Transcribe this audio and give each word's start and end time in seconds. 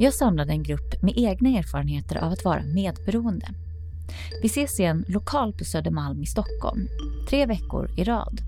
Jag 0.00 0.14
samlade 0.14 0.52
en 0.52 0.62
grupp 0.62 1.02
med 1.02 1.14
egna 1.16 1.48
erfarenheter 1.48 2.16
av 2.16 2.32
att 2.32 2.44
vara 2.44 2.62
medberoende. 2.62 3.48
Vi 4.42 4.46
ses 4.46 4.80
i 4.80 4.84
en 4.84 5.04
lokal 5.08 5.52
på 5.52 5.64
Södermalm 5.64 6.22
i 6.22 6.26
Stockholm, 6.26 6.88
tre 7.28 7.46
veckor 7.46 7.90
i 7.96 8.04
rad. 8.04 8.40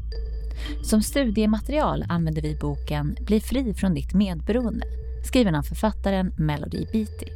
Som 0.82 1.02
studiematerial 1.02 2.04
använder 2.08 2.42
vi 2.42 2.56
boken 2.60 3.16
Bli 3.26 3.40
fri 3.40 3.74
från 3.74 3.94
ditt 3.94 4.14
medberoende, 4.14 4.86
skriven 5.24 5.54
av 5.54 5.62
författaren 5.62 6.32
Melody 6.36 6.86
Beatty. 6.92 7.26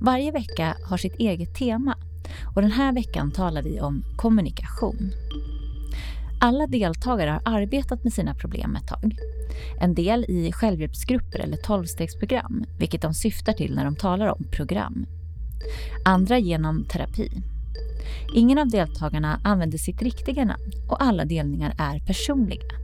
Varje 0.00 0.32
vecka 0.32 0.76
har 0.84 0.96
sitt 0.96 1.14
eget 1.14 1.54
tema 1.54 1.94
och 2.54 2.62
den 2.62 2.72
här 2.72 2.92
veckan 2.92 3.30
talar 3.30 3.62
vi 3.62 3.80
om 3.80 4.02
kommunikation. 4.16 5.12
Alla 6.42 6.66
deltagare 6.66 7.30
har 7.30 7.42
arbetat 7.44 8.04
med 8.04 8.12
sina 8.12 8.34
problem 8.34 8.76
ett 8.76 8.86
tag. 8.86 9.16
En 9.80 9.94
del 9.94 10.24
i 10.28 10.52
självhjälpsgrupper 10.52 11.38
eller 11.38 11.56
tolvstegsprogram, 11.56 12.64
vilket 12.78 13.02
de 13.02 13.14
syftar 13.14 13.52
till 13.52 13.74
när 13.74 13.84
de 13.84 13.96
talar 13.96 14.26
om 14.26 14.44
program. 14.50 15.06
Andra 16.04 16.38
genom 16.38 16.84
terapi. 16.84 17.30
Ingen 18.34 18.58
av 18.58 18.68
deltagarna 18.68 19.40
använder 19.44 19.78
sitt 19.78 20.02
riktiga 20.02 20.44
namn 20.44 20.72
och 20.90 21.02
alla 21.02 21.24
delningar 21.24 21.74
är 21.78 21.98
personliga. 21.98 22.74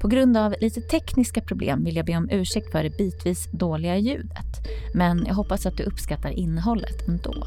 På 0.00 0.08
grund 0.08 0.36
av 0.36 0.54
lite 0.60 0.80
tekniska 0.80 1.40
problem 1.40 1.84
vill 1.84 1.96
jag 1.96 2.06
be 2.06 2.16
om 2.16 2.28
ursäkt 2.30 2.72
för 2.72 2.82
det 2.82 2.96
bitvis 2.96 3.48
dåliga 3.52 3.96
ljudet, 3.96 4.68
men 4.94 5.24
jag 5.26 5.34
hoppas 5.34 5.66
att 5.66 5.76
du 5.76 5.82
uppskattar 5.82 6.30
innehållet 6.30 7.08
ändå. 7.08 7.46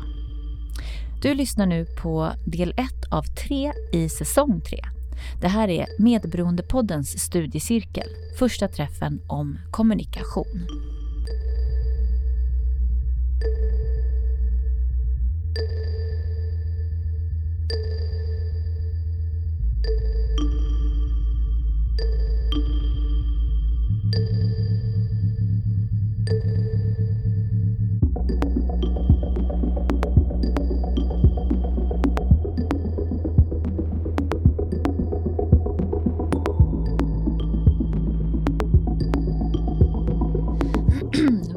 Du 1.22 1.34
lyssnar 1.34 1.66
nu 1.66 1.86
på 1.86 2.32
del 2.46 2.70
1 2.72 2.78
av 3.12 3.24
3 3.24 3.74
i 3.92 4.10
säsong 4.10 4.62
3. 4.62 4.80
Det 5.42 5.48
här 5.48 5.68
är 5.68 5.88
Medberoendepoddens 6.00 7.20
studiecirkel, 7.20 8.08
första 8.40 8.68
träffen 8.68 9.22
om 9.28 9.60
kommunikation. 9.72 10.68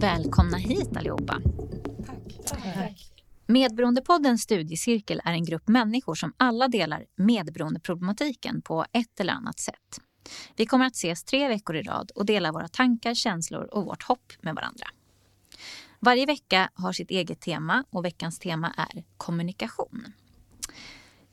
Välkomna 0.03 0.56
hit 0.56 0.97
allihopa. 0.97 1.41
Tack. 2.06 2.61
Tack. 2.75 3.12
Medberoendepoddens 3.47 4.42
studiecirkel 4.42 5.20
är 5.25 5.33
en 5.33 5.45
grupp 5.45 5.69
människor 5.69 6.14
som 6.14 6.33
alla 6.36 6.69
delar 6.69 7.05
medberoendeproblematiken 7.17 8.62
på 8.62 8.86
ett 8.92 9.20
eller 9.20 9.33
annat 9.33 9.58
sätt. 9.58 10.00
Vi 10.56 10.67
kommer 10.67 10.86
att 10.86 10.97
ses 10.97 11.25
tre 11.25 11.48
veckor 11.48 11.77
i 11.77 11.83
rad 11.83 12.11
och 12.14 12.27
dela 12.27 12.53
våra 12.53 12.69
tankar, 12.69 13.14
känslor 13.14 13.64
och 13.75 13.84
vårt 13.84 14.03
hopp 14.03 14.33
med 14.41 14.55
varandra. 14.55 14.86
Varje 16.00 16.27
vecka 16.27 16.70
har 16.75 16.92
sitt 16.92 17.11
eget 17.11 17.41
tema 17.41 17.84
och 17.91 18.05
veckans 18.05 18.39
tema 18.39 18.73
är 18.77 19.05
kommunikation. 19.17 20.12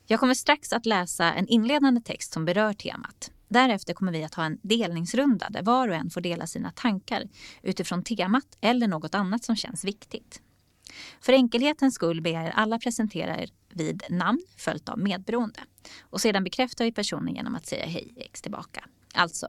Jag 0.06 0.20
kommer 0.20 0.34
strax 0.34 0.72
att 0.72 0.86
läsa 0.86 1.32
en 1.32 1.48
inledande 1.48 2.00
text 2.00 2.32
som 2.32 2.44
berör 2.44 2.72
temat. 2.72 3.30
Därefter 3.50 3.94
kommer 3.94 4.12
vi 4.12 4.24
att 4.24 4.34
ha 4.34 4.44
en 4.44 4.58
delningsrunda 4.62 5.46
där 5.50 5.62
var 5.62 5.88
och 5.88 5.94
en 5.94 6.10
får 6.10 6.20
dela 6.20 6.46
sina 6.46 6.70
tankar 6.70 7.28
utifrån 7.62 8.02
temat 8.02 8.58
eller 8.60 8.88
något 8.88 9.14
annat 9.14 9.44
som 9.44 9.56
känns 9.56 9.84
viktigt. 9.84 10.42
För 11.20 11.32
enkelhetens 11.32 11.94
skull 11.94 12.20
ber 12.20 12.30
jag 12.30 12.46
er 12.46 12.50
alla 12.50 12.78
presentera 12.78 13.38
er 13.38 13.50
vid 13.68 14.02
namn 14.08 14.40
följt 14.56 14.88
av 14.88 14.98
medberoende. 14.98 15.60
Och 16.00 16.20
sedan 16.20 16.44
bekräftar 16.44 16.84
vi 16.84 16.92
personen 16.92 17.34
genom 17.34 17.54
att 17.54 17.66
säga 17.66 17.86
hej 17.86 18.12
X 18.16 18.42
tillbaka. 18.42 18.84
Alltså, 19.14 19.48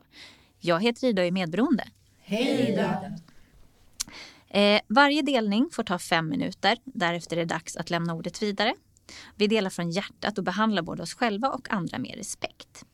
jag 0.59 0.83
heter 0.83 1.07
Ida 1.07 1.21
och 1.21 1.27
är 1.27 1.31
medberoende. 1.31 1.87
Hej 2.19 2.69
Ida! 2.69 3.11
Eh, 4.47 4.81
varje 4.87 5.21
delning 5.21 5.69
får 5.71 5.83
ta 5.83 5.99
fem 5.99 6.29
minuter. 6.29 6.77
Därefter 6.83 7.37
är 7.37 7.39
det 7.39 7.53
dags 7.53 7.75
att 7.75 7.89
lämna 7.89 8.13
ordet 8.13 8.43
vidare. 8.43 8.75
Vi 9.35 9.47
delar 9.47 9.69
från 9.69 9.91
hjärtat 9.91 10.37
och 10.37 10.43
behandlar 10.43 10.81
både 10.81 11.03
oss 11.03 11.13
själva 11.13 11.49
och 11.49 11.73
andra 11.73 11.97
med 11.97 12.15
respekt. 12.15 12.85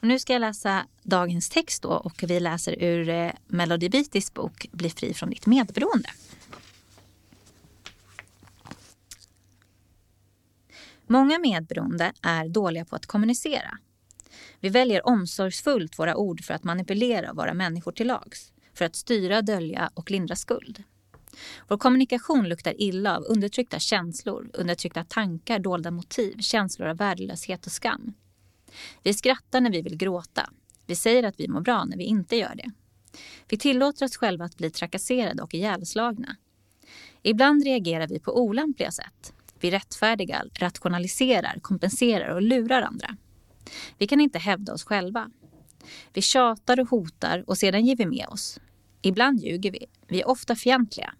Och 0.00 0.06
nu 0.06 0.18
ska 0.18 0.32
jag 0.32 0.40
läsa 0.40 0.86
dagens 1.02 1.48
text 1.48 1.82
då 1.82 1.88
och 1.88 2.24
vi 2.28 2.40
läser 2.40 2.82
ur 2.82 3.08
eh, 3.08 3.30
Melody 3.46 3.88
Beatys 3.88 4.34
bok 4.34 4.66
Bli 4.72 4.90
fri 4.90 5.14
från 5.14 5.30
ditt 5.30 5.46
medberoende. 5.46 6.08
Många 11.06 11.38
medberoende 11.38 12.12
är 12.22 12.48
dåliga 12.48 12.84
på 12.84 12.96
att 12.96 13.06
kommunicera. 13.06 13.78
Vi 14.60 14.68
väljer 14.68 15.06
omsorgsfullt 15.06 15.98
våra 15.98 16.16
ord 16.16 16.44
för 16.44 16.54
att 16.54 16.64
manipulera 16.64 17.32
våra 17.32 17.54
människor 17.54 17.92
till 17.92 18.06
lags, 18.06 18.52
för 18.74 18.84
att 18.84 18.96
styra, 18.96 19.42
dölja 19.42 19.90
och 19.94 20.10
lindra 20.10 20.36
skuld. 20.36 20.82
Vår 21.68 21.76
kommunikation 21.78 22.48
luktar 22.48 22.80
illa 22.80 23.16
av 23.16 23.22
undertryckta 23.22 23.78
känslor, 23.78 24.50
undertryckta 24.54 25.04
tankar, 25.04 25.58
dolda 25.58 25.90
motiv, 25.90 26.38
känslor 26.38 26.88
av 26.88 26.96
värdelöshet 26.96 27.66
och 27.66 27.72
skam. 27.72 28.14
Vi 29.02 29.14
skrattar 29.14 29.60
när 29.60 29.70
vi 29.70 29.82
vill 29.82 29.96
gråta. 29.96 30.50
Vi 30.86 30.94
säger 30.94 31.22
att 31.22 31.40
vi 31.40 31.48
mår 31.48 31.60
bra 31.60 31.84
när 31.84 31.96
vi 31.96 32.04
inte 32.04 32.36
gör 32.36 32.54
det. 32.54 32.70
Vi 33.48 33.58
tillåter 33.58 34.04
oss 34.04 34.16
själva 34.16 34.44
att 34.44 34.56
bli 34.56 34.70
trakasserade 34.70 35.42
och 35.42 35.54
ihjälslagna. 35.54 36.36
Ibland 37.22 37.64
reagerar 37.64 38.08
vi 38.08 38.20
på 38.20 38.40
olämpliga 38.40 38.90
sätt. 38.90 39.32
Vi 39.60 39.70
rättfärdigar, 39.70 40.50
rationaliserar, 40.54 41.58
kompenserar 41.62 42.34
och 42.34 42.42
lurar 42.42 42.82
andra. 42.82 43.16
Vi 43.98 44.06
kan 44.06 44.20
inte 44.20 44.38
hävda 44.38 44.74
oss 44.74 44.84
själva. 44.84 45.30
Vi 46.12 46.22
tjatar 46.22 46.80
och 46.80 46.88
hotar 46.88 47.44
och 47.46 47.58
sedan 47.58 47.86
ger 47.86 47.96
vi 47.96 48.06
med 48.06 48.26
oss. 48.28 48.60
Ibland 49.02 49.40
ljuger 49.40 49.70
vi. 49.70 49.86
Vi 50.08 50.20
är 50.20 50.28
ofta 50.28 50.56
fientliga. 50.56 51.14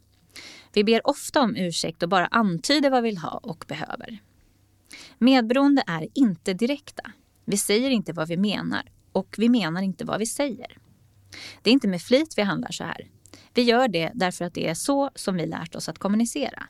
Vi 0.72 0.84
ber 0.84 1.06
ofta 1.06 1.40
om 1.40 1.56
ursäkt 1.56 2.02
och 2.02 2.08
bara 2.08 2.26
antyder 2.26 2.90
vad 2.90 3.02
vi 3.02 3.08
vill 3.10 3.18
ha 3.18 3.30
och 3.30 3.64
behöver. 3.68 4.18
Medberoende 5.18 5.82
är 5.86 6.08
inte 6.14 6.54
direkta. 6.54 7.12
Vi 7.48 7.56
säger 7.56 7.90
inte 7.90 8.12
vad 8.12 8.28
vi 8.28 8.36
menar 8.36 8.82
och 9.12 9.34
vi 9.38 9.48
menar 9.48 9.82
inte 9.82 10.04
vad 10.04 10.18
vi 10.18 10.26
säger. 10.26 10.78
Det 11.62 11.70
är 11.70 11.72
inte 11.72 11.88
med 11.88 12.02
flit 12.02 12.34
vi 12.36 12.42
handlar 12.42 12.70
så 12.70 12.84
här. 12.84 13.08
Vi 13.54 13.62
gör 13.62 13.88
det 13.88 14.10
därför 14.14 14.44
att 14.44 14.54
det 14.54 14.68
är 14.68 14.74
så 14.74 15.10
som 15.14 15.36
vi 15.36 15.46
lärt 15.46 15.74
oss 15.74 15.88
att 15.88 15.98
kommunicera. 15.98 16.62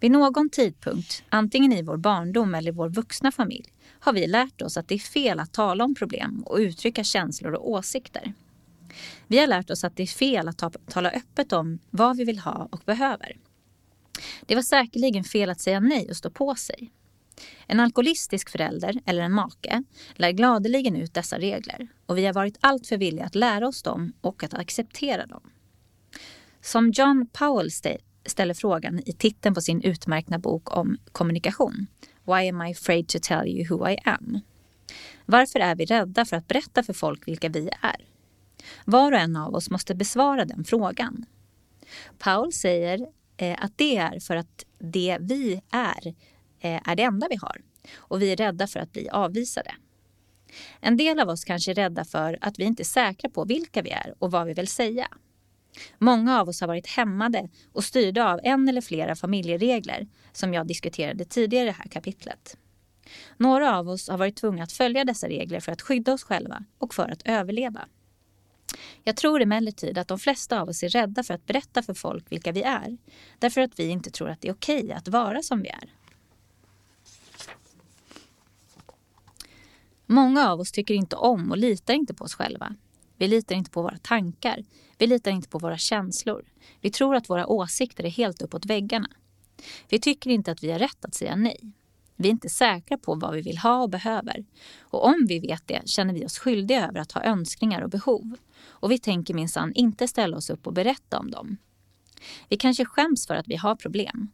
Vid 0.00 0.10
någon 0.10 0.50
tidpunkt, 0.50 1.22
antingen 1.28 1.72
i 1.72 1.82
vår 1.82 1.96
barndom 1.96 2.54
eller 2.54 2.72
i 2.72 2.74
vår 2.74 2.88
vuxna 2.88 3.32
familj, 3.32 3.72
har 4.00 4.12
vi 4.12 4.26
lärt 4.26 4.62
oss 4.62 4.76
att 4.76 4.88
det 4.88 4.94
är 4.94 4.98
fel 4.98 5.40
att 5.40 5.52
tala 5.52 5.84
om 5.84 5.94
problem 5.94 6.42
och 6.46 6.58
uttrycka 6.58 7.04
känslor 7.04 7.52
och 7.52 7.70
åsikter. 7.70 8.32
Vi 9.26 9.38
har 9.38 9.46
lärt 9.46 9.70
oss 9.70 9.84
att 9.84 9.96
det 9.96 10.02
är 10.02 10.06
fel 10.06 10.48
att 10.48 10.58
ta, 10.58 10.70
tala 10.70 11.10
öppet 11.10 11.52
om 11.52 11.78
vad 11.90 12.16
vi 12.16 12.24
vill 12.24 12.38
ha 12.38 12.68
och 12.72 12.82
behöver. 12.84 13.36
Det 14.46 14.54
var 14.54 14.62
säkerligen 14.62 15.24
fel 15.24 15.50
att 15.50 15.60
säga 15.60 15.80
nej 15.80 16.10
och 16.10 16.16
stå 16.16 16.30
på 16.30 16.54
sig. 16.54 16.92
En 17.66 17.80
alkoholistisk 17.80 18.50
förälder 18.50 19.00
eller 19.06 19.22
en 19.22 19.32
make 19.32 19.82
lär 20.14 20.30
gladeligen 20.30 20.96
ut 20.96 21.14
dessa 21.14 21.38
regler 21.38 21.88
och 22.06 22.18
vi 22.18 22.26
har 22.26 22.32
varit 22.32 22.58
alltför 22.60 22.96
villiga 22.96 23.24
att 23.24 23.34
lära 23.34 23.68
oss 23.68 23.82
dem 23.82 24.12
och 24.20 24.44
att 24.44 24.54
acceptera 24.54 25.26
dem. 25.26 25.50
Som 26.60 26.90
John 26.90 27.26
Powell 27.32 27.70
ställer 28.26 28.54
frågan 28.54 29.00
i 29.06 29.12
titeln 29.12 29.54
på 29.54 29.60
sin 29.60 29.82
utmärkta 29.82 30.38
bok 30.38 30.76
om 30.76 30.98
kommunikation. 31.12 31.86
Why 32.24 32.48
am 32.48 32.62
I 32.62 32.70
afraid 32.70 33.08
to 33.08 33.18
tell 33.22 33.48
you 33.48 33.68
who 33.68 33.90
I 33.90 33.98
am? 34.04 34.40
Varför 35.26 35.60
är 35.60 35.74
vi 35.74 35.84
rädda 35.84 36.24
för 36.24 36.36
att 36.36 36.48
berätta 36.48 36.82
för 36.82 36.92
folk 36.92 37.28
vilka 37.28 37.48
vi 37.48 37.70
är? 37.80 38.06
Var 38.84 39.12
och 39.12 39.18
en 39.18 39.36
av 39.36 39.54
oss 39.54 39.70
måste 39.70 39.94
besvara 39.94 40.44
den 40.44 40.64
frågan. 40.64 41.26
Paul 42.18 42.52
säger 42.52 43.06
eh, 43.36 43.56
att 43.58 43.72
det 43.78 43.96
är 43.96 44.20
för 44.20 44.36
att 44.36 44.64
det 44.78 45.18
vi 45.20 45.62
är 45.70 46.14
Eh, 46.64 46.80
är 46.84 46.96
det 46.96 47.02
enda 47.02 47.26
vi 47.30 47.36
har 47.36 47.60
och 47.96 48.22
vi 48.22 48.32
är 48.32 48.36
rädda 48.36 48.66
för 48.66 48.80
att 48.80 48.92
bli 48.92 49.08
avvisade. 49.08 49.74
En 50.80 50.96
del 50.96 51.20
av 51.20 51.28
oss 51.28 51.44
kanske 51.44 51.70
är 51.70 51.74
rädda 51.74 52.04
för 52.04 52.38
att 52.40 52.58
vi 52.58 52.64
inte 52.64 52.82
är 52.82 52.84
säkra 52.84 53.30
på 53.30 53.44
vilka 53.44 53.82
vi 53.82 53.90
är 53.90 54.14
och 54.18 54.30
vad 54.30 54.46
vi 54.46 54.54
vill 54.54 54.68
säga. 54.68 55.08
Många 55.98 56.40
av 56.40 56.48
oss 56.48 56.60
har 56.60 56.68
varit 56.68 56.86
hämmade 56.86 57.48
och 57.72 57.84
styrda 57.84 58.32
av 58.32 58.40
en 58.42 58.68
eller 58.68 58.80
flera 58.80 59.16
familjeregler 59.16 60.06
som 60.32 60.54
jag 60.54 60.66
diskuterade 60.66 61.24
tidigare 61.24 61.64
i 61.64 61.66
det 61.66 61.76
här 61.78 61.88
kapitlet. 61.88 62.56
Några 63.36 63.78
av 63.78 63.88
oss 63.88 64.08
har 64.08 64.18
varit 64.18 64.36
tvungna 64.36 64.62
att 64.62 64.72
följa 64.72 65.04
dessa 65.04 65.28
regler 65.28 65.60
för 65.60 65.72
att 65.72 65.82
skydda 65.82 66.12
oss 66.12 66.22
själva 66.22 66.64
och 66.78 66.94
för 66.94 67.08
att 67.08 67.22
överleva. 67.24 67.88
Jag 69.02 69.16
tror 69.16 69.42
emellertid 69.42 69.98
att 69.98 70.08
de 70.08 70.18
flesta 70.18 70.60
av 70.60 70.68
oss 70.68 70.82
är 70.82 70.88
rädda 70.88 71.22
för 71.22 71.34
att 71.34 71.46
berätta 71.46 71.82
för 71.82 71.94
folk 71.94 72.32
vilka 72.32 72.52
vi 72.52 72.62
är 72.62 72.98
därför 73.38 73.60
att 73.60 73.78
vi 73.78 73.88
inte 73.88 74.10
tror 74.10 74.30
att 74.30 74.40
det 74.40 74.48
är 74.48 74.54
okej 74.54 74.92
att 74.92 75.08
vara 75.08 75.42
som 75.42 75.62
vi 75.62 75.68
är. 75.68 76.03
Många 80.06 80.50
av 80.50 80.60
oss 80.60 80.72
tycker 80.72 80.94
inte 80.94 81.16
om 81.16 81.50
och 81.50 81.58
litar 81.58 81.94
inte 81.94 82.14
på 82.14 82.24
oss 82.24 82.34
själva. 82.34 82.74
Vi 83.16 83.28
litar 83.28 83.54
inte 83.54 83.70
på 83.70 83.82
våra 83.82 83.98
tankar. 83.98 84.64
Vi 84.98 85.06
litar 85.06 85.30
inte 85.30 85.48
på 85.48 85.58
våra 85.58 85.78
känslor. 85.78 86.44
Vi 86.80 86.90
tror 86.90 87.16
att 87.16 87.30
våra 87.30 87.46
åsikter 87.46 88.04
är 88.04 88.10
helt 88.10 88.42
uppåt 88.42 88.66
väggarna. 88.66 89.08
Vi 89.88 90.00
tycker 90.00 90.30
inte 90.30 90.52
att 90.52 90.64
vi 90.64 90.70
har 90.70 90.78
rätt 90.78 91.04
att 91.04 91.14
säga 91.14 91.36
nej. 91.36 91.72
Vi 92.16 92.28
är 92.28 92.32
inte 92.32 92.48
säkra 92.48 92.98
på 92.98 93.14
vad 93.14 93.34
vi 93.34 93.40
vill 93.40 93.58
ha 93.58 93.82
och 93.82 93.90
behöver. 93.90 94.44
Och 94.80 95.06
om 95.06 95.26
vi 95.28 95.38
vet 95.38 95.68
det 95.68 95.88
känner 95.88 96.14
vi 96.14 96.26
oss 96.26 96.38
skyldiga 96.38 96.88
över 96.88 97.00
att 97.00 97.12
ha 97.12 97.22
önskningar 97.22 97.82
och 97.82 97.90
behov. 97.90 98.36
Och 98.66 98.90
vi 98.90 98.98
tänker 98.98 99.34
minsann 99.34 99.72
inte 99.74 100.08
ställa 100.08 100.36
oss 100.36 100.50
upp 100.50 100.66
och 100.66 100.72
berätta 100.72 101.18
om 101.18 101.30
dem. 101.30 101.56
Vi 102.48 102.56
kanske 102.56 102.84
skäms 102.84 103.26
för 103.26 103.34
att 103.34 103.48
vi 103.48 103.56
har 103.56 103.76
problem. 103.76 104.30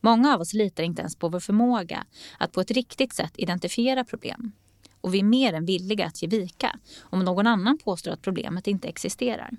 Många 0.00 0.34
av 0.34 0.40
oss 0.40 0.52
litar 0.52 0.82
inte 0.82 1.02
ens 1.02 1.16
på 1.16 1.28
vår 1.28 1.40
förmåga 1.40 2.06
att 2.38 2.52
på 2.52 2.60
ett 2.60 2.70
riktigt 2.70 3.12
sätt 3.12 3.32
identifiera 3.36 4.04
problem. 4.04 4.52
Och 5.00 5.14
vi 5.14 5.18
är 5.18 5.24
mer 5.24 5.52
än 5.52 5.64
villiga 5.64 6.06
att 6.06 6.22
ge 6.22 6.28
vika 6.28 6.78
om 7.00 7.20
någon 7.20 7.46
annan 7.46 7.78
påstår 7.78 8.10
att 8.10 8.22
problemet 8.22 8.66
inte 8.66 8.88
existerar. 8.88 9.50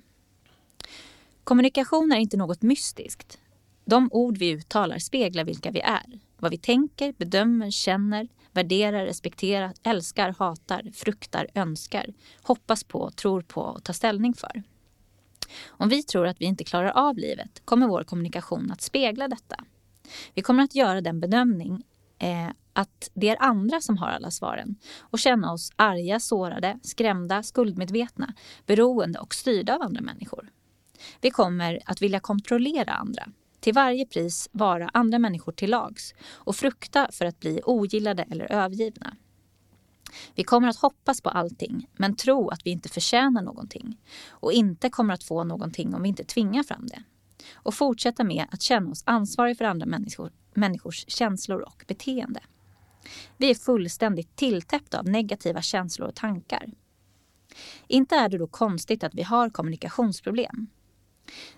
Kommunikation 1.44 2.12
är 2.12 2.18
inte 2.18 2.38
något 2.38 2.62
mystiskt. 2.62 3.40
De 3.86 4.10
ord 4.12 4.38
vi 4.38 4.50
uttalar 4.50 5.00
speglar 5.00 5.44
vilka 5.44 5.72
vi 5.72 5.80
är. 5.80 6.20
Vad 6.38 6.52
vi 6.52 6.58
tänker, 6.58 7.14
bedömer, 7.18 7.72
känner, 7.72 8.28
värderar, 8.52 9.06
respekterar, 9.06 9.74
älskar, 9.84 10.36
hatar, 10.40 10.92
fruktar, 10.94 11.48
önskar, 11.54 12.14
hoppas 12.42 12.84
på, 12.84 13.12
tror 13.12 13.42
på 13.42 13.62
och 13.62 13.84
tar 13.84 13.94
ställning 13.94 14.34
för. 14.34 14.64
Om 15.68 15.90
vi 15.90 16.04
tror 16.04 16.28
att 16.28 16.42
vi 16.42 16.46
inte 16.46 16.64
klarar 16.64 16.90
av 16.90 17.18
livet 17.18 17.62
kommer 17.66 17.88
vår 17.88 18.04
kommunikation 18.04 18.72
att 18.72 18.82
spegla 18.82 19.28
detta. 19.28 19.56
Vi 20.34 20.42
kommer 20.42 20.64
att 20.64 20.76
göra 20.76 21.02
den 21.02 21.20
bedömning 21.20 21.84
eh, 22.22 22.50
att 22.74 23.10
det 23.14 23.30
är 23.30 23.38
andra 23.40 23.82
som 23.82 23.98
har 23.98 24.08
alla 24.08 24.32
svaren 24.32 24.76
och 25.00 25.20
känna 25.20 25.54
oss 25.54 25.72
arga, 25.76 26.20
sårade, 26.20 26.80
skrämda, 26.84 27.44
skuldmedvetna, 27.44 28.34
beroende 28.66 29.20
och 29.20 29.36
styrda 29.36 29.76
av 29.76 29.82
andra 29.82 30.02
människor. 30.02 30.50
Vi 31.22 31.32
kommer 31.32 31.80
att 31.86 32.02
vilja 32.02 32.20
kontrollera 32.20 32.94
andra, 32.94 33.28
till 33.60 33.74
varje 33.74 34.06
pris 34.06 34.50
vara 34.52 34.90
andra 34.94 35.20
människor 35.20 35.52
till 35.52 35.70
lags 35.70 36.14
och 36.30 36.56
frukta 36.56 37.08
för 37.12 37.26
att 37.26 37.40
bli 37.40 37.62
ogillade 37.66 38.24
eller 38.24 38.52
övergivna. 38.52 39.16
Vi 40.36 40.44
kommer 40.44 40.68
att 40.68 40.78
hoppas 40.78 41.22
på 41.22 41.30
allting 41.30 41.88
men 41.94 42.16
tro 42.16 42.50
att 42.50 42.66
vi 42.66 42.70
inte 42.70 42.90
förtjänar 42.90 43.42
någonting 43.42 43.98
och 44.30 44.54
inte 44.54 44.90
kommer 44.90 45.14
att 45.14 45.24
få 45.24 45.44
någonting 45.44 45.96
om 45.96 46.02
vi 46.02 46.10
inte 46.10 46.24
tvingar 46.24 46.64
fram 46.64 46.88
det. 46.88 47.04
Och 47.54 47.74
fortsätta 47.74 48.24
med 48.24 48.46
att 48.52 48.62
känna 48.62 48.92
oss 48.92 49.04
ansvariga 49.06 49.56
för 49.56 49.66
andra 49.66 49.86
människor, 49.86 50.32
människors 50.54 51.06
känslor 51.08 51.62
och 51.62 51.84
beteende. 51.88 52.40
Vi 53.38 53.50
är 53.50 53.56
fullständigt 53.56 54.36
tilltäppta 54.36 55.00
av 55.00 55.06
negativa 55.06 55.62
känslor 55.62 56.08
och 56.08 56.16
tankar. 56.16 56.66
Inte 57.88 58.16
är 58.16 58.30
det 58.30 58.38
då 58.38 58.48
konstigt 58.48 59.04
att 59.04 59.16
vi 59.16 59.24
har 59.24 59.50
kommunikationsproblem. 59.50 60.68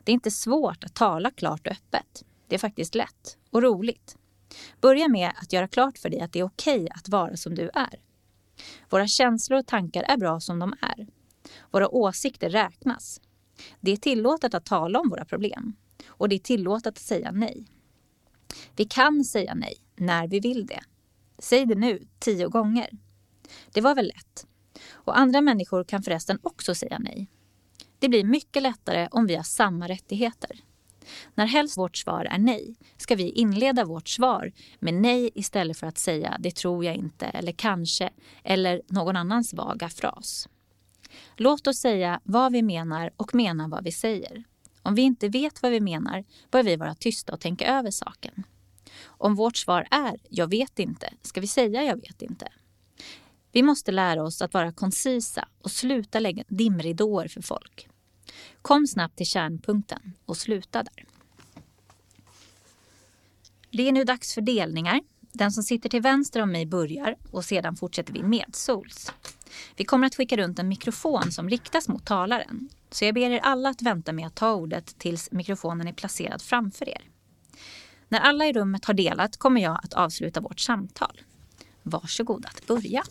Det 0.04 0.12
är 0.12 0.13
inte 0.13 0.31
svårt 0.31 0.84
att 0.84 0.95
tala 0.95 1.31
klart 1.31 1.68
och 1.68 1.74
öppet. 1.74 2.24
Det 2.48 2.56
är 2.56 2.60
faktiskt 2.60 2.95
lätt 2.95 3.38
och 3.51 3.63
roligt. 3.63 4.18
Börja 4.81 5.07
med 5.07 5.31
att 5.36 5.54
göra 5.54 5.68
klart 5.68 5.98
för 5.98 6.10
dig 6.10 6.19
att 6.19 6.34
det 6.34 6.39
är 6.39 6.44
okej 6.44 6.88
att 6.92 7.10
vara 7.10 7.38
som 7.38 7.56
du 7.56 7.69
är. 7.74 8.01
Våra 8.89 9.07
känslor 9.07 9.60
och 9.60 9.68
tankar 9.68 10.04
är 10.04 10.18
bra 10.18 10.39
som 10.39 10.60
de 10.60 10.74
är. 10.81 11.07
Våra 11.72 11.89
åsikter 11.89 12.50
räknas. 12.50 13.22
Det 13.80 13.92
är 13.92 13.98
tillåtet 13.98 14.54
att 14.54 14.66
tala 14.66 15.00
om 15.00 15.10
våra 15.10 15.25
problem 15.25 15.75
och 16.07 16.30
det 16.30 16.36
är 16.36 16.39
tillåtet 16.39 16.88
att 16.88 17.04
säga 17.04 17.31
nej. 17.31 17.66
Vi 18.76 18.86
kan 18.86 19.24
säga 19.24 19.54
nej 19.54 19.76
när 19.96 20.28
vi 20.28 20.40
vill 20.40 20.66
det. 20.66 20.82
Säg 21.40 21.66
det 21.66 21.76
nu, 21.76 22.08
tio 22.20 22.48
gånger. 22.48 22.90
Det 23.72 23.82
var 23.82 23.96
väl 23.96 24.06
lätt? 24.08 24.48
Och 24.92 25.18
andra 25.18 25.42
människor 25.42 25.84
kan 25.84 26.04
förresten 26.04 26.40
också 26.44 26.76
säga 26.76 27.00
nej. 27.00 27.28
Det 28.00 28.10
blir 28.10 28.24
mycket 28.24 28.64
lättare 28.64 29.08
om 29.12 29.28
vi 29.28 29.36
har 29.36 29.44
samma 29.44 29.88
rättigheter. 29.88 30.60
När 31.36 31.46
helst 31.46 31.78
vårt 31.78 31.98
svar 31.98 32.26
är 32.26 32.38
nej 32.38 32.76
ska 32.98 33.16
vi 33.16 33.30
inleda 33.30 33.86
vårt 33.86 34.08
svar 34.08 34.52
med 34.80 34.94
nej 34.94 35.32
istället 35.36 35.78
för 35.78 35.88
att 35.88 35.98
säga 35.98 36.38
det 36.40 36.56
tror 36.56 36.86
jag 36.86 36.96
inte 36.96 37.26
eller 37.26 37.52
kanske 37.52 38.10
eller 38.44 38.82
någon 38.88 39.16
annans 39.16 39.54
vaga 39.54 39.90
fras. 39.90 40.48
Låt 41.38 41.68
oss 41.68 41.78
säga 41.78 42.20
vad 42.24 42.52
vi 42.52 42.62
menar 42.62 43.12
och 43.18 43.36
mena 43.36 43.68
vad 43.68 43.84
vi 43.84 43.92
säger. 43.92 44.44
Om 44.84 44.96
vi 44.96 45.02
inte 45.02 45.30
vet 45.30 45.62
vad 45.62 45.72
vi 45.72 45.82
menar 45.82 46.24
bör 46.52 46.64
vi 46.64 46.76
vara 46.76 46.96
tysta 46.96 47.34
och 47.34 47.40
tänka 47.40 47.68
över 47.68 47.92
saken. 47.92 48.44
Om 49.06 49.36
vårt 49.36 49.58
svar 49.58 49.88
är 49.92 50.20
jag 50.30 50.48
vet 50.50 50.80
inte 50.80 51.14
ska 51.22 51.42
vi 51.42 51.48
säga 51.48 51.84
jag 51.84 51.96
vet 51.96 52.22
inte. 52.22 52.48
Vi 53.52 53.64
måste 53.64 53.92
lära 53.92 54.24
oss 54.24 54.42
att 54.42 54.54
vara 54.54 54.72
koncisa 54.72 55.48
och 55.62 55.72
sluta 55.72 56.20
lägga 56.20 56.44
dimridåer 56.48 57.28
för 57.28 57.42
folk. 57.42 57.90
Kom 58.62 58.88
snabbt 58.88 59.18
till 59.18 59.26
kärnpunkten 59.26 60.14
och 60.26 60.38
sluta 60.38 60.84
där. 60.84 61.06
Det 63.72 63.88
är 63.88 63.92
nu 63.92 64.04
dags 64.04 64.34
för 64.34 64.42
delningar. 64.42 65.02
Den 65.20 65.52
som 65.52 65.64
sitter 65.64 65.90
till 65.90 66.02
vänster 66.02 66.42
om 66.42 66.52
mig 66.52 66.66
börjar 66.66 67.18
och 67.32 67.46
sedan 67.46 67.76
fortsätter 67.76 68.14
vi 68.14 68.24
medsols. 68.24 69.12
Vi 69.76 69.86
kommer 69.86 70.08
att 70.08 70.16
skicka 70.16 70.38
runt 70.38 70.60
en 70.60 70.68
mikrofon 70.68 71.32
som 71.32 71.50
riktas 71.50 71.88
mot 71.88 72.06
talaren. 72.06 72.70
Så 72.92 73.06
jag 73.06 73.14
ber 73.14 73.30
er 73.30 73.40
alla 73.40 73.70
att 73.70 73.82
vänta 73.82 74.14
med 74.14 74.28
att 74.28 74.36
ta 74.36 74.54
ordet 74.54 75.00
tills 75.00 75.32
mikrofonen 75.32 75.88
är 75.88 75.94
placerad 75.94 76.42
framför 76.42 76.90
er. 76.90 77.02
När 78.10 78.20
alla 78.20 78.46
i 78.46 78.54
rummet 78.54 78.86
har 78.86 78.94
delat 78.94 79.38
kommer 79.38 79.62
jag 79.62 79.80
att 79.84 79.94
avsluta 79.94 80.42
vårt 80.42 80.60
samtal. 80.60 81.22
Varsågod 81.84 82.46
att 82.46 82.68
börja. 82.68 83.04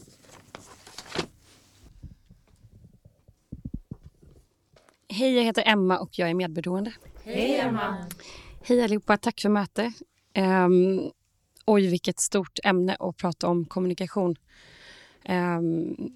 Hej, 5.08 5.34
jag 5.34 5.44
heter 5.44 5.62
Emma 5.66 5.98
och 5.98 6.18
jag 6.18 6.30
är 6.30 6.34
medberoende. 6.34 6.92
Hej 7.24 7.58
Emma! 7.58 8.06
Hej 8.62 8.84
allihopa, 8.84 9.16
tack 9.16 9.40
för 9.40 9.48
mötet. 9.48 9.92
Um, 10.36 11.10
oj, 11.64 11.86
vilket 11.86 12.20
stort 12.20 12.58
ämne 12.64 12.96
att 13.00 13.16
prata 13.16 13.48
om 13.48 13.64
kommunikation. 13.64 14.36
Um, 15.28 16.14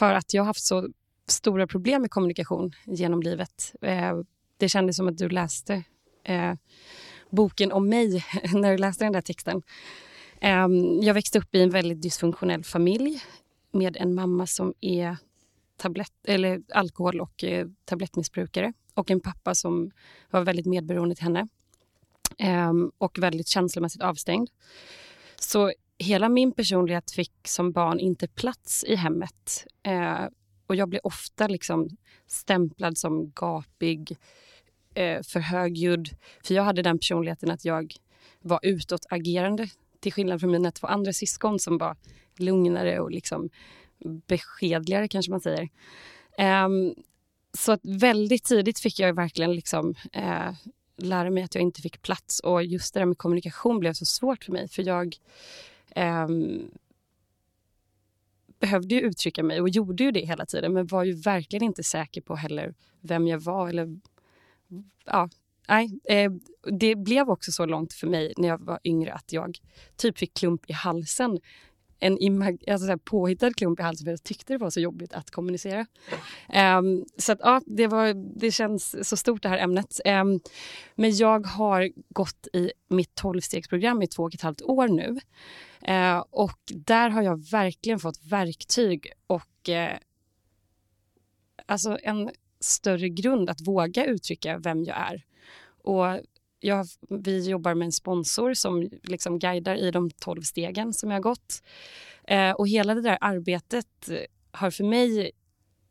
för 0.00 0.14
att 0.14 0.34
jag 0.34 0.42
har 0.42 0.46
haft 0.46 0.64
så 0.64 0.88
stora 1.28 1.66
problem 1.66 2.02
med 2.02 2.10
kommunikation 2.10 2.72
genom 2.86 3.22
livet. 3.22 3.74
Eh, 3.82 4.20
det 4.56 4.68
kändes 4.68 4.96
som 4.96 5.08
att 5.08 5.18
du 5.18 5.28
läste 5.28 5.82
eh, 6.24 6.52
boken 7.30 7.72
om 7.72 7.88
mig 7.88 8.24
när 8.52 8.70
du 8.70 8.78
läste 8.78 9.04
den 9.04 9.12
där 9.12 9.20
texten. 9.20 9.62
Ehm, 10.40 11.02
jag 11.02 11.14
växte 11.14 11.38
upp 11.38 11.54
i 11.54 11.62
en 11.62 11.70
väldigt 11.70 12.02
dysfunktionell 12.02 12.64
familj 12.64 13.22
med 13.72 13.96
en 13.96 14.14
mamma 14.14 14.46
som 14.46 14.74
är 14.80 15.16
tablett, 15.76 16.12
eller 16.24 16.62
alkohol 16.74 17.20
och 17.20 17.44
eh, 17.44 17.66
tablettmissbrukare 17.84 18.72
och 18.94 19.10
en 19.10 19.20
pappa 19.20 19.54
som 19.54 19.90
var 20.30 20.40
väldigt 20.44 20.66
medberoende 20.66 21.14
till 21.14 21.24
henne 21.24 21.48
ehm, 22.38 22.92
och 22.98 23.18
väldigt 23.18 23.48
känslomässigt 23.48 24.02
avstängd. 24.02 24.50
Så 25.36 25.72
hela 26.00 26.28
min 26.28 26.52
personlighet 26.52 27.10
fick 27.10 27.32
som 27.44 27.72
barn 27.72 28.00
inte 28.00 28.28
plats 28.28 28.84
i 28.84 28.96
hemmet. 28.96 29.66
Eh, 29.82 30.24
och 30.66 30.76
Jag 30.76 30.88
blev 30.88 31.00
ofta 31.04 31.46
liksom 31.46 31.88
stämplad 32.26 32.98
som 32.98 33.32
gapig, 33.34 34.16
eh, 34.94 35.22
för 35.22 35.40
högljudd. 35.40 36.08
För 36.44 36.54
jag 36.54 36.62
hade 36.62 36.82
den 36.82 36.98
personligheten 36.98 37.50
att 37.50 37.64
jag 37.64 37.94
var 38.40 38.60
utåtagerande 38.62 39.68
till 40.00 40.12
skillnad 40.12 40.40
från 40.40 40.50
mina 40.50 40.70
två 40.70 40.86
andra 40.86 41.12
syskon 41.12 41.58
som 41.58 41.78
var 41.78 41.96
lugnare 42.38 43.00
och 43.00 43.10
liksom 43.10 43.50
beskedligare 44.26 45.08
kanske 45.08 45.30
man 45.30 45.40
säger. 45.40 45.68
Um, 46.64 46.94
så 47.58 47.72
att 47.72 47.80
väldigt 47.82 48.44
tidigt 48.44 48.78
fick 48.78 48.98
jag 48.98 49.14
verkligen 49.14 49.54
liksom, 49.54 49.94
uh, 50.16 50.52
lära 50.96 51.30
mig 51.30 51.42
att 51.42 51.54
jag 51.54 51.62
inte 51.62 51.82
fick 51.82 52.02
plats 52.02 52.40
och 52.40 52.64
just 52.64 52.94
det 52.94 53.00
där 53.00 53.06
med 53.06 53.18
kommunikation 53.18 53.78
blev 53.78 53.92
så 53.92 54.04
svårt 54.04 54.44
för 54.44 54.52
mig 54.52 54.68
för 54.68 54.82
jag 54.82 55.16
eh, 55.96 56.28
behövde 58.60 58.94
ju 58.94 59.00
uttrycka 59.00 59.42
mig 59.42 59.60
och 59.60 59.68
gjorde 59.68 60.04
ju 60.04 60.10
det 60.10 60.26
hela 60.26 60.46
tiden 60.46 60.72
men 60.72 60.86
var 60.86 61.04
ju 61.04 61.12
verkligen 61.12 61.64
inte 61.64 61.82
säker 61.82 62.20
på 62.20 62.34
heller 62.34 62.74
vem 63.00 63.26
jag 63.26 63.38
var 63.38 63.68
eller 63.68 64.00
ja, 65.04 65.28
nej, 65.68 66.00
eh, 66.04 66.32
det 66.78 66.96
blev 66.96 67.30
också 67.30 67.52
så 67.52 67.66
långt 67.66 67.92
för 67.92 68.06
mig 68.06 68.32
när 68.36 68.48
jag 68.48 68.64
var 68.64 68.78
yngre 68.84 69.12
att 69.12 69.32
jag 69.32 69.58
typ 69.96 70.18
fick 70.18 70.34
klump 70.34 70.70
i 70.70 70.72
halsen 70.72 71.38
en 72.00 72.18
imag- 72.18 72.70
alltså 72.70 72.86
så 72.86 72.90
här 72.90 72.96
påhittad 72.96 73.52
klump 73.52 73.80
i 73.80 73.82
halsen 73.82 74.04
för 74.04 74.10
jag 74.10 74.22
tyckte 74.22 74.52
det 74.52 74.58
var 74.58 74.70
så 74.70 74.80
jobbigt 74.80 75.12
att 75.12 75.30
kommunicera. 75.30 75.86
Um, 76.78 77.04
så 77.16 77.32
att, 77.32 77.38
ja, 77.42 77.60
det, 77.66 77.86
var, 77.86 78.38
det 78.40 78.50
känns 78.50 79.08
så 79.08 79.16
stort 79.16 79.42
det 79.42 79.48
här 79.48 79.58
ämnet. 79.58 80.00
Um, 80.04 80.40
men 80.94 81.16
jag 81.16 81.46
har 81.46 81.90
gått 82.08 82.46
i 82.52 82.72
mitt 82.88 83.14
tolvstegsprogram 83.14 84.02
i 84.02 84.06
två 84.06 84.22
och 84.22 84.34
ett 84.34 84.42
halvt 84.42 84.62
år 84.62 84.88
nu. 84.88 85.20
Uh, 85.88 86.24
och 86.30 86.58
där 86.66 87.10
har 87.10 87.22
jag 87.22 87.50
verkligen 87.50 87.98
fått 87.98 88.24
verktyg 88.24 89.12
och 89.26 89.68
uh, 89.68 89.98
alltså 91.66 91.98
en 92.02 92.30
större 92.60 93.08
grund 93.08 93.50
att 93.50 93.66
våga 93.66 94.04
uttrycka 94.04 94.58
vem 94.58 94.84
jag 94.84 94.96
är. 94.96 95.24
Och 95.82 96.20
jag, 96.60 96.86
vi 97.08 97.48
jobbar 97.48 97.74
med 97.74 97.86
en 97.86 97.92
sponsor 97.92 98.54
som 98.54 98.90
liksom 99.02 99.38
guidar 99.38 99.74
i 99.74 99.90
de 99.90 100.10
tolv 100.10 100.42
stegen 100.42 100.92
som 100.92 101.10
jag 101.10 101.16
har 101.16 101.22
gått. 101.22 101.62
Eh, 102.24 102.50
och 102.50 102.68
hela 102.68 102.94
det 102.94 103.00
där 103.00 103.18
arbetet 103.20 104.08
eh, 104.08 104.16
har 104.50 104.70
för 104.70 104.84
mig 104.84 105.30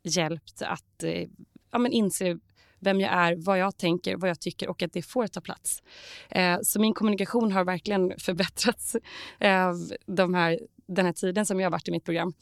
hjälpt 0.04 0.62
att 0.62 1.04
eh, 1.04 1.28
ja, 1.72 1.80
men 1.80 1.92
inse 1.92 2.40
vem 2.80 3.00
jag 3.00 3.14
är, 3.14 3.36
vad 3.36 3.60
jag 3.60 3.78
tänker, 3.78 4.18
vad 4.18 4.30
jag 4.30 4.40
tycker 4.40 4.70
och 4.70 4.84
att 4.84 4.94
det 4.94 5.02
får 5.02 5.28
ta 5.28 5.42
plats. 5.42 5.84
Eh, 6.30 6.60
så 6.64 6.80
min 6.80 6.94
kommunikation 6.94 7.52
har 7.52 7.64
verkligen 7.64 8.14
förbättrats 8.20 8.96
eh, 9.40 9.74
de 10.06 10.34
här, 10.34 10.60
den 10.86 11.06
här 11.06 11.14
tiden 11.14 11.46
som 11.46 11.60
jag 11.60 11.66
har 11.66 11.72
varit 11.72 11.88
i 11.88 11.92
mitt 11.92 12.06
program. 12.06 12.34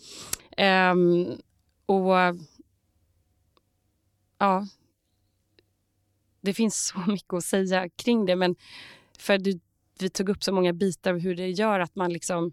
Eh, 0.58 0.96
och 1.86 2.38
ja, 4.38 4.68
det 6.48 6.54
finns 6.54 6.88
så 6.88 7.00
mycket 7.12 7.34
att 7.34 7.44
säga 7.44 7.90
kring 7.90 8.26
det 8.26 8.36
men 8.36 8.56
för 9.20 9.38
du, 9.38 9.60
vi 10.00 10.10
tog 10.10 10.30
upp 10.30 10.44
så 10.44 10.54
många 10.54 10.74
bitar 10.74 11.14
av 11.14 11.20
hur 11.20 11.36
det 11.36 11.50
gör 11.50 11.80
att 11.80 11.96
man 11.96 12.14
liksom 12.14 12.52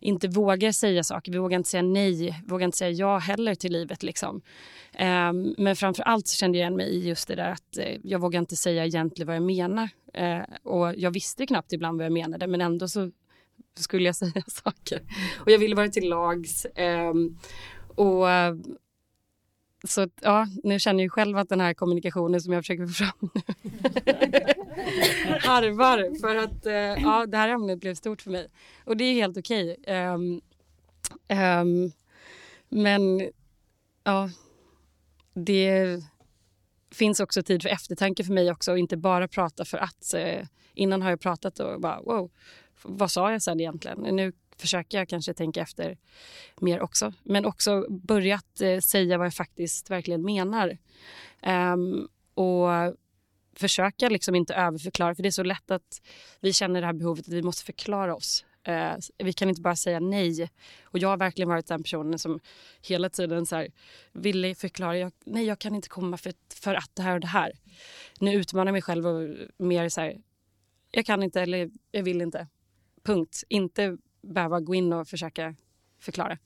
inte 0.00 0.28
vågar 0.28 0.72
säga 0.72 1.04
saker. 1.04 1.32
Vi 1.32 1.38
vågar 1.38 1.56
inte 1.56 1.70
säga 1.70 1.82
nej, 1.82 2.42
vågar 2.46 2.64
inte 2.64 2.78
säga 2.78 2.90
ja 2.90 3.18
heller 3.18 3.54
till 3.54 3.72
livet. 3.72 4.02
Liksom. 4.02 4.42
Um, 5.00 5.54
men 5.58 5.76
framför 5.76 6.02
allt 6.02 6.28
kände 6.28 6.58
jag 6.58 6.62
igen 6.62 6.76
mig 6.76 6.88
i 6.88 7.08
just 7.08 7.28
det 7.28 7.34
där 7.34 7.50
att 7.50 7.78
uh, 7.78 7.96
jag 8.02 8.18
vågar 8.18 8.40
inte 8.40 8.56
säga 8.56 8.84
egentligen 8.84 9.26
vad 9.26 9.36
jag 9.36 9.42
menar. 9.42 9.88
Uh, 10.18 10.56
och 10.62 10.94
jag 10.96 11.10
visste 11.10 11.46
knappt 11.46 11.72
ibland 11.72 11.98
vad 11.98 12.04
jag 12.04 12.12
menade 12.12 12.46
men 12.46 12.60
ändå 12.60 12.88
så 12.88 13.10
skulle 13.78 14.04
jag 14.06 14.16
säga 14.22 14.42
saker. 14.46 15.00
Och 15.40 15.50
jag 15.50 15.58
ville 15.58 15.74
vara 15.74 15.88
till 15.88 16.08
lags. 16.08 16.66
Um, 16.76 17.38
och 17.96 18.24
uh, 18.24 18.78
så 19.84 20.08
ja, 20.20 20.46
nu 20.62 20.78
känner 20.78 21.04
jag 21.04 21.12
själv 21.12 21.38
att 21.38 21.48
den 21.48 21.60
här 21.60 21.74
kommunikationen 21.74 22.40
som 22.40 22.52
jag 22.52 22.62
försöker 22.62 22.86
få 22.86 22.92
fram 22.92 23.12
nu 23.20 23.40
harvar 25.40 26.20
för 26.20 26.36
att 26.36 26.66
uh, 26.66 27.02
ja, 27.02 27.26
det 27.26 27.36
här 27.36 27.48
ämnet 27.48 27.80
blev 27.80 27.94
stort 27.94 28.22
för 28.22 28.30
mig. 28.30 28.48
Och 28.84 28.96
det 28.96 29.04
är 29.04 29.14
helt 29.14 29.36
okej. 29.36 29.76
Okay. 29.80 30.06
Um, 30.06 30.40
um, 31.28 31.92
men 32.68 33.30
ja, 34.04 34.30
det 35.34 36.00
finns 36.90 37.20
också 37.20 37.42
tid 37.42 37.62
för 37.62 37.68
eftertanke 37.68 38.24
för 38.24 38.32
mig 38.32 38.50
också 38.50 38.72
och 38.72 38.78
inte 38.78 38.96
bara 38.96 39.28
prata 39.28 39.64
för 39.64 39.78
att. 39.78 40.14
Uh, 40.16 40.44
innan 40.74 41.02
har 41.02 41.10
jag 41.10 41.20
pratat 41.20 41.58
och 41.58 41.80
bara 41.80 42.00
wow, 42.00 42.30
vad 42.82 43.10
sa 43.10 43.32
jag 43.32 43.42
sen 43.42 43.60
egentligen? 43.60 43.98
Nu 43.98 44.32
försöker 44.58 44.98
jag 44.98 45.08
kanske 45.08 45.34
tänka 45.34 45.62
efter 45.62 45.98
mer 46.60 46.80
också. 46.80 47.12
Men 47.22 47.44
också 47.44 47.86
börjat 47.90 48.60
eh, 48.60 48.78
säga 48.78 49.18
vad 49.18 49.26
jag 49.26 49.34
faktiskt 49.34 49.90
verkligen 49.90 50.24
menar. 50.24 50.78
Um, 51.46 52.08
och 52.34 52.68
försöka 53.56 54.08
liksom 54.08 54.34
inte 54.34 54.54
överförklara, 54.54 55.14
för 55.14 55.22
det 55.22 55.28
är 55.28 55.30
så 55.30 55.42
lätt 55.42 55.70
att 55.70 56.02
vi 56.40 56.52
känner 56.52 56.80
det 56.80 56.86
här 56.86 56.92
behovet 56.92 57.28
att 57.28 57.34
vi 57.34 57.42
måste 57.42 57.64
förklara 57.64 58.14
oss. 58.14 58.44
Uh, 58.68 58.94
vi 59.18 59.32
kan 59.32 59.48
inte 59.48 59.60
bara 59.60 59.76
säga 59.76 60.00
nej. 60.00 60.50
Och 60.82 60.98
Jag 60.98 61.08
har 61.08 61.16
verkligen 61.16 61.48
varit 61.48 61.66
den 61.66 61.82
personen 61.82 62.18
som 62.18 62.40
hela 62.82 63.10
tiden 63.10 63.46
så 63.46 63.56
här, 63.56 63.68
ville 64.12 64.54
förklara. 64.54 64.98
Jag, 64.98 65.12
nej, 65.24 65.44
jag 65.44 65.58
kan 65.58 65.74
inte 65.74 65.88
komma 65.88 66.16
för, 66.16 66.32
för 66.54 66.74
att 66.74 66.90
det 66.94 67.02
här 67.02 67.14
och 67.14 67.20
det 67.20 67.26
här. 67.26 67.52
Nu 68.20 68.32
utmanar 68.32 68.66
jag 68.66 68.72
mig 68.72 68.82
själv 68.82 69.06
och 69.06 69.28
mer 69.56 69.88
så 69.88 70.00
här, 70.00 70.20
jag 70.90 71.06
kan 71.06 71.22
inte 71.22 71.42
eller 71.42 71.70
jag 71.90 72.02
vill 72.02 72.20
inte. 72.20 72.46
Punkt. 73.02 73.44
Inte 73.48 73.96
behöva 74.22 74.60
gå 74.60 74.74
in 74.74 74.92
och 74.92 75.08
försöka 75.08 75.54
förklara. 76.00 76.38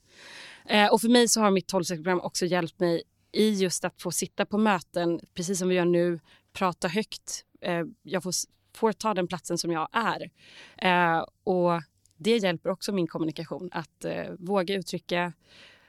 Eh, 0.64 0.92
och 0.92 1.00
för 1.00 1.08
mig 1.08 1.28
så 1.28 1.40
har 1.40 1.50
mitt 1.50 1.68
tolvstegsprogram 1.68 2.20
också 2.20 2.46
hjälpt 2.46 2.80
mig 2.80 3.02
i 3.32 3.50
just 3.50 3.84
att 3.84 4.02
få 4.02 4.10
sitta 4.10 4.46
på 4.46 4.58
möten, 4.58 5.20
precis 5.34 5.58
som 5.58 5.68
vi 5.68 5.74
gör 5.74 5.84
nu, 5.84 6.20
prata 6.52 6.88
högt. 6.88 7.44
Eh, 7.60 7.84
jag 8.02 8.22
får, 8.22 8.32
får, 8.74 8.92
ta 8.92 9.14
den 9.14 9.28
platsen 9.28 9.58
som 9.58 9.72
jag 9.72 9.88
är. 9.92 10.30
Eh, 10.76 11.24
och 11.44 11.82
det 12.16 12.36
hjälper 12.36 12.70
också 12.70 12.92
min 12.92 13.06
kommunikation, 13.06 13.68
att 13.72 14.04
eh, 14.04 14.24
våga 14.38 14.74
uttrycka, 14.74 15.32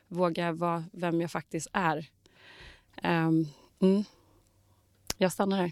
våga 0.08 0.52
vara 0.52 0.84
vem 0.92 1.22
jag 1.22 1.32
faktiskt 1.32 1.68
är. 1.74 2.10
Ehm, 3.04 3.48
mm. 3.80 4.04
Jag 5.18 5.32
stannar 5.32 5.58
här. 5.58 5.72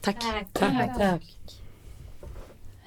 Tack. 0.00 0.20
Tack. 0.20 0.52
tack, 0.52 0.98
tack. 0.98 1.62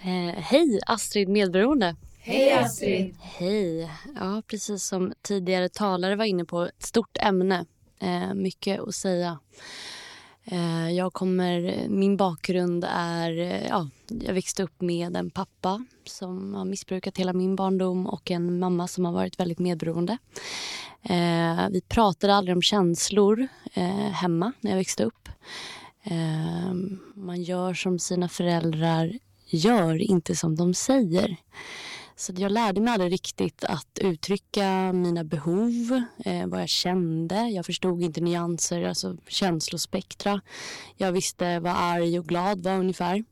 Eh, 0.02 0.36
hej, 0.36 0.80
Astrid 0.86 1.30
Medberoende. 1.30 1.96
Hej 2.22 2.52
Astrid! 2.54 3.16
Hej! 3.20 3.92
Ja, 4.16 4.42
precis 4.48 4.84
som 4.84 5.14
tidigare 5.22 5.70
talare 5.70 6.16
var 6.16 6.26
inne 6.26 6.46
på, 6.46 6.62
ett 6.62 6.84
stort 6.84 7.18
ämne. 7.18 7.66
Eh, 8.00 8.34
mycket 8.34 8.80
att 8.80 8.96
säga. 8.96 9.40
Eh, 10.46 10.92
jag 10.92 11.14
kommer, 11.14 11.86
min 11.90 12.18
bakgrund 12.18 12.86
är... 12.90 13.40
Eh, 13.40 13.68
ja, 13.68 13.90
jag 14.08 14.34
växte 14.34 14.64
upp 14.64 14.82
med 14.82 15.18
en 15.18 15.32
pappa 15.32 15.86
som 16.06 16.54
har 16.54 16.66
missbrukat 16.66 17.18
hela 17.18 17.34
min 17.34 17.56
barndom 17.56 18.08
och 18.08 18.32
en 18.32 18.60
mamma 18.60 18.88
som 18.88 19.06
har 19.06 19.12
varit 19.12 19.40
väldigt 19.40 19.60
medberoende. 19.60 20.18
Eh, 21.04 21.70
vi 21.72 21.82
pratade 21.88 22.36
aldrig 22.36 22.56
om 22.56 22.62
känslor 22.62 23.48
eh, 23.74 24.12
hemma 24.12 24.54
när 24.62 24.72
jag 24.72 24.78
växte 24.78 25.04
upp. 25.04 25.30
Eh, 26.04 26.74
man 27.14 27.44
gör 27.44 27.74
som 27.74 28.00
sina 28.00 28.30
föräldrar 28.30 29.20
gör, 29.50 30.02
inte 30.02 30.36
som 30.36 30.56
de 30.56 30.74
säger. 30.74 31.38
Så 32.20 32.34
jag 32.38 32.52
lärde 32.52 32.82
mig 32.82 32.94
aldrig 32.94 33.12
riktigt 33.12 33.64
att 33.64 34.00
uttrycka 34.02 34.94
mina 34.94 35.24
behov, 35.24 36.04
eh, 36.26 36.48
vad 36.48 36.62
jag 36.62 36.70
kände. 36.70 37.36
Jag 37.36 37.66
förstod 37.66 38.02
inte 38.02 38.22
nyanser, 38.22 38.84
alltså 38.84 39.18
känslospektra. 39.28 40.42
Jag 40.96 41.12
visste 41.12 41.60
vad 41.60 41.74
arg 41.76 42.20
och 42.20 42.26
glad 42.26 42.64
var 42.64 42.78
ungefär. 42.78 43.24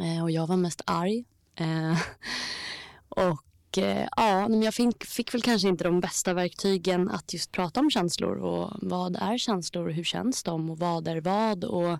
Eh, 0.00 0.22
och 0.22 0.30
jag 0.30 0.46
var 0.46 0.56
mest 0.56 0.82
arg. 0.84 1.24
Eh, 1.54 1.98
och 3.08 3.78
eh, 3.78 4.08
ja, 4.16 4.48
men 4.48 4.62
jag 4.62 4.74
fick, 4.74 5.04
fick, 5.04 5.34
väl 5.34 5.42
kanske 5.42 5.68
inte 5.68 5.84
de 5.84 6.00
bästa 6.00 6.34
verktygen 6.34 7.10
att 7.10 7.32
just 7.32 7.52
prata 7.52 7.80
om 7.80 7.90
känslor 7.90 8.36
och 8.36 8.70
vad 8.82 9.16
är 9.16 9.38
känslor 9.38 9.86
och 9.86 9.94
hur 9.94 10.04
känns 10.04 10.42
de 10.42 10.70
och 10.70 10.78
vad 10.78 11.08
är 11.08 11.20
vad 11.20 11.64
och 11.64 11.98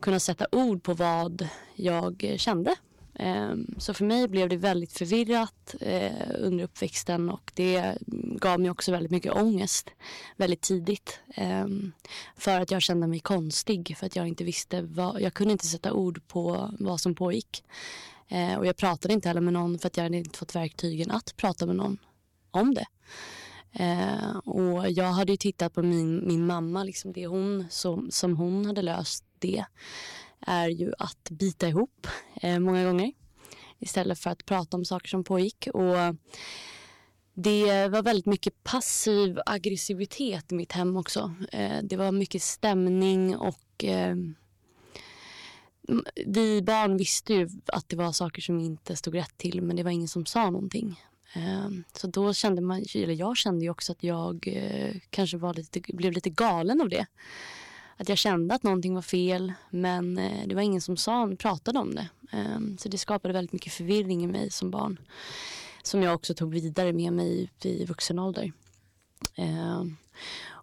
kunna 0.00 0.20
sätta 0.20 0.46
ord 0.52 0.82
på 0.82 0.94
vad 0.94 1.48
jag 1.74 2.34
kände 2.36 2.76
Ehm, 3.20 3.74
så 3.78 3.94
för 3.94 4.04
mig 4.04 4.28
blev 4.28 4.48
det 4.48 4.56
väldigt 4.56 4.92
förvirrat 4.92 5.74
eh, 5.80 6.30
under 6.38 6.64
uppväxten 6.64 7.30
och 7.30 7.52
det 7.54 7.98
gav 8.40 8.60
mig 8.60 8.70
också 8.70 8.92
väldigt 8.92 9.12
mycket 9.12 9.32
ångest 9.32 9.90
väldigt 10.36 10.60
tidigt. 10.60 11.20
Ehm, 11.34 11.92
för 12.36 12.60
att 12.60 12.70
jag 12.70 12.82
kände 12.82 13.06
mig 13.06 13.20
konstig, 13.20 13.96
för 13.98 14.06
att 14.06 14.16
jag 14.16 14.28
inte 14.28 14.44
visste 14.44 14.82
vad, 14.82 15.20
jag 15.20 15.34
kunde 15.34 15.52
inte 15.52 15.66
sätta 15.66 15.92
ord 15.92 16.28
på 16.28 16.74
vad 16.78 17.00
som 17.00 17.14
pågick. 17.14 17.64
Ehm, 18.28 18.58
och 18.58 18.66
jag 18.66 18.76
pratade 18.76 19.14
inte 19.14 19.28
heller 19.28 19.40
med 19.40 19.52
någon 19.52 19.78
för 19.78 19.86
att 19.86 19.96
jag 19.96 20.04
hade 20.04 20.16
inte 20.16 20.38
fått 20.38 20.54
verktygen 20.54 21.10
att 21.10 21.36
prata 21.36 21.66
med 21.66 21.76
någon 21.76 21.98
om 22.50 22.74
det. 22.74 22.86
och 24.44 24.90
jag 24.90 25.12
hade 25.12 25.32
ju 25.32 25.36
tittat 25.36 25.74
på 25.74 25.82
min, 25.82 26.28
min 26.28 26.46
mamma, 26.46 26.84
liksom 26.84 27.12
det 27.12 27.26
hon, 27.26 27.66
som, 27.70 28.10
som 28.10 28.36
hon 28.36 28.66
hade 28.66 28.82
löst 28.82 29.24
det 29.38 29.64
är 30.40 30.68
ju 30.68 30.92
att 30.98 31.30
bita 31.30 31.68
ihop 31.68 32.06
eh, 32.42 32.58
många 32.58 32.84
gånger 32.84 33.12
istället 33.78 34.18
för 34.18 34.30
att 34.30 34.46
prata 34.46 34.76
om 34.76 34.84
saker 34.84 35.08
som 35.08 35.24
pågick. 35.24 35.68
Och 35.74 35.96
det 37.34 37.88
var 37.88 38.02
väldigt 38.02 38.26
mycket 38.26 38.64
passiv 38.64 39.40
aggressivitet 39.46 40.52
i 40.52 40.54
mitt 40.54 40.72
hem 40.72 40.96
också. 40.96 41.34
Eh, 41.52 41.78
det 41.82 41.96
var 41.96 42.12
mycket 42.12 42.42
stämning 42.42 43.36
och 43.36 43.84
eh, 43.84 44.16
vi 46.26 46.62
barn 46.62 46.96
visste 46.96 47.34
ju 47.34 47.48
att 47.66 47.88
det 47.88 47.96
var 47.96 48.12
saker 48.12 48.42
som 48.42 48.60
inte 48.60 48.96
stod 48.96 49.14
rätt 49.14 49.36
till 49.36 49.62
men 49.62 49.76
det 49.76 49.82
var 49.82 49.90
ingen 49.90 50.08
som 50.08 50.26
sa 50.26 50.50
någonting. 50.50 51.00
Eh, 51.34 51.68
så 51.92 52.06
då 52.06 52.34
kände 52.34 52.62
man, 52.62 52.84
eller 52.94 53.14
jag 53.14 53.36
kände 53.36 53.64
ju 53.64 53.70
också 53.70 53.92
att 53.92 54.02
jag 54.02 54.48
eh, 54.48 54.94
kanske 55.10 55.36
var 55.36 55.54
lite, 55.54 55.80
blev 55.80 56.12
lite 56.12 56.30
galen 56.30 56.80
av 56.80 56.88
det 56.88 57.06
att 57.98 58.08
jag 58.08 58.18
kände 58.18 58.54
att 58.54 58.62
någonting 58.62 58.94
var 58.94 59.02
fel 59.02 59.52
men 59.70 60.18
eh, 60.18 60.46
det 60.46 60.54
var 60.54 60.62
ingen 60.62 60.80
som 60.80 60.96
sa, 60.96 61.30
pratade 61.38 61.78
om 61.78 61.94
det. 61.94 62.08
Ehm, 62.32 62.78
så 62.78 62.88
det 62.88 62.98
skapade 62.98 63.34
väldigt 63.34 63.52
mycket 63.52 63.72
förvirring 63.72 64.24
i 64.24 64.26
mig 64.26 64.50
som 64.50 64.70
barn. 64.70 64.98
Som 65.82 66.02
jag 66.02 66.14
också 66.14 66.34
tog 66.34 66.52
vidare 66.52 66.92
med 66.92 67.12
mig 67.12 67.50
i 67.62 67.84
vuxen 67.84 68.18
ålder. 68.18 68.52
Ehm, 69.34 69.96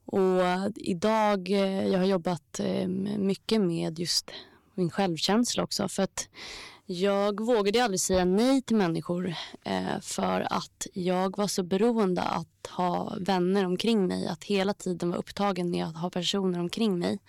och 0.06 0.42
idag, 0.76 1.52
eh, 1.52 1.88
jag 1.88 2.00
har 2.00 2.06
jobbat 2.06 2.60
eh, 2.60 2.88
mycket 3.18 3.62
med 3.62 4.00
just 4.00 4.32
min 4.74 4.90
självkänsla 4.90 5.64
också. 5.64 5.88
För 5.88 6.04
att 6.04 6.30
jag 6.86 7.46
vågade 7.46 7.84
aldrig 7.84 8.00
säga 8.00 8.26
nej 8.26 8.62
till 8.62 8.76
människor 8.76 9.34
eh, 9.66 10.00
för 10.02 10.48
att 10.50 10.88
jag 10.94 11.38
var 11.38 11.48
så 11.48 11.64
beroende 11.64 12.22
att 12.22 12.68
ha 12.72 13.18
vänner 13.20 13.66
omkring 13.66 14.08
mig. 14.08 14.28
Att 14.28 14.44
hela 14.44 14.74
tiden 14.74 15.10
vara 15.10 15.20
upptagen 15.20 15.70
med 15.70 15.86
att 15.86 15.98
ha 15.98 16.10
personer 16.10 16.60
omkring 16.60 17.00
mig. 17.00 17.20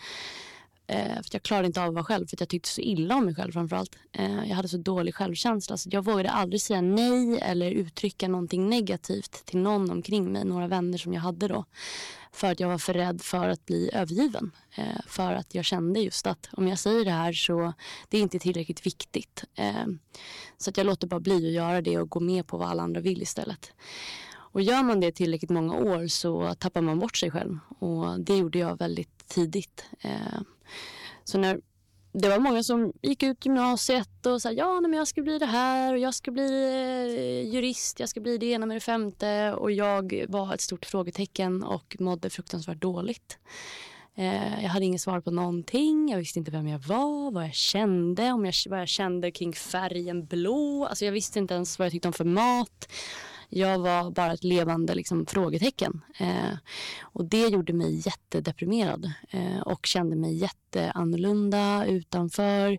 Eh, 0.86 1.14
för 1.14 1.28
Jag 1.32 1.42
klarade 1.42 1.66
inte 1.66 1.82
av 1.82 1.88
att 1.88 1.94
vara 1.94 2.04
själv 2.04 2.26
för 2.26 2.36
jag 2.40 2.48
tyckte 2.48 2.68
så 2.68 2.80
illa 2.80 3.14
om 3.14 3.24
mig 3.24 3.34
själv 3.34 3.52
framförallt. 3.52 3.96
Eh, 4.12 4.48
jag 4.48 4.56
hade 4.56 4.68
så 4.68 4.76
dålig 4.76 5.14
självkänsla 5.14 5.76
så 5.76 5.88
jag 5.92 6.04
vågade 6.04 6.30
aldrig 6.30 6.60
säga 6.60 6.80
nej 6.80 7.38
eller 7.38 7.70
uttrycka 7.70 8.28
någonting 8.28 8.68
negativt 8.68 9.44
till 9.44 9.58
någon 9.58 9.90
omkring 9.90 10.32
mig. 10.32 10.44
Några 10.44 10.68
vänner 10.68 10.98
som 10.98 11.14
jag 11.14 11.20
hade 11.20 11.48
då. 11.48 11.64
För 12.32 12.52
att 12.52 12.60
jag 12.60 12.68
var 12.68 12.78
för 12.78 12.94
rädd 12.94 13.22
för 13.22 13.48
att 13.48 13.66
bli 13.66 13.90
övergiven. 13.92 14.52
Eh, 14.76 15.00
för 15.06 15.32
att 15.32 15.54
jag 15.54 15.64
kände 15.64 16.00
just 16.00 16.26
att 16.26 16.48
om 16.52 16.68
jag 16.68 16.78
säger 16.78 17.04
det 17.04 17.10
här 17.10 17.32
så 17.32 17.72
det 18.08 18.18
är 18.18 18.22
inte 18.22 18.38
tillräckligt 18.38 18.86
viktigt. 18.86 19.44
Eh, 19.54 19.86
så 20.58 20.70
att 20.70 20.76
jag 20.76 20.86
låter 20.86 21.06
bara 21.06 21.20
bli 21.20 21.46
att 21.46 21.52
göra 21.52 21.80
det 21.80 21.98
och 21.98 22.10
gå 22.10 22.20
med 22.20 22.46
på 22.46 22.56
vad 22.56 22.68
alla 22.68 22.82
andra 22.82 23.00
vill 23.00 23.22
istället. 23.22 23.72
Och 24.56 24.62
gör 24.62 24.82
man 24.82 25.00
det 25.00 25.12
tillräckligt 25.12 25.50
många 25.50 25.74
år 25.74 26.06
så 26.06 26.54
tappar 26.54 26.80
man 26.80 26.98
bort 26.98 27.16
sig 27.16 27.30
själv. 27.30 27.58
Och 27.78 28.20
det 28.20 28.36
gjorde 28.36 28.58
jag 28.58 28.78
väldigt 28.78 29.15
tidigt. 29.28 29.84
Eh, 30.00 30.40
så 31.24 31.38
när 31.38 31.60
det 32.12 32.28
var 32.28 32.38
många 32.38 32.62
som 32.62 32.92
gick 33.02 33.22
ut 33.22 33.46
gymnasiet 33.46 34.26
och 34.26 34.42
sa 34.42 34.52
ja 34.52 34.80
men 34.80 34.92
jag 34.92 35.08
ska 35.08 35.22
bli 35.22 35.38
det 35.38 35.46
här 35.46 35.92
och 35.92 35.98
jag 35.98 36.14
ska 36.14 36.30
bli 36.30 36.64
eh, 37.44 37.54
jurist, 37.54 38.00
jag 38.00 38.08
ska 38.08 38.20
bli 38.20 38.38
det 38.38 38.46
ena 38.46 38.66
med 38.66 38.76
det 38.76 38.80
femte 38.80 39.52
och 39.52 39.72
jag 39.72 40.24
var 40.28 40.54
ett 40.54 40.60
stort 40.60 40.86
frågetecken 40.86 41.62
och 41.62 41.96
mådde 41.98 42.30
fruktansvärt 42.30 42.80
dåligt. 42.80 43.38
Eh, 44.14 44.62
jag 44.62 44.70
hade 44.70 44.84
inget 44.84 45.00
svar 45.00 45.20
på 45.20 45.30
någonting, 45.30 46.08
jag 46.10 46.18
visste 46.18 46.38
inte 46.38 46.50
vem 46.50 46.68
jag 46.68 46.78
var, 46.78 47.30
vad 47.30 47.44
jag 47.44 47.54
kände, 47.54 48.32
om 48.32 48.44
jag, 48.44 48.54
vad 48.68 48.80
jag 48.80 48.88
kände 48.88 49.30
kring 49.30 49.52
färgen 49.52 50.26
blå. 50.26 50.86
Alltså 50.86 51.04
jag 51.04 51.12
visste 51.12 51.38
inte 51.38 51.54
ens 51.54 51.78
vad 51.78 51.86
jag 51.86 51.92
tyckte 51.92 52.08
om 52.08 52.14
för 52.14 52.24
mat. 52.24 52.88
Jag 53.48 53.78
var 53.78 54.10
bara 54.10 54.32
ett 54.32 54.44
levande 54.44 54.94
liksom, 54.94 55.26
frågetecken. 55.26 56.00
Eh, 56.18 56.56
och 57.02 57.24
det 57.24 57.48
gjorde 57.48 57.72
mig 57.72 58.02
jättedeprimerad 58.06 59.12
eh, 59.30 59.60
och 59.60 59.86
kände 59.86 60.16
mig 60.16 60.36
jätteannorlunda 60.36 61.86
utanför. 61.86 62.78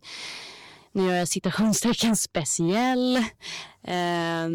Nu 0.92 1.06
gör 1.06 1.16
jag 1.16 1.28
citationstecken 1.28 2.16
speciell. 2.16 3.18
Eh, 3.84 4.48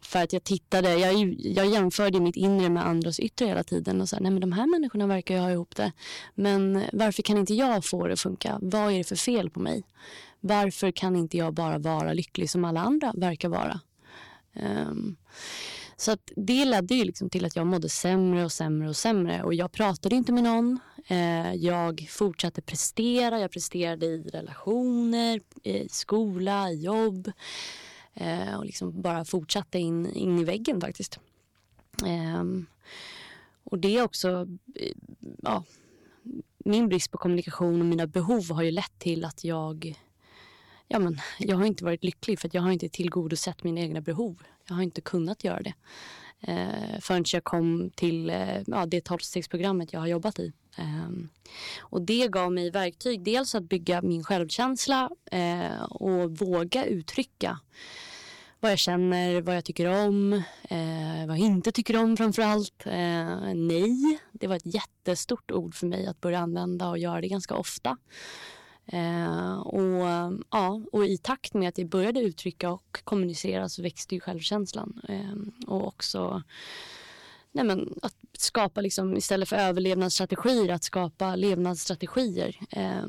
för 0.00 0.22
att 0.22 0.32
jag 0.32 0.44
tittade, 0.44 0.94
jag, 0.94 1.34
jag 1.38 1.66
jämförde 1.66 2.20
mitt 2.20 2.36
inre 2.36 2.68
med 2.68 2.86
andras 2.86 3.20
yttre 3.20 3.46
hela 3.46 3.64
tiden 3.64 4.00
och 4.00 4.08
sa 4.08 4.16
nej 4.20 4.30
men 4.30 4.40
de 4.40 4.52
här 4.52 4.66
människorna 4.66 5.06
verkar 5.06 5.34
ju 5.34 5.40
ha 5.40 5.50
ihop 5.50 5.76
det. 5.76 5.92
Men 6.34 6.82
varför 6.92 7.22
kan 7.22 7.38
inte 7.38 7.54
jag 7.54 7.84
få 7.84 8.06
det 8.06 8.12
att 8.12 8.20
funka? 8.20 8.58
Vad 8.62 8.92
är 8.92 8.98
det 8.98 9.04
för 9.04 9.16
fel 9.16 9.50
på 9.50 9.60
mig? 9.60 9.82
Varför 10.40 10.90
kan 10.90 11.16
inte 11.16 11.36
jag 11.36 11.54
bara 11.54 11.78
vara 11.78 12.12
lycklig 12.12 12.50
som 12.50 12.64
alla 12.64 12.80
andra 12.80 13.12
verkar 13.16 13.48
vara? 13.48 13.80
Um, 14.62 15.16
så 15.96 16.12
att 16.12 16.32
det 16.36 16.64
ledde 16.64 16.94
ju 16.94 17.04
liksom 17.04 17.30
till 17.30 17.44
att 17.44 17.56
jag 17.56 17.66
mådde 17.66 17.88
sämre 17.88 18.44
och 18.44 18.52
sämre 18.52 18.88
och 18.88 18.96
sämre. 18.96 19.42
Och 19.42 19.54
jag 19.54 19.72
pratade 19.72 20.14
inte 20.16 20.32
med 20.32 20.42
någon. 20.42 20.78
Uh, 21.10 21.54
jag 21.54 22.06
fortsatte 22.10 22.62
prestera. 22.62 23.40
Jag 23.40 23.50
presterade 23.50 24.06
i 24.06 24.22
relationer, 24.22 25.40
i 25.62 25.88
skola, 25.88 26.70
i 26.70 26.82
jobb. 26.82 27.32
Uh, 28.20 28.56
och 28.56 28.64
liksom 28.64 29.02
bara 29.02 29.24
fortsatte 29.24 29.78
in, 29.78 30.06
in 30.12 30.38
i 30.38 30.44
väggen 30.44 30.80
faktiskt. 30.80 31.18
Um, 32.04 32.66
och 33.64 33.78
det 33.78 33.96
är 33.96 34.02
också... 34.02 34.48
Eh, 34.74 34.92
ja, 35.42 35.64
min 36.58 36.88
brist 36.88 37.10
på 37.10 37.18
kommunikation 37.18 37.80
och 37.80 37.86
mina 37.86 38.06
behov 38.06 38.50
har 38.50 38.62
ju 38.62 38.70
lett 38.70 38.98
till 38.98 39.24
att 39.24 39.44
jag 39.44 39.94
ja, 40.88 40.98
men, 40.98 41.20
jag 41.38 41.56
har 41.56 41.64
inte 41.64 41.84
varit 41.84 42.04
lycklig 42.04 42.38
för 42.38 42.50
jag 42.52 42.62
har 42.62 42.70
inte 42.70 42.88
tillgodosett 42.88 43.64
mina 43.64 43.80
egna 43.80 44.00
behov. 44.00 44.42
Jag 44.68 44.74
har 44.74 44.82
inte 44.82 45.00
kunnat 45.00 45.44
göra 45.44 45.62
det 45.62 45.74
eh, 46.40 47.00
förrän 47.00 47.24
jag 47.32 47.44
kom 47.44 47.90
till 47.94 48.30
eh, 48.30 48.62
ja, 48.66 48.86
det 48.86 49.04
tolvstegsprogrammet 49.04 49.92
jag 49.92 50.00
har 50.00 50.06
jobbat 50.06 50.38
i. 50.38 50.52
Eh, 50.78 51.10
och 51.78 52.02
det 52.02 52.28
gav 52.28 52.52
mig 52.52 52.70
verktyg, 52.70 53.22
dels 53.22 53.54
att 53.54 53.64
bygga 53.64 54.02
min 54.02 54.24
självkänsla 54.24 55.10
eh, 55.30 55.82
och 55.82 56.38
våga 56.38 56.84
uttrycka 56.84 57.60
vad 58.60 58.70
jag 58.72 58.78
känner, 58.78 59.40
vad 59.40 59.56
jag 59.56 59.64
tycker 59.64 60.06
om, 60.06 60.32
eh, 60.68 61.26
vad 61.26 61.38
jag 61.38 61.38
inte 61.38 61.72
tycker 61.72 61.96
om 61.96 62.16
framför 62.16 62.42
allt. 62.42 62.86
Eh, 62.86 63.54
nej, 63.54 64.18
det 64.32 64.46
var 64.46 64.56
ett 64.56 64.74
jättestort 64.74 65.50
ord 65.50 65.74
för 65.74 65.86
mig 65.86 66.06
att 66.06 66.20
börja 66.20 66.38
använda 66.38 66.88
och 66.88 66.98
göra 66.98 67.20
det 67.20 67.28
ganska 67.28 67.54
ofta. 67.54 67.96
Eh, 68.86 69.58
och, 69.58 70.32
ja, 70.50 70.82
och 70.92 71.06
i 71.06 71.18
takt 71.18 71.54
med 71.54 71.68
att 71.68 71.78
jag 71.78 71.88
började 71.88 72.20
uttrycka 72.20 72.70
och 72.70 73.00
kommunicera 73.04 73.68
så 73.68 73.82
växte 73.82 74.14
ju 74.14 74.20
självkänslan. 74.20 75.00
Eh, 75.08 75.66
och 75.66 75.86
också 75.86 76.42
nej 77.52 77.64
men, 77.64 77.94
att 78.02 78.14
skapa, 78.32 78.80
liksom, 78.80 79.16
istället 79.16 79.48
för 79.48 79.56
överlevnadsstrategier, 79.56 80.72
att 80.72 80.84
skapa 80.84 81.36
levnadsstrategier. 81.36 82.56
Eh, 82.70 83.06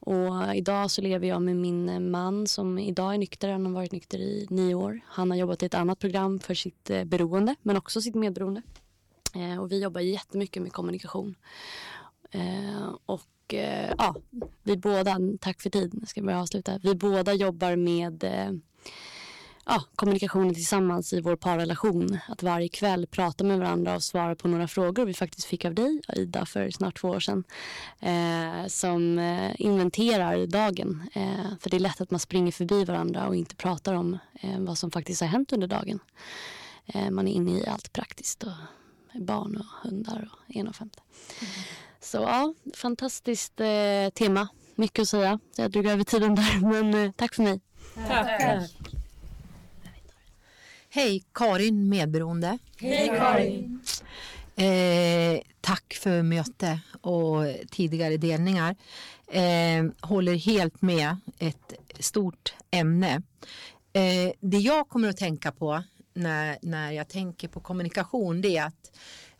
och 0.00 0.54
idag 0.54 0.90
så 0.90 1.02
lever 1.02 1.28
jag 1.28 1.42
med 1.42 1.56
min 1.56 2.10
man 2.10 2.46
som 2.46 2.78
idag 2.78 3.14
är 3.14 3.18
nykter. 3.18 3.48
Han 3.48 3.66
har 3.66 3.72
varit 3.72 3.92
nykter 3.92 4.18
i 4.18 4.46
nio 4.50 4.74
år. 4.74 5.00
Han 5.06 5.30
har 5.30 5.38
jobbat 5.38 5.62
i 5.62 5.66
ett 5.66 5.74
annat 5.74 5.98
program 5.98 6.38
för 6.38 6.54
sitt 6.54 6.90
eh, 6.90 7.04
beroende 7.04 7.54
men 7.62 7.76
också 7.76 8.00
sitt 8.00 8.14
medberoende. 8.14 8.62
Eh, 9.34 9.62
och 9.62 9.72
vi 9.72 9.82
jobbar 9.82 10.00
jättemycket 10.00 10.62
med 10.62 10.72
kommunikation. 10.72 11.34
Eh, 12.30 12.94
och 13.06 13.22
och 13.46 13.54
eh, 13.54 13.94
ja, 13.98 14.14
vi 14.62 14.76
båda, 14.76 15.18
tack 15.40 15.60
för 15.60 15.70
tid, 15.70 16.04
ska 16.06 16.22
börja 16.22 16.40
avsluta. 16.40 16.78
Vi 16.82 16.94
båda 16.94 17.34
jobbar 17.34 17.76
med 17.76 18.24
eh, 18.24 18.52
ja, 19.66 19.84
kommunikationen 19.96 20.54
tillsammans 20.54 21.12
i 21.12 21.20
vår 21.20 21.36
parrelation. 21.36 22.18
Att 22.28 22.42
varje 22.42 22.68
kväll 22.68 23.06
prata 23.06 23.44
med 23.44 23.58
varandra 23.58 23.94
och 23.94 24.02
svara 24.02 24.34
på 24.36 24.48
några 24.48 24.68
frågor 24.68 25.06
vi 25.06 25.14
faktiskt 25.14 25.46
fick 25.46 25.64
av 25.64 25.74
dig, 25.74 26.00
Ida, 26.16 26.46
för 26.46 26.70
snart 26.70 27.00
två 27.00 27.08
år 27.08 27.20
sedan. 27.20 27.44
Eh, 28.00 28.66
som 28.66 29.18
eh, 29.18 29.52
inventerar 29.58 30.46
dagen. 30.46 31.08
Eh, 31.12 31.58
för 31.60 31.70
det 31.70 31.76
är 31.76 31.80
lätt 31.80 32.00
att 32.00 32.10
man 32.10 32.20
springer 32.20 32.52
förbi 32.52 32.84
varandra 32.84 33.26
och 33.28 33.36
inte 33.36 33.56
pratar 33.56 33.94
om 33.94 34.18
eh, 34.40 34.60
vad 34.60 34.78
som 34.78 34.90
faktiskt 34.90 35.20
har 35.20 35.28
hänt 35.28 35.52
under 35.52 35.66
dagen. 35.66 36.00
Eh, 36.86 37.10
man 37.10 37.28
är 37.28 37.32
inne 37.32 37.50
i 37.50 37.66
allt 37.66 37.92
praktiskt. 37.92 38.42
Och 38.42 38.52
barn 39.20 39.56
och 39.56 39.90
hundar 39.90 40.28
och 40.32 40.56
en 40.56 40.68
och 40.68 40.76
femte. 40.76 40.98
Mm. 41.40 41.52
Så 42.06 42.18
ja, 42.18 42.54
fantastiskt 42.74 43.60
eh, 43.60 44.08
tema. 44.14 44.48
Mycket 44.74 45.02
att 45.02 45.08
säga. 45.08 45.38
Jag 45.56 45.70
drog 45.70 45.86
över 45.86 46.04
tiden 46.04 46.34
där, 46.34 46.60
men 46.82 47.04
eh, 47.04 47.12
tack 47.12 47.34
för 47.34 47.42
mig. 47.42 47.60
Tack. 48.08 48.40
tack. 48.40 48.70
Hej, 50.90 51.24
Karin 51.32 51.88
Medberoende. 51.88 52.58
Hej 52.78 53.08
Karin. 53.08 53.80
Eh, 54.56 55.40
tack 55.60 55.94
för 55.94 56.22
möte 56.22 56.80
och 57.00 57.44
tidigare 57.70 58.16
delningar. 58.16 58.76
Eh, 59.26 59.84
håller 60.00 60.34
helt 60.34 60.82
med. 60.82 61.16
Ett 61.38 61.72
stort 61.98 62.54
ämne. 62.70 63.22
Eh, 63.92 64.32
det 64.40 64.58
jag 64.58 64.88
kommer 64.88 65.08
att 65.08 65.16
tänka 65.16 65.52
på 65.52 65.82
när, 66.14 66.58
när 66.62 66.92
jag 66.92 67.08
tänker 67.08 67.48
på 67.48 67.60
kommunikation 67.60 68.40
det 68.40 68.56
är 68.56 68.64
att 68.64 68.96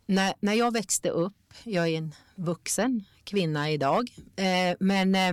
när, 0.07 0.35
när 0.41 0.55
jag 0.55 0.73
växte 0.73 1.09
upp, 1.09 1.55
jag 1.65 1.89
är 1.89 1.99
en 1.99 2.15
vuxen 2.37 3.05
kvinna 3.25 3.71
idag, 3.71 4.11
eh, 4.37 4.77
men 4.81 5.15
eh, 5.15 5.33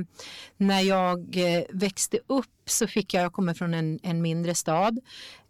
när 0.57 0.81
jag 0.81 1.37
eh, 1.37 1.63
växte 1.69 2.19
upp 2.27 2.45
så 2.65 2.87
fick 2.87 3.13
jag, 3.13 3.23
jag 3.23 3.33
kommer 3.33 3.53
från 3.53 3.73
en, 3.73 3.99
en 4.03 4.21
mindre 4.21 4.55
stad, 4.55 4.99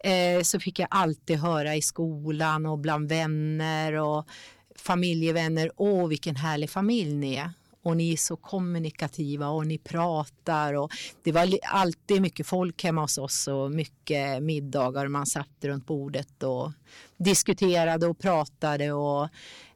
eh, 0.03 0.41
så 0.43 0.59
fick 0.59 0.79
jag 0.79 0.87
alltid 0.91 1.37
höra 1.37 1.75
i 1.75 1.81
skolan 1.81 2.65
och 2.65 2.79
bland 2.79 3.09
vänner 3.09 3.93
och 3.93 4.27
familjevänner, 4.75 5.71
åh 5.75 6.07
vilken 6.07 6.35
härlig 6.35 6.69
familj 6.69 7.13
ni 7.13 7.35
är 7.35 7.51
och 7.83 7.97
ni 7.97 8.13
är 8.13 8.17
så 8.17 8.35
kommunikativa 8.35 9.47
och 9.47 9.67
ni 9.67 9.77
pratar 9.77 10.73
och 10.73 10.91
det 11.23 11.31
var 11.31 11.49
alltid 11.63 12.21
mycket 12.21 12.47
folk 12.47 12.83
hemma 12.83 13.01
hos 13.01 13.17
oss 13.17 13.47
och 13.47 13.71
mycket 13.71 14.43
middagar 14.43 15.07
man 15.07 15.25
satt 15.25 15.49
runt 15.61 15.85
bordet 15.85 16.43
och 16.43 16.71
diskuterade 17.17 18.07
och 18.07 18.19
pratade 18.19 18.91
och 18.91 19.29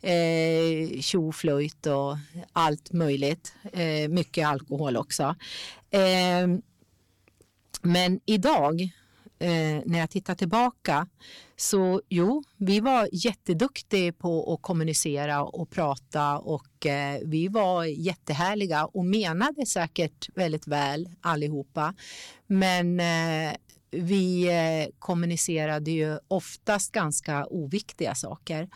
eh, 0.09 0.99
tjoflöjt 0.99 1.85
och 1.85 2.17
allt 2.53 2.91
möjligt. 2.91 3.53
Eh, 3.73 4.09
mycket 4.09 4.47
alkohol 4.47 4.97
också. 4.97 5.35
Eh, 5.89 6.47
men 7.81 8.19
idag 8.25 8.89
eh, 9.39 9.81
när 9.85 9.99
jag 9.99 10.09
tittar 10.09 10.35
tillbaka 10.35 11.07
så 11.55 12.01
jo, 12.09 12.43
vi 12.57 12.79
var 12.79 13.09
jätteduktiga 13.11 14.13
på 14.13 14.53
att 14.53 14.61
kommunicera 14.61 15.43
och 15.43 15.69
prata 15.69 16.37
och 16.37 16.85
eh, 16.85 17.19
vi 17.25 17.47
var 17.47 17.83
jättehärliga 17.83 18.85
och 18.85 19.05
menade 19.05 19.65
säkert 19.65 20.29
väldigt 20.35 20.67
väl 20.67 21.09
allihopa. 21.21 21.93
Men 22.47 22.99
eh, 22.99 23.55
vi 23.91 24.47
eh, 24.47 24.93
kommunicerade 24.99 25.91
ju 25.91 26.19
oftast 26.27 26.91
ganska 26.91 27.45
oviktiga 27.45 28.15
saker. 28.15 28.69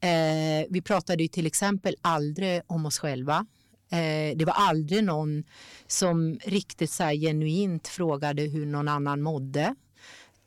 Eh, 0.00 0.66
vi 0.70 0.82
pratade 0.84 1.22
ju 1.22 1.28
till 1.28 1.46
exempel 1.46 1.96
aldrig 2.00 2.62
om 2.66 2.86
oss 2.86 2.98
själva. 2.98 3.46
Eh, 3.90 4.36
det 4.36 4.44
var 4.44 4.54
aldrig 4.54 5.04
någon 5.04 5.44
som 5.86 6.38
riktigt 6.44 6.90
så 6.90 7.04
genuint 7.04 7.88
frågade 7.88 8.42
hur 8.42 8.66
någon 8.66 8.88
annan 8.88 9.22
mådde. 9.22 9.74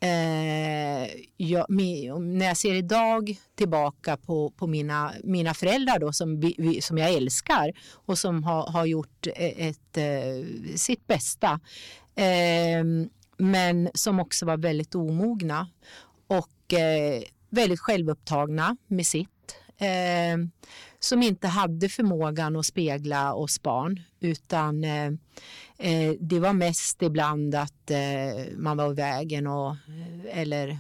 Eh, 0.04 1.10
jag, 1.38 1.66
när 1.70 2.46
jag 2.46 2.58
ser 2.58 2.74
idag 2.74 3.36
tillbaka 3.56 4.18
på, 4.18 4.50
på 4.50 4.68
mina, 4.68 5.14
mina 5.24 5.54
föräldrar 5.54 6.00
då, 6.00 6.14
som, 6.14 6.54
som 6.82 6.98
jag 6.98 7.14
älskar 7.14 7.74
och 7.94 8.18
som 8.18 8.44
har, 8.44 8.72
har 8.72 8.86
gjort 8.86 9.28
e, 9.28 9.68
ett, 9.70 9.98
ett, 9.98 10.80
sitt 10.80 11.08
bästa. 11.08 11.60
Eh, 12.16 12.84
men 13.38 13.90
som 13.94 14.20
också 14.20 14.46
var 14.46 14.58
väldigt 14.58 14.96
omogna 14.96 15.68
och 16.28 16.74
eh, 16.74 17.24
väldigt 17.50 17.80
självupptagna 17.80 18.78
med 18.88 19.06
sitt. 19.06 19.56
Eh, 19.78 20.38
som 21.04 21.24
inte 21.24 21.48
hade 21.48 21.90
förmågan 21.90 22.56
att 22.56 22.66
spegla 22.66 23.34
oss 23.34 23.62
barn 23.62 24.00
utan 24.20 24.84
eh, 24.84 25.06
eh, 25.78 26.14
det 26.20 26.40
var 26.40 26.54
mest 26.54 27.02
ibland 27.02 27.56
att 27.56 27.92
eh, 27.92 28.58
man 28.58 28.78
var 28.78 28.92
i 28.92 28.94
vägen 28.96 29.48
och, 29.48 29.70
eh, 29.72 30.40
eller 30.40 30.80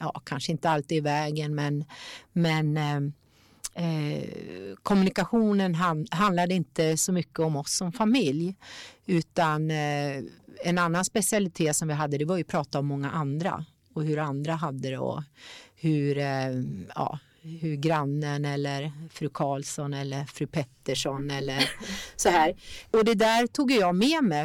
ja, 0.00 0.20
kanske 0.24 0.52
inte 0.52 0.70
alltid 0.70 0.98
i 0.98 1.00
vägen 1.00 1.54
men, 1.54 1.84
men 2.32 2.76
eh, 2.76 2.96
eh, 3.84 4.22
kommunikationen 4.82 5.74
ham- 5.74 6.06
handlade 6.10 6.54
inte 6.54 6.96
så 6.96 7.12
mycket 7.12 7.38
om 7.38 7.56
oss 7.56 7.76
som 7.76 7.92
familj 7.92 8.54
utan 9.06 9.70
eh, 9.70 10.22
en 10.64 10.78
annan 10.78 11.04
specialitet 11.04 11.76
som 11.76 11.88
vi 11.88 11.94
hade 11.94 12.18
det 12.18 12.24
var 12.24 12.36
ju 12.36 12.42
att 12.42 12.48
prata 12.48 12.78
om 12.78 12.86
många 12.86 13.10
andra 13.10 13.64
och 13.94 14.04
hur 14.04 14.18
andra 14.18 14.52
hade 14.54 14.90
det 14.90 14.98
och 14.98 15.22
hur, 15.76 16.18
eh, 16.18 16.50
ja, 16.94 17.18
hur 17.60 17.76
grannen 17.76 18.44
eller 18.44 18.92
fru 19.10 19.28
Karlsson 19.28 19.94
eller 19.94 20.24
fru 20.24 20.46
Pettersson 20.46 21.30
eller 21.30 21.70
så 22.16 22.28
här. 22.28 22.54
Och 22.90 23.04
det 23.04 23.14
där 23.14 23.46
tog 23.46 23.70
jag 23.70 23.94
med 23.94 24.24
mig. 24.24 24.42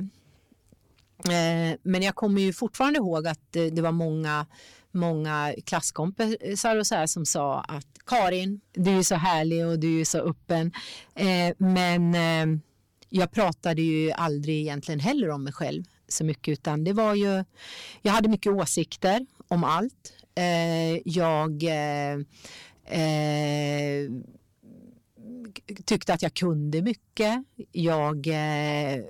Eh, 1.25 1.77
men 1.83 2.01
jag 2.01 2.15
kommer 2.15 2.41
ju 2.41 2.53
fortfarande 2.53 2.97
ihåg 2.97 3.27
att 3.27 3.51
det, 3.51 3.81
var 3.81 3.91
många 3.91 4.45
många 4.91 5.53
klasskompisar 5.65 6.77
och 6.77 6.87
så 6.87 6.95
här 6.95 7.07
som 7.07 7.25
sa 7.25 7.61
att 7.61 7.87
Karin, 8.05 8.61
du 8.73 8.97
är 8.97 9.03
så 9.03 9.15
härlig 9.15 9.67
och 9.67 9.79
du 9.79 10.01
är 10.01 10.05
så 10.05 10.17
öppen. 10.17 10.71
Eh, 11.15 11.53
men 11.57 12.15
eh, 12.15 12.59
jag 13.09 13.31
pratade 13.31 13.81
ju 13.81 14.11
aldrig 14.11 14.61
egentligen 14.61 14.99
heller 14.99 15.29
om 15.29 15.43
mig 15.43 15.53
själv 15.53 15.83
så 16.07 16.23
mycket 16.23 16.51
utan 16.51 16.83
det 16.83 16.93
var 16.93 17.15
ju, 17.15 17.43
jag 18.01 18.11
hade 18.11 18.29
mycket 18.29 18.51
åsikter 18.51 19.25
om 19.47 19.63
allt. 19.63 20.13
Jag 21.03 21.63
eh, 22.85 24.11
tyckte 25.85 26.13
att 26.13 26.21
jag 26.21 26.33
kunde 26.33 26.81
mycket. 26.81 27.43
Jag 27.71 28.27
eh, 28.27 29.03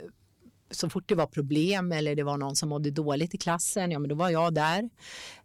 så 0.72 0.90
fort 0.90 1.10
det 1.10 1.16
var 1.16 1.28
problem 1.28 1.92
eller 1.92 2.16
det 2.16 2.24
var 2.24 2.38
någon 2.38 2.56
som 2.56 2.70
mådde 2.70 2.92
dåligt 2.92 3.34
i 3.34 3.38
klassen, 3.38 3.92
ja 3.92 4.00
men 4.00 4.10
då 4.10 4.16
var 4.16 4.30
jag 4.30 4.54
där. 4.54 4.90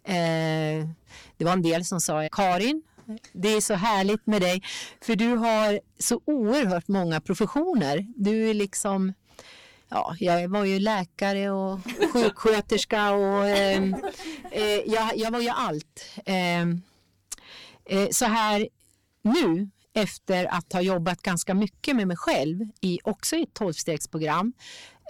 Eh, 0.05 0.89
det 1.37 1.45
var 1.45 1.53
en 1.53 1.63
del 1.63 1.85
som 1.85 2.01
sa 2.01 2.29
Karin, 2.33 2.83
det 3.33 3.49
är 3.49 3.61
så 3.61 3.75
härligt 3.75 4.27
med 4.27 4.43
dig 4.43 4.63
för 5.01 5.17
du 5.17 5.29
har 5.29 5.81
så 5.99 6.21
oerhört 6.25 6.89
många 6.89 7.21
professioner. 7.21 8.07
Du 8.17 8.51
är 8.51 8.55
liksom 8.55 9.13
Ja, 9.89 10.17
jag 10.21 10.49
var 10.49 10.65
ju 10.65 10.79
läkare 10.79 11.51
och 11.51 11.81
sjuksköterska 12.13 13.11
och 13.11 13.49
eh, 13.49 13.83
eh, 14.51 14.81
jag, 14.87 15.17
jag, 15.17 15.31
var 15.31 15.41
ju 15.41 15.49
allt. 15.49 16.05
Eh, 16.25 16.67
Eh, 17.89 18.09
så 18.11 18.25
här 18.25 18.69
nu 19.23 19.71
efter 19.93 20.45
att 20.45 20.73
ha 20.73 20.81
jobbat 20.81 21.23
ganska 21.23 21.55
mycket 21.55 21.97
med 21.97 22.09
mig 22.09 22.17
själv, 22.17 22.69
i, 22.81 22.99
också 23.05 23.37
i 23.37 23.43
ett 23.43 23.55
tolvstegsprogram, 23.55 24.53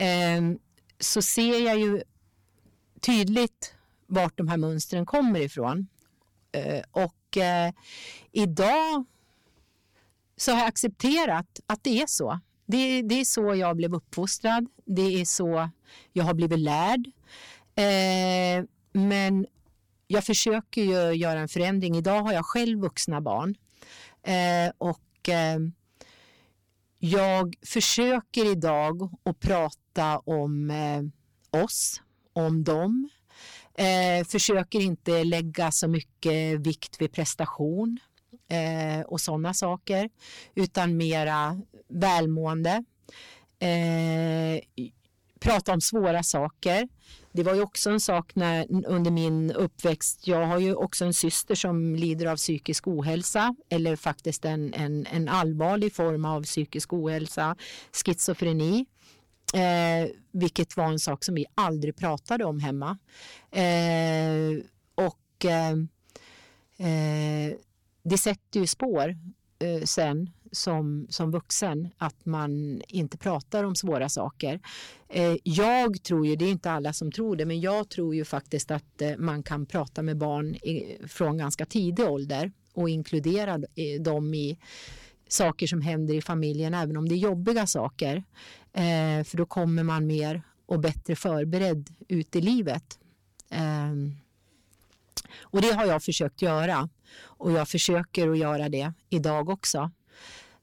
eh, 0.01 0.59
så 1.01 1.23
ser 1.23 1.67
jag 1.67 1.79
ju 1.79 2.03
tydligt 3.01 3.75
vart 4.07 4.39
de 4.39 4.49
här 4.49 4.57
mönstren 4.57 5.07
kommer 5.07 5.41
ifrån. 5.41 5.87
Eh, 6.53 6.83
och 6.91 7.13
idag 8.33 9.05
så 10.37 10.53
har 10.53 10.59
jag 10.59 10.69
accepterat 10.69 11.61
att 11.67 11.85
det 11.85 12.03
är 12.03 12.07
så. 12.07 12.41
Det, 12.67 13.03
det, 13.03 13.21
är 13.21 13.25
så 13.25 13.55
jag 13.55 13.77
blev 13.77 13.95
uppfostrad. 13.95 14.67
Det 14.85 15.21
är 15.21 15.25
så 15.25 15.71
jag 16.13 16.25
har 16.25 16.35
blivit 16.35 16.59
lärd. 16.59 17.11
Eh, 17.75 18.65
men 18.93 19.47
jag 20.07 20.25
försöker 20.25 20.83
ju 20.83 21.13
göra 21.13 21.41
en 21.41 21.49
förändring. 21.49 21.97
Idag 21.97 22.23
har 22.23 22.33
jag 22.33 22.45
själv 22.45 22.81
vuxna 22.81 23.21
barn. 23.21 23.55
Eh, 24.23 24.73
och 24.79 25.29
eh, 25.29 25.59
jag 26.99 27.55
försöker 27.67 28.53
idag 28.53 29.11
att 29.23 29.41
prata 29.41 30.19
om 30.19 30.71
eh, 30.71 31.03
oss, 31.63 32.03
om 32.33 32.65
dem. 32.65 33.09
Eh, 33.75 34.27
försöker 34.27 34.81
inte 34.81 35.25
lägga 35.25 35.71
så 35.71 35.89
mycket 35.89 36.61
vikt 36.61 37.01
vid 37.01 37.13
prestation 37.13 37.99
eh, 38.49 39.07
och 39.07 39.21
sådana 39.21 39.55
saker, 39.55 40.11
utan 40.55 40.97
mera 40.97 41.61
välmående. 41.89 42.85
Eh, 43.59 44.61
Prata 45.41 45.73
om 45.73 45.81
svåra 45.81 46.23
saker. 46.23 46.89
Det 47.33 47.43
var 47.43 47.55
ju 47.55 47.63
också 47.63 47.91
en 47.91 48.01
sak 48.01 48.35
när, 48.35 48.67
under 48.87 49.11
min 49.11 49.53
uppväxt. 49.53 50.27
Jag 50.27 50.47
har 50.47 50.59
ju 50.59 50.75
också 50.75 51.05
en 51.05 51.15
syster 51.15 51.55
som 51.55 51.97
lider 51.97 52.27
av 52.27 52.37
psykisk 52.37 52.87
ohälsa 52.87 53.55
eller 53.69 53.97
faktiskt 53.97 54.45
en, 54.45 54.75
en, 54.75 55.07
en 55.07 55.29
allvarlig 55.29 55.95
form 55.95 56.25
av 56.25 56.43
psykisk 56.43 56.93
ohälsa, 56.93 57.57
schizofreni. 57.93 58.87
Eh, 59.55 60.11
vilket 60.33 60.77
var 60.77 60.87
en 60.87 60.99
sak 60.99 61.25
som 61.25 61.35
vi 61.35 61.47
aldrig 61.55 61.97
pratade 61.97 62.45
om 62.45 62.61
hemma. 62.61 62.99
Eh, 63.51 64.65
och 64.95 65.45
eh, 65.45 65.73
eh 66.89 67.57
det 68.03 68.19
sätter 68.19 68.61
ju 68.61 68.67
spår 68.67 69.17
eh, 69.59 69.83
sen 69.85 70.31
som, 70.57 71.07
som 71.11 71.31
vuxen 71.31 71.89
att 71.99 72.27
man 72.27 72.83
inte 72.89 73.19
pratar 73.19 73.65
om 73.65 73.75
svåra 73.75 74.09
saker. 74.09 74.61
Eh, 75.09 75.37
jag 75.43 76.03
tror 76.03 76.27
ju, 76.27 76.37
det 76.37 76.45
är 76.45 76.51
inte 76.51 76.71
alla 76.71 76.93
som 76.93 77.13
tror 77.13 77.37
det, 77.37 77.45
men 77.45 77.61
jag 77.61 77.89
tror 77.89 78.15
ju 78.15 78.25
faktiskt 78.25 78.71
att 78.71 79.03
eh, 79.03 79.17
man 79.19 79.43
kan 79.43 79.67
prata 79.67 80.03
med 80.03 80.17
barn 80.17 80.55
i, 80.55 80.99
från 81.09 81.39
ganska 81.39 81.67
tidig 81.67 82.07
ålder 82.07 82.53
och 82.73 82.89
inkludera 82.89 83.55
eh, 83.55 84.03
dem 84.03 84.35
i 84.35 84.59
saker 85.29 85.67
som 85.67 85.81
händer 85.81 86.15
i 86.15 86.23
familjen, 86.23 86.75
även 86.75 86.97
om 86.97 87.09
det 87.09 87.15
är 87.15 87.19
jobbiga 87.19 87.67
saker. 87.67 88.25
Eh, 88.73 89.25
för 89.25 89.37
då 89.37 89.47
kommer 89.47 89.83
man 89.83 90.07
mer 90.07 90.43
och 90.67 90.81
bättre 90.81 91.17
förberedd 91.17 91.95
ut 92.09 92.37
i 92.37 92.41
livet. 92.41 92.99
Eh, 93.51 93.93
och 95.41 95.63
det 95.63 95.73
har 95.73 95.87
jag 95.87 96.03
försökt 96.03 96.43
göra 96.43 96.89
och 97.21 97.53
jag 97.53 97.69
försöker 97.69 98.29
att 98.29 98.39
göra 98.39 98.69
det 98.69 98.93
idag 99.11 99.49
också. 99.49 99.91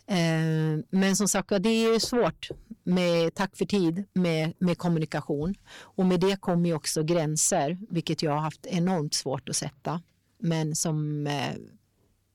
Eh, 0.08 0.84
men 0.90 1.16
som 1.16 1.28
sagt 1.28 1.50
det 1.50 1.70
är 1.70 2.00
svårt 2.00 2.50
med 2.84 3.34
tack 3.34 3.58
för 3.58 3.66
tid 3.66 4.04
med, 4.14 4.54
med 4.60 4.78
kommunikation 4.78 5.56
och 5.80 6.06
med 6.06 6.20
det 6.20 6.42
kommer 6.42 6.70
ju 6.70 6.76
också 6.76 7.04
gränser 7.04 7.78
vilket 7.90 8.22
jag 8.22 8.32
har 8.32 8.40
haft 8.40 8.66
enormt 8.66 9.14
svårt 9.14 9.50
att 9.50 9.56
sätta 9.56 10.02
men 10.38 10.76
som 10.76 11.28
eh, 11.28 11.54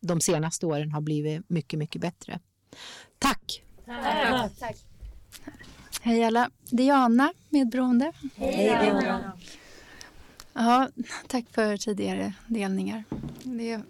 de 0.00 0.20
senaste 0.20 0.66
åren 0.66 0.92
har 0.92 1.00
blivit 1.00 1.50
mycket, 1.50 1.78
mycket 1.78 2.00
bättre. 2.00 2.40
Tack! 3.18 3.62
Tack! 3.87 4.59
Tack. 4.59 4.76
Hej 6.00 6.24
alla! 6.24 6.50
Diana, 6.70 7.33
medberoende. 7.48 8.12
Hej 8.37 8.66
Diana! 8.66 9.33
Ja, 10.52 10.88
tack 11.26 11.44
för 11.50 11.76
tidigare 11.76 12.33
delningar. 12.46 13.04
Det 13.42 13.81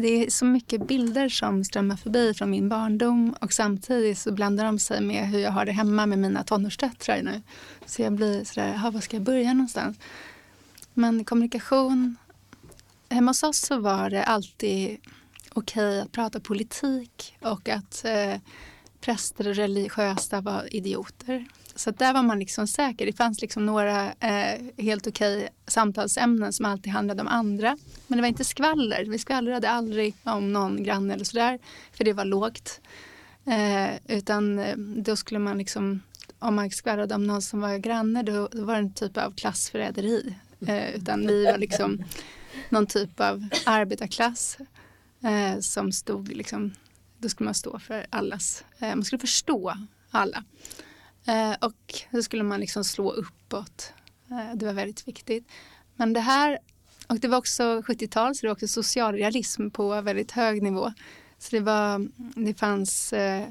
det 0.00 0.26
är 0.26 0.30
så 0.30 0.44
mycket 0.44 0.86
bilder 0.86 1.28
som 1.28 1.64
strömmar 1.64 1.96
förbi 1.96 2.34
från 2.34 2.50
min 2.50 2.68
barndom 2.68 3.34
och 3.40 3.52
samtidigt 3.52 4.18
så 4.18 4.32
blandar 4.32 4.64
de 4.64 4.78
sig 4.78 5.00
med 5.00 5.28
hur 5.28 5.38
jag 5.38 5.50
har 5.50 5.66
det 5.66 5.72
hemma 5.72 6.06
med 6.06 6.18
mina 6.18 6.44
tonårsdöttrar 6.44 7.22
nu. 7.22 7.42
Så 7.86 8.02
jag 8.02 8.12
blir 8.12 8.44
sådär, 8.44 8.90
var 8.90 9.00
ska 9.00 9.16
jag 9.16 9.24
börja 9.24 9.54
någonstans? 9.54 9.98
Men 10.94 11.24
kommunikation, 11.24 12.16
hemma 13.08 13.30
hos 13.30 13.42
oss 13.42 13.58
så 13.58 13.78
var 13.78 14.10
det 14.10 14.24
alltid 14.24 14.98
okej 15.52 15.88
okay 15.88 16.00
att 16.00 16.12
prata 16.12 16.40
politik 16.40 17.36
och 17.40 17.68
att 17.68 18.04
eh, 18.04 18.34
präster 19.00 19.48
och 19.48 19.54
religiösa 19.54 20.40
var 20.40 20.74
idioter. 20.74 21.46
Så 21.76 21.90
där 21.90 22.12
var 22.12 22.22
man 22.22 22.38
liksom 22.38 22.66
säker. 22.66 23.06
Det 23.06 23.12
fanns 23.12 23.40
liksom 23.40 23.66
några 23.66 24.12
eh, 24.12 24.60
helt 24.78 25.06
okej 25.06 25.48
samtalsämnen 25.66 26.52
som 26.52 26.66
alltid 26.66 26.92
handlade 26.92 27.22
om 27.22 27.28
andra. 27.28 27.78
Men 28.06 28.16
det 28.18 28.22
var 28.22 28.28
inte 28.28 28.44
skvaller. 28.44 29.04
Vi 29.04 29.18
skvallrade 29.18 29.70
aldrig 29.70 30.14
om 30.24 30.52
någon 30.52 30.82
granne 30.82 31.14
eller 31.14 31.24
sådär. 31.24 31.58
För 31.92 32.04
det 32.04 32.12
var 32.12 32.24
lågt. 32.24 32.80
Eh, 33.46 34.16
utan 34.16 34.58
eh, 34.58 34.76
då 34.76 35.16
skulle 35.16 35.40
man 35.40 35.58
liksom, 35.58 36.00
om 36.38 36.54
man 36.54 36.70
skvallrade 36.70 37.14
om 37.14 37.26
någon 37.26 37.42
som 37.42 37.60
var 37.60 37.78
granne 37.78 38.22
då, 38.22 38.48
då 38.52 38.64
var 38.64 38.74
det 38.74 38.80
en 38.80 38.94
typ 38.94 39.16
av 39.16 39.30
klassförräderi. 39.30 40.34
Eh, 40.66 40.94
utan 40.94 41.26
vi 41.26 41.44
var 41.44 41.58
liksom 41.58 42.04
någon 42.68 42.86
typ 42.86 43.20
av 43.20 43.48
arbetarklass 43.66 44.58
eh, 45.22 45.60
som 45.60 45.92
stod 45.92 46.28
liksom, 46.28 46.72
då 47.18 47.28
skulle 47.28 47.44
man 47.44 47.54
stå 47.54 47.78
för 47.78 48.06
allas, 48.10 48.64
eh, 48.78 48.88
man 48.88 49.04
skulle 49.04 49.20
förstå 49.20 49.74
alla. 50.10 50.44
Eh, 51.26 51.54
och 51.60 51.94
så 52.10 52.22
skulle 52.22 52.42
man 52.42 52.60
liksom 52.60 52.84
slå 52.84 53.12
uppåt. 53.12 53.92
Eh, 54.30 54.56
det 54.56 54.66
var 54.66 54.72
väldigt 54.72 55.08
viktigt. 55.08 55.48
Men 55.96 56.12
det 56.12 56.20
här, 56.20 56.58
och 57.08 57.20
det 57.20 57.28
var 57.28 57.38
också 57.38 57.62
70-tal 57.62 58.34
så 58.34 58.40
det 58.40 58.48
var 58.48 58.54
också 58.54 58.68
socialrealism 58.68 59.70
på 59.70 60.00
väldigt 60.00 60.30
hög 60.30 60.62
nivå. 60.62 60.92
Så 61.38 61.56
det 61.56 61.60
var, 61.60 62.08
det 62.46 62.54
fanns, 62.54 63.12
eh, 63.12 63.48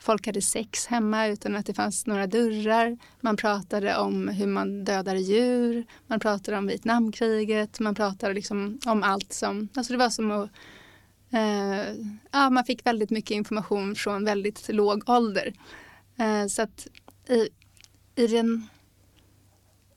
folk 0.00 0.26
hade 0.26 0.42
sex 0.42 0.86
hemma 0.86 1.26
utan 1.26 1.56
att 1.56 1.66
det 1.66 1.74
fanns 1.74 2.06
några 2.06 2.26
dörrar. 2.26 2.98
Man 3.20 3.36
pratade 3.36 3.96
om 3.96 4.28
hur 4.28 4.46
man 4.46 4.84
dödade 4.84 5.20
djur, 5.20 5.86
man 6.06 6.20
pratade 6.20 6.58
om 6.58 6.66
Vietnamkriget, 6.66 7.80
man 7.80 7.94
pratade 7.94 8.34
liksom 8.34 8.78
om 8.86 9.02
allt 9.02 9.32
som, 9.32 9.68
alltså 9.74 9.92
det 9.92 9.98
var 9.98 10.10
som 10.10 10.30
att 10.30 10.50
ja, 12.32 12.50
man 12.50 12.64
fick 12.64 12.86
väldigt 12.86 13.10
mycket 13.10 13.30
information 13.30 13.94
från 13.94 14.24
väldigt 14.24 14.68
låg 14.68 15.08
ålder. 15.08 15.52
Så 16.48 16.62
att 16.62 16.86
i, 17.28 17.48
i 18.14 18.26
den 18.26 18.68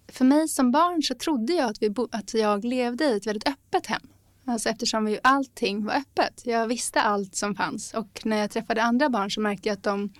för 0.07 0.25
mig 0.25 0.47
som 0.47 0.71
barn 0.71 1.03
så 1.03 1.15
trodde 1.15 1.53
jag 1.53 1.69
att, 1.69 1.81
vi 1.81 1.89
bo, 1.89 2.07
att 2.11 2.33
jag 2.33 2.65
levde 2.65 3.05
i 3.05 3.17
ett 3.17 3.27
väldigt 3.27 3.47
öppet 3.47 3.85
hem. 3.85 4.01
Alltså 4.45 4.69
eftersom 4.69 5.05
vi, 5.05 5.19
allting 5.23 5.85
var 5.85 5.93
öppet. 5.93 6.41
Jag 6.45 6.67
visste 6.67 7.01
allt 7.01 7.35
som 7.35 7.55
fanns. 7.55 7.93
Och 7.93 8.21
när 8.25 8.37
jag 8.37 8.51
träffade 8.51 8.83
andra 8.83 9.09
barn 9.09 9.31
så 9.31 9.41
märkte 9.41 9.69
jag 9.69 9.77
att 9.77 9.83
de 9.83 10.13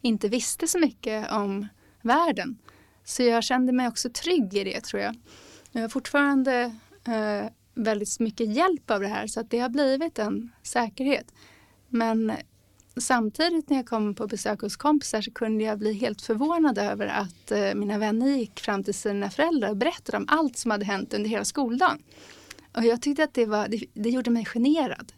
inte 0.00 0.28
visste 0.28 0.68
så 0.68 0.78
mycket 0.78 1.32
om 1.32 1.68
världen. 2.02 2.58
Så 3.04 3.22
jag 3.22 3.44
kände 3.44 3.72
mig 3.72 3.88
också 3.88 4.10
trygg 4.10 4.54
i 4.54 4.64
det 4.64 4.80
tror 4.80 5.02
jag. 5.02 5.14
Jag 5.72 5.80
har 5.80 5.88
fortfarande 5.88 6.74
eh, 7.06 7.50
väldigt 7.74 8.20
mycket 8.20 8.54
hjälp 8.54 8.90
av 8.90 9.00
det 9.00 9.08
här 9.08 9.26
så 9.26 9.40
att 9.40 9.50
det 9.50 9.58
har 9.58 9.68
blivit 9.68 10.18
en 10.18 10.52
säkerhet. 10.62 11.32
Men 11.88 12.32
samtidigt 12.96 13.70
när 13.70 13.76
jag 13.76 13.86
kom 13.86 14.14
på 14.14 14.26
besök 14.26 14.60
hos 14.60 14.76
kompisar 14.76 15.20
så 15.20 15.30
kunde 15.30 15.64
jag 15.64 15.78
bli 15.78 15.92
helt 15.92 16.22
förvånad 16.22 16.78
över 16.78 17.06
att 17.06 17.50
eh, 17.50 17.74
mina 17.74 17.98
vänner 17.98 18.36
gick 18.36 18.60
fram 18.60 18.84
till 18.84 18.94
sina 18.94 19.30
föräldrar 19.30 19.70
och 19.70 19.76
berättade 19.76 20.18
om 20.18 20.26
allt 20.28 20.56
som 20.56 20.70
hade 20.70 20.84
hänt 20.84 21.14
under 21.14 21.30
hela 21.30 21.44
skoldagen. 21.44 21.98
Och 22.76 22.84
jag 22.84 23.02
tyckte 23.02 23.24
att 23.24 23.34
det, 23.34 23.46
var, 23.46 23.68
det, 23.68 23.84
det 23.94 24.10
gjorde 24.10 24.30
mig 24.30 24.44
generad. 24.44 25.12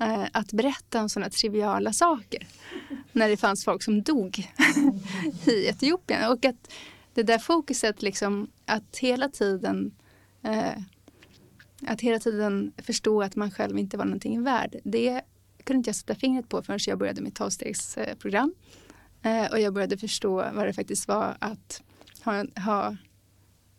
Eh, 0.00 0.24
att 0.32 0.52
berätta 0.52 1.02
om 1.02 1.08
sådana 1.08 1.30
triviala 1.30 1.92
saker. 1.92 2.46
När 3.12 3.28
det 3.28 3.36
fanns 3.36 3.64
folk 3.64 3.82
som 3.82 4.02
dog 4.02 4.38
i 5.46 5.66
Etiopien. 5.66 6.32
Och 6.32 6.44
att 6.44 6.72
det 7.14 7.22
där 7.22 7.38
fokuset 7.38 8.02
liksom 8.02 8.50
att 8.66 8.96
hela 8.96 9.28
tiden 9.28 9.94
eh, 10.42 10.82
att 11.86 12.00
hela 12.00 12.18
tiden 12.18 12.72
förstå 12.76 13.22
att 13.22 13.36
man 13.36 13.50
själv 13.50 13.78
inte 13.78 13.96
var 13.96 14.04
någonting 14.04 14.42
värd. 14.42 14.76
Det 14.84 15.22
kunde 15.68 15.78
inte 15.78 15.88
jag 15.88 15.96
sätta 15.96 16.14
fingret 16.14 16.48
på 16.48 16.62
förrän 16.62 16.78
jag 16.86 16.98
började 16.98 17.20
mitt 17.20 17.34
tolvstegsprogram. 17.34 18.54
Eh, 19.22 19.50
och 19.50 19.60
jag 19.60 19.74
började 19.74 19.98
förstå 19.98 20.34
vad 20.34 20.66
det 20.66 20.72
faktiskt 20.72 21.08
var 21.08 21.36
att 21.38 21.82
ha, 22.24 22.44
ha 22.64 22.96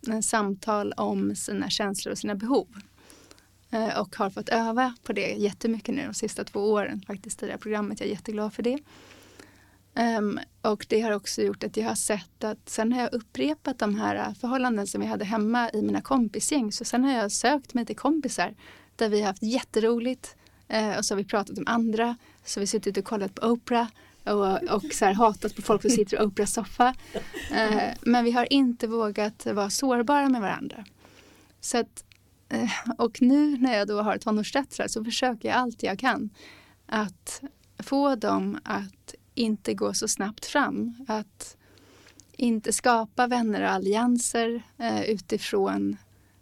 en 0.08 0.24
samtal 0.24 0.94
om 0.94 1.36
sina 1.36 1.70
känslor 1.70 2.12
och 2.12 2.18
sina 2.18 2.36
behov. 2.36 2.68
Eh, 3.72 4.00
och 4.00 4.16
har 4.16 4.30
fått 4.30 4.50
öva 4.50 4.96
på 5.04 5.14
det 5.14 5.34
jättemycket 5.34 5.96
nu 5.96 6.06
de 6.06 6.14
sista 6.14 6.44
två 6.44 6.60
åren 6.60 7.02
faktiskt 7.08 7.44
i 7.44 7.46
det 7.46 7.52
här 7.52 7.60
programmet. 7.60 8.00
Jag 8.00 8.08
är 8.08 8.14
jätteglad 8.14 8.54
för 8.54 8.64
det. 8.64 8.80
Um, 10.18 10.40
och 10.62 10.86
det 10.90 11.02
har 11.02 11.12
också 11.12 11.42
gjort 11.42 11.64
att 11.64 11.78
jag 11.78 11.88
har 11.88 11.96
sett 11.96 12.44
att 12.44 12.70
sen 12.70 12.94
har 12.94 13.02
jag 13.02 13.14
upprepat 13.14 13.80
de 13.80 13.96
här 13.96 14.34
förhållanden 14.34 14.88
som 14.88 15.02
jag 15.02 15.10
hade 15.10 15.26
hemma 15.26 15.70
i 15.70 15.82
mina 15.82 16.02
kompisgäng. 16.02 16.72
Så 16.72 16.86
sen 16.86 17.04
har 17.04 17.14
jag 17.14 17.32
sökt 17.32 17.74
mig 17.74 17.86
till 17.86 17.96
kompisar 17.96 18.56
där 18.96 19.10
vi 19.10 19.20
har 19.20 19.28
haft 19.28 19.44
jätteroligt 19.44 20.36
Eh, 20.70 20.98
och 20.98 21.06
så 21.06 21.14
har 21.14 21.18
vi 21.18 21.26
pratat 21.26 21.58
om 21.58 21.64
andra. 21.68 22.18
Så 22.46 22.60
har 22.60 22.62
vi 22.62 22.68
suttit 22.68 22.98
och 22.98 23.06
kollat 23.06 23.36
på 23.36 23.48
Oprah 23.48 23.88
och, 24.24 24.76
och 24.76 24.94
så 24.94 25.06
här, 25.06 25.14
hatat 25.14 25.56
på 25.56 25.62
folk 25.62 25.82
som 25.82 25.92
sitter 25.92 26.18
i 26.18 26.26
Oprahs 26.26 26.54
soffa. 26.54 26.96
Eh, 27.52 27.94
men 28.02 28.24
vi 28.24 28.32
har 28.32 28.54
inte 28.54 28.88
vågat 28.88 29.46
vara 29.46 29.70
sårbara 29.70 30.30
med 30.30 30.42
varandra. 30.42 30.86
Så 31.62 31.78
att, 31.78 32.04
eh, 32.50 32.70
och 32.98 33.22
nu 33.22 33.58
när 33.58 33.78
jag 33.78 33.88
då 33.88 34.02
har 34.02 34.18
tonårsdöttrar 34.18 34.88
så 34.88 35.04
försöker 35.04 35.50
jag 35.50 35.58
allt 35.58 35.84
jag 35.84 36.00
kan 36.00 36.30
att 36.86 37.42
få 37.80 38.16
dem 38.16 38.60
att 38.64 39.16
inte 39.36 39.74
gå 39.74 39.94
så 39.94 40.08
snabbt 40.08 40.46
fram. 40.46 41.06
Att 41.08 41.58
inte 42.32 42.74
skapa 42.74 43.28
vänner 43.28 43.62
och 43.62 43.70
allianser 43.70 44.62
eh, 44.78 45.02
utifrån 45.02 45.98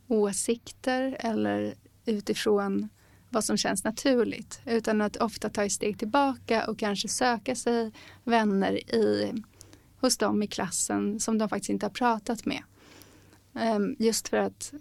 åsikter 0.08 1.18
eller 1.20 1.76
utifrån 2.06 2.90
vad 3.30 3.44
som 3.44 3.58
känns 3.58 3.84
naturligt. 3.84 4.62
Utan 4.66 5.02
att 5.02 5.18
ofta 5.18 5.50
ta 5.50 5.64
ett 5.64 5.72
steg 5.72 6.00
tillbaka 6.00 6.68
och 6.68 6.80
kanske 6.80 7.08
söka 7.08 7.56
sig 7.56 7.92
vänner 8.24 8.94
i, 8.96 9.34
hos 10.00 10.18
dem 10.18 10.44
i 10.44 10.48
klassen 10.48 11.20
som 11.20 11.38
de 11.38 11.50
faktiskt 11.50 11.70
inte 11.70 11.86
har 11.86 11.92
pratat 11.92 12.46
med. 12.46 12.64
Um, 13.54 13.96
just 14.00 14.28
för 14.28 14.38
att 14.38 14.74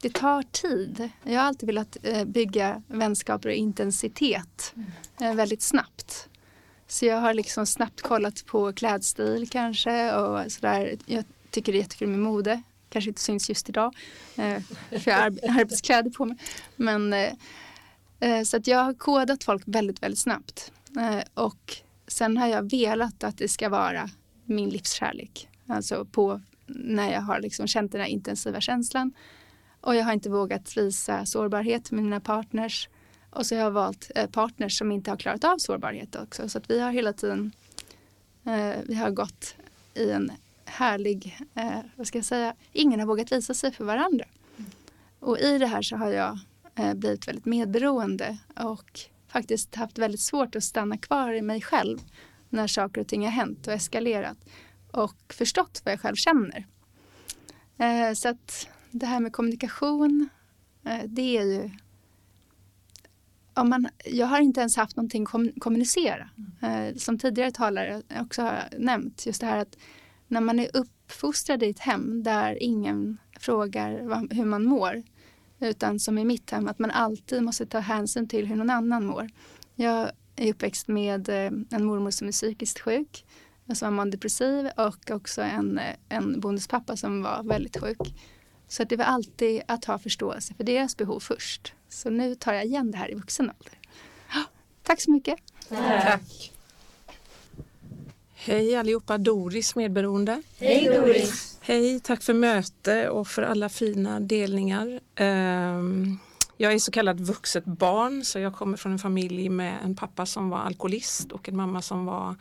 det 0.00 0.14
tar 0.14 0.42
tid. 0.42 1.10
Jag 1.22 1.40
har 1.40 1.46
alltid 1.46 1.66
velat 1.66 1.96
uh, 2.08 2.24
bygga 2.24 2.82
vänskaper 2.86 3.48
och 3.48 3.54
intensitet 3.54 4.74
uh, 5.22 5.34
väldigt 5.34 5.62
snabbt. 5.62 6.28
Så 6.86 7.06
jag 7.06 7.20
har 7.20 7.34
liksom 7.34 7.66
snabbt 7.66 8.02
kollat 8.02 8.46
på 8.46 8.72
klädstil 8.72 9.48
kanske 9.50 10.14
och 10.14 10.52
sådär. 10.52 10.96
Jag 11.06 11.24
tycker 11.50 11.72
det 11.72 11.78
är 11.78 11.82
jättekul 11.82 12.08
med 12.08 12.18
mode. 12.18 12.62
Kanske 12.88 13.08
inte 13.08 13.20
syns 13.20 13.48
just 13.48 13.68
idag 13.68 13.94
eh, 14.36 14.62
för 14.90 15.10
jag 15.10 15.18
har 15.18 15.24
arbetskläder 15.60 16.10
på 16.10 16.24
mig. 16.24 16.36
Men, 16.76 17.12
eh, 17.12 17.20
eh, 17.20 17.32
så 18.44 18.56
att 18.56 18.66
jag 18.66 18.84
har 18.84 18.94
kodat 18.94 19.44
folk 19.44 19.62
väldigt, 19.66 20.02
väldigt 20.02 20.18
snabbt. 20.18 20.72
Och 21.34 21.76
sen 22.06 22.36
har 22.36 22.46
jag 22.46 22.70
velat 22.70 23.24
att 23.24 23.38
det 23.38 23.48
ska 23.48 23.68
vara 23.68 24.10
min 24.44 24.70
livskärlek. 24.70 25.48
Alltså 25.66 26.04
på 26.04 26.40
när 26.66 27.12
jag 27.12 27.20
har 27.20 27.40
liksom 27.40 27.66
känt 27.66 27.92
den 27.92 28.00
här 28.00 28.08
intensiva 28.08 28.60
känslan. 28.60 29.12
Och 29.80 29.96
jag 29.96 30.04
har 30.04 30.12
inte 30.12 30.30
vågat 30.30 30.76
visa 30.76 31.26
sårbarhet 31.26 31.90
med 31.90 32.04
mina 32.04 32.20
partners. 32.20 32.88
Och 33.30 33.46
så 33.46 33.54
har 33.54 33.62
jag 33.62 33.70
valt 33.70 34.10
eh, 34.14 34.30
partners 34.30 34.78
som 34.78 34.92
inte 34.92 35.10
har 35.10 35.16
klarat 35.16 35.44
av 35.44 35.58
sårbarhet 35.58 36.16
också. 36.16 36.48
Så 36.48 36.58
att 36.58 36.70
vi 36.70 36.80
har 36.80 36.90
hela 36.90 37.12
tiden 37.12 37.52
eh, 38.44 38.76
vi 38.84 38.94
har 38.94 39.10
gått 39.10 39.54
i 39.94 40.10
en 40.10 40.32
härlig, 40.64 41.38
eh, 41.54 41.80
vad 41.96 42.06
ska 42.06 42.18
jag 42.18 42.24
säga, 42.24 42.54
ingen 42.72 43.00
har 43.00 43.06
vågat 43.06 43.32
visa 43.32 43.54
sig 43.54 43.72
för 43.72 43.84
varandra. 43.84 44.24
Och 45.20 45.38
i 45.38 45.58
det 45.58 45.66
här 45.66 45.82
så 45.82 45.96
har 45.96 46.10
jag 46.10 46.30
eh, 46.30 46.38
Eh, 46.78 46.94
blivit 46.94 47.28
väldigt 47.28 47.46
medberoende 47.46 48.38
och 48.56 49.00
faktiskt 49.28 49.74
haft 49.74 49.98
väldigt 49.98 50.20
svårt 50.20 50.56
att 50.56 50.64
stanna 50.64 50.98
kvar 50.98 51.32
i 51.32 51.42
mig 51.42 51.60
själv 51.60 51.98
när 52.48 52.66
saker 52.66 53.00
och 53.00 53.08
ting 53.08 53.24
har 53.24 53.30
hänt 53.30 53.66
och 53.66 53.72
eskalerat 53.72 54.38
och 54.92 55.34
förstått 55.34 55.82
vad 55.84 55.92
jag 55.92 56.00
själv 56.00 56.14
känner. 56.16 56.66
Eh, 57.78 58.12
så 58.14 58.28
att 58.28 58.68
det 58.90 59.06
här 59.06 59.20
med 59.20 59.32
kommunikation, 59.32 60.28
eh, 60.84 61.04
det 61.06 61.36
är 61.38 61.44
ju 61.44 61.70
om 63.54 63.68
man, 63.68 63.88
jag 64.04 64.26
har 64.26 64.40
inte 64.40 64.60
ens 64.60 64.76
haft 64.76 64.96
någonting 64.96 65.22
att 65.22 65.60
kommunicera. 65.60 66.30
Som 66.96 67.18
tidigare 67.18 67.50
talare 67.50 68.02
också 68.20 68.42
har 68.42 68.68
nämnt, 68.78 69.26
just 69.26 69.40
det 69.40 69.46
här 69.46 69.58
att 69.58 69.76
när 70.28 70.40
man 70.40 70.58
är 70.58 70.76
uppfostrad 70.76 71.62
i 71.62 71.70
ett 71.70 71.78
hem 71.78 72.22
där 72.22 72.62
ingen 72.62 73.18
frågar 73.38 73.90
hur 74.34 74.44
man 74.44 74.64
mår, 74.64 75.02
utan 75.60 75.98
som 75.98 76.18
i 76.18 76.24
mitt 76.24 76.50
hem, 76.50 76.68
att 76.68 76.78
man 76.78 76.90
alltid 76.90 77.42
måste 77.42 77.66
ta 77.66 77.78
hänsyn 77.78 78.28
till 78.28 78.46
hur 78.46 78.56
någon 78.56 78.70
annan 78.70 79.06
mår. 79.06 79.28
Jag 79.74 80.10
är 80.36 80.50
uppväxt 80.50 80.88
med 80.88 81.28
eh, 81.28 81.52
en 81.70 81.84
mormor 81.84 82.10
som 82.10 82.28
är 82.28 82.32
psykiskt 82.32 82.78
sjuk, 82.78 83.24
som 83.74 83.96
var 83.96 84.06
depressiv 84.06 84.68
och 84.76 85.10
också 85.10 85.42
en, 85.42 85.78
eh, 85.78 85.94
en 86.08 86.40
bonuspappa 86.40 86.96
som 86.96 87.22
var 87.22 87.42
väldigt 87.42 87.76
sjuk. 87.76 88.14
Så 88.68 88.84
det 88.84 88.96
var 88.96 89.04
alltid 89.04 89.62
att 89.68 89.84
ha 89.84 89.98
förståelse 89.98 90.54
för 90.54 90.64
deras 90.64 90.96
behov 90.96 91.20
först. 91.20 91.74
Så 91.88 92.10
nu 92.10 92.34
tar 92.34 92.52
jag 92.52 92.64
igen 92.64 92.90
det 92.90 92.98
här 92.98 93.10
i 93.10 93.14
vuxen 93.14 93.50
ålder. 93.50 93.78
Tack 94.82 95.00
så 95.00 95.10
mycket. 95.10 95.38
Tack. 95.68 96.52
Hej 98.48 98.76
allihopa, 98.76 99.18
Doris 99.18 99.76
medberoende. 99.76 100.42
Hej 100.58 100.84
Doris. 100.84 101.58
Hej, 101.60 102.00
tack 102.00 102.22
för 102.22 102.34
möte 102.34 103.08
och 103.08 103.28
för 103.28 103.42
alla 103.42 103.68
fina 103.68 104.20
delningar. 104.20 105.00
Ehm, 105.14 106.18
jag 106.56 106.72
är 106.72 106.78
så 106.78 106.90
kallat 106.90 107.20
vuxet 107.20 107.64
barn 107.64 108.24
så 108.24 108.38
jag 108.38 108.54
kommer 108.54 108.76
från 108.76 108.92
en 108.92 108.98
familj 108.98 109.48
med 109.48 109.78
en 109.84 109.96
pappa 109.96 110.26
som 110.26 110.50
var 110.50 110.58
alkoholist 110.58 111.32
och 111.32 111.48
en 111.48 111.56
mamma 111.56 111.82
som 111.82 112.06
var 112.06 112.34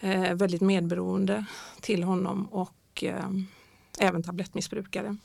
eh, 0.00 0.34
väldigt 0.34 0.60
medberoende 0.60 1.44
till 1.80 2.02
honom 2.02 2.46
och 2.46 3.04
ehm, 3.04 3.46
även 3.98 4.22
tablettmissbrukare. 4.22 5.16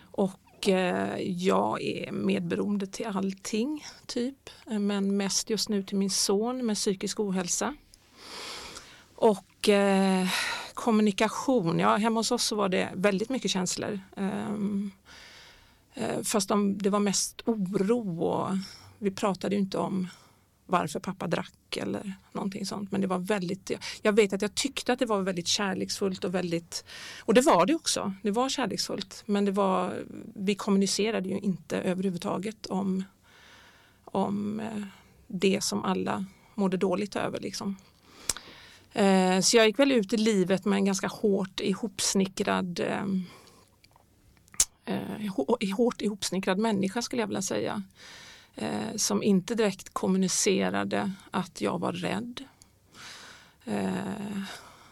Och 0.00 0.68
eh, 0.68 1.20
jag 1.20 1.82
är 1.82 2.12
medberoende 2.12 2.86
till 2.86 3.06
allting, 3.06 3.84
typ. 4.06 4.50
Men 4.66 5.16
mest 5.16 5.50
just 5.50 5.68
nu 5.68 5.82
till 5.82 5.96
min 5.96 6.10
son 6.10 6.66
med 6.66 6.76
psykisk 6.76 7.20
ohälsa. 7.20 7.74
Och 9.20 9.68
eh, 9.68 10.28
kommunikation, 10.74 11.78
ja 11.78 11.96
hemma 11.96 12.20
hos 12.20 12.30
oss 12.30 12.44
så 12.44 12.56
var 12.56 12.68
det 12.68 12.88
väldigt 12.94 13.28
mycket 13.28 13.50
känslor. 13.50 14.00
Ehm, 14.16 14.90
eh, 15.94 16.22
fast 16.22 16.48
de, 16.48 16.78
det 16.78 16.90
var 16.90 17.00
mest 17.00 17.42
oro 17.44 18.22
och 18.22 18.48
vi 18.98 19.10
pratade 19.10 19.56
inte 19.56 19.78
om 19.78 20.08
varför 20.66 21.00
pappa 21.00 21.26
drack 21.26 21.76
eller 21.76 22.14
någonting 22.32 22.66
sånt. 22.66 22.92
Men 22.92 23.00
det 23.00 23.06
var 23.06 23.18
väldigt, 23.18 23.70
jag 24.02 24.12
vet 24.12 24.32
att 24.32 24.42
jag 24.42 24.54
tyckte 24.54 24.92
att 24.92 24.98
det 24.98 25.06
var 25.06 25.20
väldigt 25.20 25.48
kärleksfullt 25.48 26.24
och 26.24 26.34
väldigt, 26.34 26.84
och 27.20 27.34
det 27.34 27.40
var 27.40 27.66
det 27.66 27.74
också, 27.74 28.12
det 28.22 28.30
var 28.30 28.48
kärleksfullt. 28.48 29.22
Men 29.26 29.44
det 29.44 29.52
var, 29.52 30.04
vi 30.34 30.54
kommunicerade 30.54 31.28
ju 31.28 31.38
inte 31.38 31.80
överhuvudtaget 31.80 32.66
om, 32.66 33.04
om 34.04 34.60
eh, 34.60 34.82
det 35.26 35.64
som 35.64 35.84
alla 35.84 36.24
mådde 36.54 36.76
dåligt 36.76 37.16
över. 37.16 37.40
Liksom. 37.40 37.76
Eh, 38.92 39.40
så 39.40 39.56
jag 39.56 39.66
gick 39.66 39.78
väl 39.78 39.92
ut 39.92 40.12
i 40.12 40.16
livet 40.16 40.64
med 40.64 40.76
en 40.76 40.84
ganska 40.84 41.06
hårt 41.06 41.60
ihopsnickrad 41.60 42.80
eh, 42.80 43.04
eh, 44.84 45.74
hårt 45.76 46.02
ihopsnickrad 46.02 46.58
människa 46.58 47.02
skulle 47.02 47.22
jag 47.22 47.26
vilja 47.26 47.42
säga. 47.42 47.82
Som 48.96 49.22
inte 49.22 49.54
direkt 49.54 49.94
kommunicerade 49.94 51.12
att 51.30 51.60
jag 51.60 51.78
var 51.78 51.92
rädd, 51.92 52.44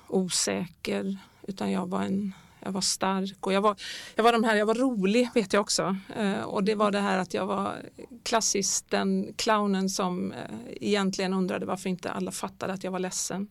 osäker, 0.09 1.19
utan 1.43 1.71
jag 1.71 1.89
var 1.89 2.03
en 2.03 2.33
jag 2.67 2.73
var 2.73 2.81
stark 2.81 3.47
och 3.47 3.53
jag 3.53 3.61
var, 3.61 3.77
jag 4.15 4.25
var 4.25 4.33
de 4.33 4.45
här, 4.45 4.57
jag 4.57 4.67
var 4.67 4.75
rolig 4.75 5.31
vet 5.35 5.53
jag 5.53 5.61
också. 5.61 5.97
Eh, 6.17 6.41
och 6.41 6.65
det 6.65 6.75
var 6.75 6.91
det 6.91 7.01
här 7.01 7.19
att 7.19 7.35
jag 7.35 7.47
var 7.47 7.77
klassiskt 8.23 8.91
den 8.91 9.35
clownen 9.37 9.89
som 9.89 10.33
eh, 10.33 10.39
egentligen 10.81 11.33
undrade 11.33 11.67
varför 11.67 11.91
inte 11.91 12.11
alla 12.11 12.31
fattade 12.31 12.73
att 12.73 12.85
jag 12.85 12.91
var 12.91 12.99
ledsen. 12.99 13.49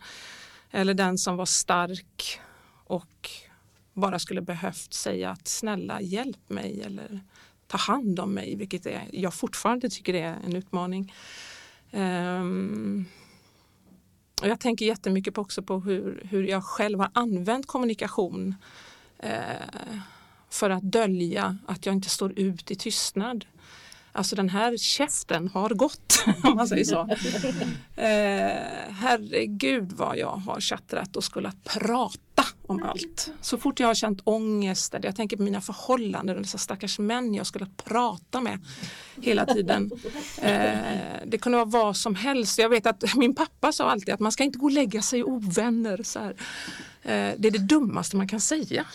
Eller 0.72 0.94
den 0.94 1.18
som 1.18 1.38
var 1.38 1.46
stark 1.46 2.40
och 2.86 3.30
bara 3.94 4.20
skulle 4.20 4.42
behövt 4.42 4.94
säga 4.94 5.30
att 5.30 5.48
snälla 5.48 6.02
hjälp 6.02 6.50
mig 6.50 6.82
eller 6.82 7.20
ta 7.68 7.78
hand 7.78 8.20
om 8.20 8.34
mig, 8.34 8.56
vilket 8.56 8.86
är, 8.86 9.08
jag 9.12 9.34
fortfarande 9.34 9.90
tycker 9.90 10.14
är 10.14 10.38
en 10.46 10.56
utmaning. 10.56 11.14
Um, 11.92 13.06
och 14.42 14.48
jag 14.48 14.60
tänker 14.60 14.86
jättemycket 14.86 15.34
på 15.34 15.42
också 15.42 15.64
på 15.64 15.80
hur, 15.80 16.28
hur 16.30 16.44
jag 16.44 16.64
själv 16.64 17.00
har 17.00 17.10
använt 17.14 17.68
kommunikation 17.68 18.56
Eh, 19.20 20.00
för 20.50 20.70
att 20.70 20.84
dölja 20.84 21.58
att 21.68 21.86
jag 21.86 21.96
inte 21.96 22.10
står 22.10 22.40
ut 22.40 22.72
i 22.72 22.76
tystnad. 22.76 23.46
Alltså 24.12 24.36
den 24.36 24.50
här 24.50 24.78
käften 24.78 25.48
har 25.48 25.70
gått, 25.70 26.24
om 26.44 26.56
man 26.56 26.68
säger 26.68 26.84
så. 26.84 27.10
Eh, 27.96 28.62
herregud 28.90 29.92
vad 29.92 30.18
jag 30.18 30.36
har 30.36 30.60
tjattrat 30.60 31.16
och 31.16 31.24
skulle 31.24 31.52
prata 31.64 32.46
om 32.68 32.84
allt. 32.84 33.32
Så 33.42 33.58
fort 33.58 33.80
jag 33.80 33.88
har 33.88 33.94
känt 33.94 34.22
ångest, 34.24 34.94
eller 34.94 35.06
jag 35.06 35.16
tänker 35.16 35.38
på 35.38 35.44
mina 35.44 35.62
förhållanden 35.62 36.36
och 36.36 36.42
dessa 36.42 36.58
stackars 36.58 37.00
män 37.00 37.34
jag 37.34 37.48
skulle 37.48 37.68
prata 37.84 38.42
med 38.42 38.60
hela 39.22 39.46
tiden. 39.46 39.92
Eh, 40.42 40.78
det 41.26 41.38
kunde 41.38 41.58
vara 41.58 41.66
vad 41.66 41.98
som 41.98 42.16
helst. 42.16 42.60
Jag 42.60 42.70
vet 42.70 42.86
att 42.86 43.16
min 43.16 43.36
pappa 43.36 43.72
sa 43.72 43.92
alltid 43.92 44.14
att 44.14 44.20
man 44.20 44.32
ska 44.32 44.44
inte 44.44 44.60
gå 44.60 44.66
och 44.66 44.72
lägga 44.72 45.02
sig 45.02 45.24
ovänner. 45.24 46.04
Så 46.04 46.20
här. 46.20 46.36
Eh, 47.02 47.34
det 47.38 47.48
är 47.48 47.52
det 47.52 47.68
dummaste 47.68 48.18
man 48.18 48.28
kan 48.28 48.42
säga, 48.42 48.86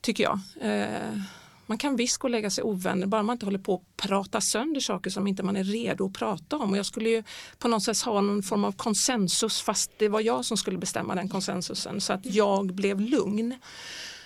tycker 0.00 0.24
jag. 0.24 0.40
Eh, 0.60 1.22
man 1.66 1.78
kan 1.78 1.96
visst 1.96 2.18
gå 2.18 2.26
och 2.26 2.30
lägga 2.30 2.50
sig 2.50 2.64
ovänner 2.64 3.06
bara 3.06 3.22
man 3.22 3.34
inte 3.34 3.46
håller 3.46 3.58
på 3.58 3.74
att 3.74 4.08
prata 4.08 4.40
sönder 4.40 4.80
saker 4.80 5.10
som 5.10 5.26
inte 5.26 5.42
man 5.42 5.56
är 5.56 5.64
redo 5.64 6.06
att 6.06 6.12
prata 6.12 6.56
om. 6.56 6.70
Och 6.70 6.76
jag 6.76 6.86
skulle 6.86 7.08
ju 7.08 7.22
på 7.58 7.68
något 7.68 7.82
sätt 7.82 8.00
ha 8.00 8.20
någon 8.20 8.42
form 8.42 8.64
av 8.64 8.72
konsensus 8.72 9.60
fast 9.60 9.90
det 9.98 10.08
var 10.08 10.20
jag 10.20 10.44
som 10.44 10.56
skulle 10.56 10.78
bestämma 10.78 11.14
den 11.14 11.28
konsensusen 11.28 12.00
så 12.00 12.12
att 12.12 12.26
jag 12.26 12.74
blev 12.74 13.00
lugn. 13.00 13.54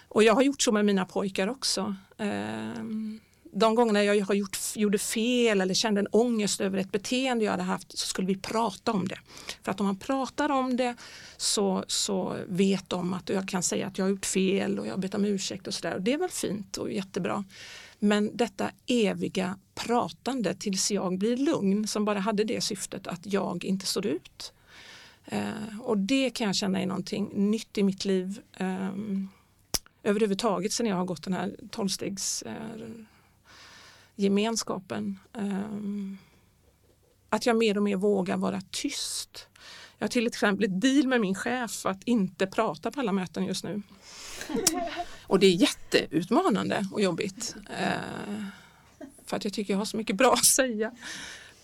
Och 0.08 0.22
jag 0.22 0.34
har 0.34 0.42
gjort 0.42 0.62
så 0.62 0.72
med 0.72 0.84
mina 0.84 1.04
pojkar 1.04 1.48
också. 1.48 1.94
Eh, 2.18 2.82
de 3.54 3.74
gångerna 3.74 4.04
jag 4.04 4.26
har 4.26 4.34
gjort, 4.34 4.58
gjorde 4.74 4.98
fel 4.98 5.60
eller 5.60 5.74
kände 5.74 6.00
en 6.00 6.06
ångest 6.06 6.60
över 6.60 6.78
ett 6.78 6.92
beteende 6.92 7.44
jag 7.44 7.52
hade 7.52 7.62
haft 7.62 7.98
så 7.98 8.06
skulle 8.06 8.26
vi 8.26 8.36
prata 8.36 8.92
om 8.92 9.08
det. 9.08 9.18
För 9.62 9.70
att 9.70 9.80
om 9.80 9.86
man 9.86 9.98
pratar 9.98 10.50
om 10.50 10.76
det 10.76 10.96
så, 11.36 11.84
så 11.86 12.36
vet 12.46 12.88
de 12.88 13.14
att 13.14 13.28
jag 13.28 13.48
kan 13.48 13.62
säga 13.62 13.86
att 13.86 13.98
jag 13.98 14.04
har 14.04 14.10
gjort 14.10 14.26
fel 14.26 14.78
och 14.78 14.86
jag 14.86 14.92
har 14.92 14.98
bett 14.98 15.14
om 15.14 15.24
ursäkt 15.24 15.66
och 15.66 15.74
sådär. 15.74 15.94
och 15.94 16.02
Det 16.02 16.12
är 16.12 16.18
väl 16.18 16.30
fint 16.30 16.76
och 16.76 16.92
jättebra. 16.92 17.44
Men 17.98 18.36
detta 18.36 18.70
eviga 18.86 19.58
pratande 19.74 20.54
tills 20.54 20.90
jag 20.90 21.18
blir 21.18 21.36
lugn 21.36 21.88
som 21.88 22.04
bara 22.04 22.18
hade 22.18 22.44
det 22.44 22.60
syftet 22.60 23.06
att 23.06 23.32
jag 23.32 23.64
inte 23.64 23.86
står 23.86 24.06
ut. 24.06 24.52
Eh, 25.24 25.80
och 25.80 25.98
det 25.98 26.30
kan 26.30 26.46
jag 26.46 26.56
känna 26.56 26.80
är 26.80 26.86
någonting 26.86 27.50
nytt 27.50 27.78
i 27.78 27.82
mitt 27.82 28.04
liv 28.04 28.40
eh, 28.56 28.90
överhuvudtaget 30.02 30.72
sen 30.72 30.86
jag 30.86 30.96
har 30.96 31.04
gått 31.04 31.22
den 31.22 31.32
här 31.32 31.56
tolvstegs 31.70 32.42
eh, 32.42 32.52
gemenskapen. 34.16 35.18
Um, 35.32 36.18
att 37.28 37.46
jag 37.46 37.56
mer 37.56 37.76
och 37.76 37.82
mer 37.82 37.96
vågar 37.96 38.36
vara 38.36 38.60
tyst. 38.70 39.48
Jag 39.98 40.04
har 40.04 40.10
till 40.10 40.26
exempel 40.26 40.64
ett 40.64 40.80
deal 40.80 41.06
med 41.06 41.20
min 41.20 41.34
chef 41.34 41.86
att 41.86 42.04
inte 42.04 42.46
prata 42.46 42.90
på 42.90 43.00
alla 43.00 43.12
möten 43.12 43.44
just 43.44 43.64
nu. 43.64 43.82
Och 45.22 45.38
det 45.38 45.46
är 45.46 45.50
jätteutmanande 45.50 46.88
och 46.92 47.00
jobbigt. 47.00 47.56
Uh, 47.70 48.44
för 49.26 49.36
att 49.36 49.44
jag 49.44 49.52
tycker 49.52 49.72
jag 49.72 49.78
har 49.78 49.84
så 49.84 49.96
mycket 49.96 50.16
bra 50.16 50.32
att 50.32 50.44
säga. 50.44 50.92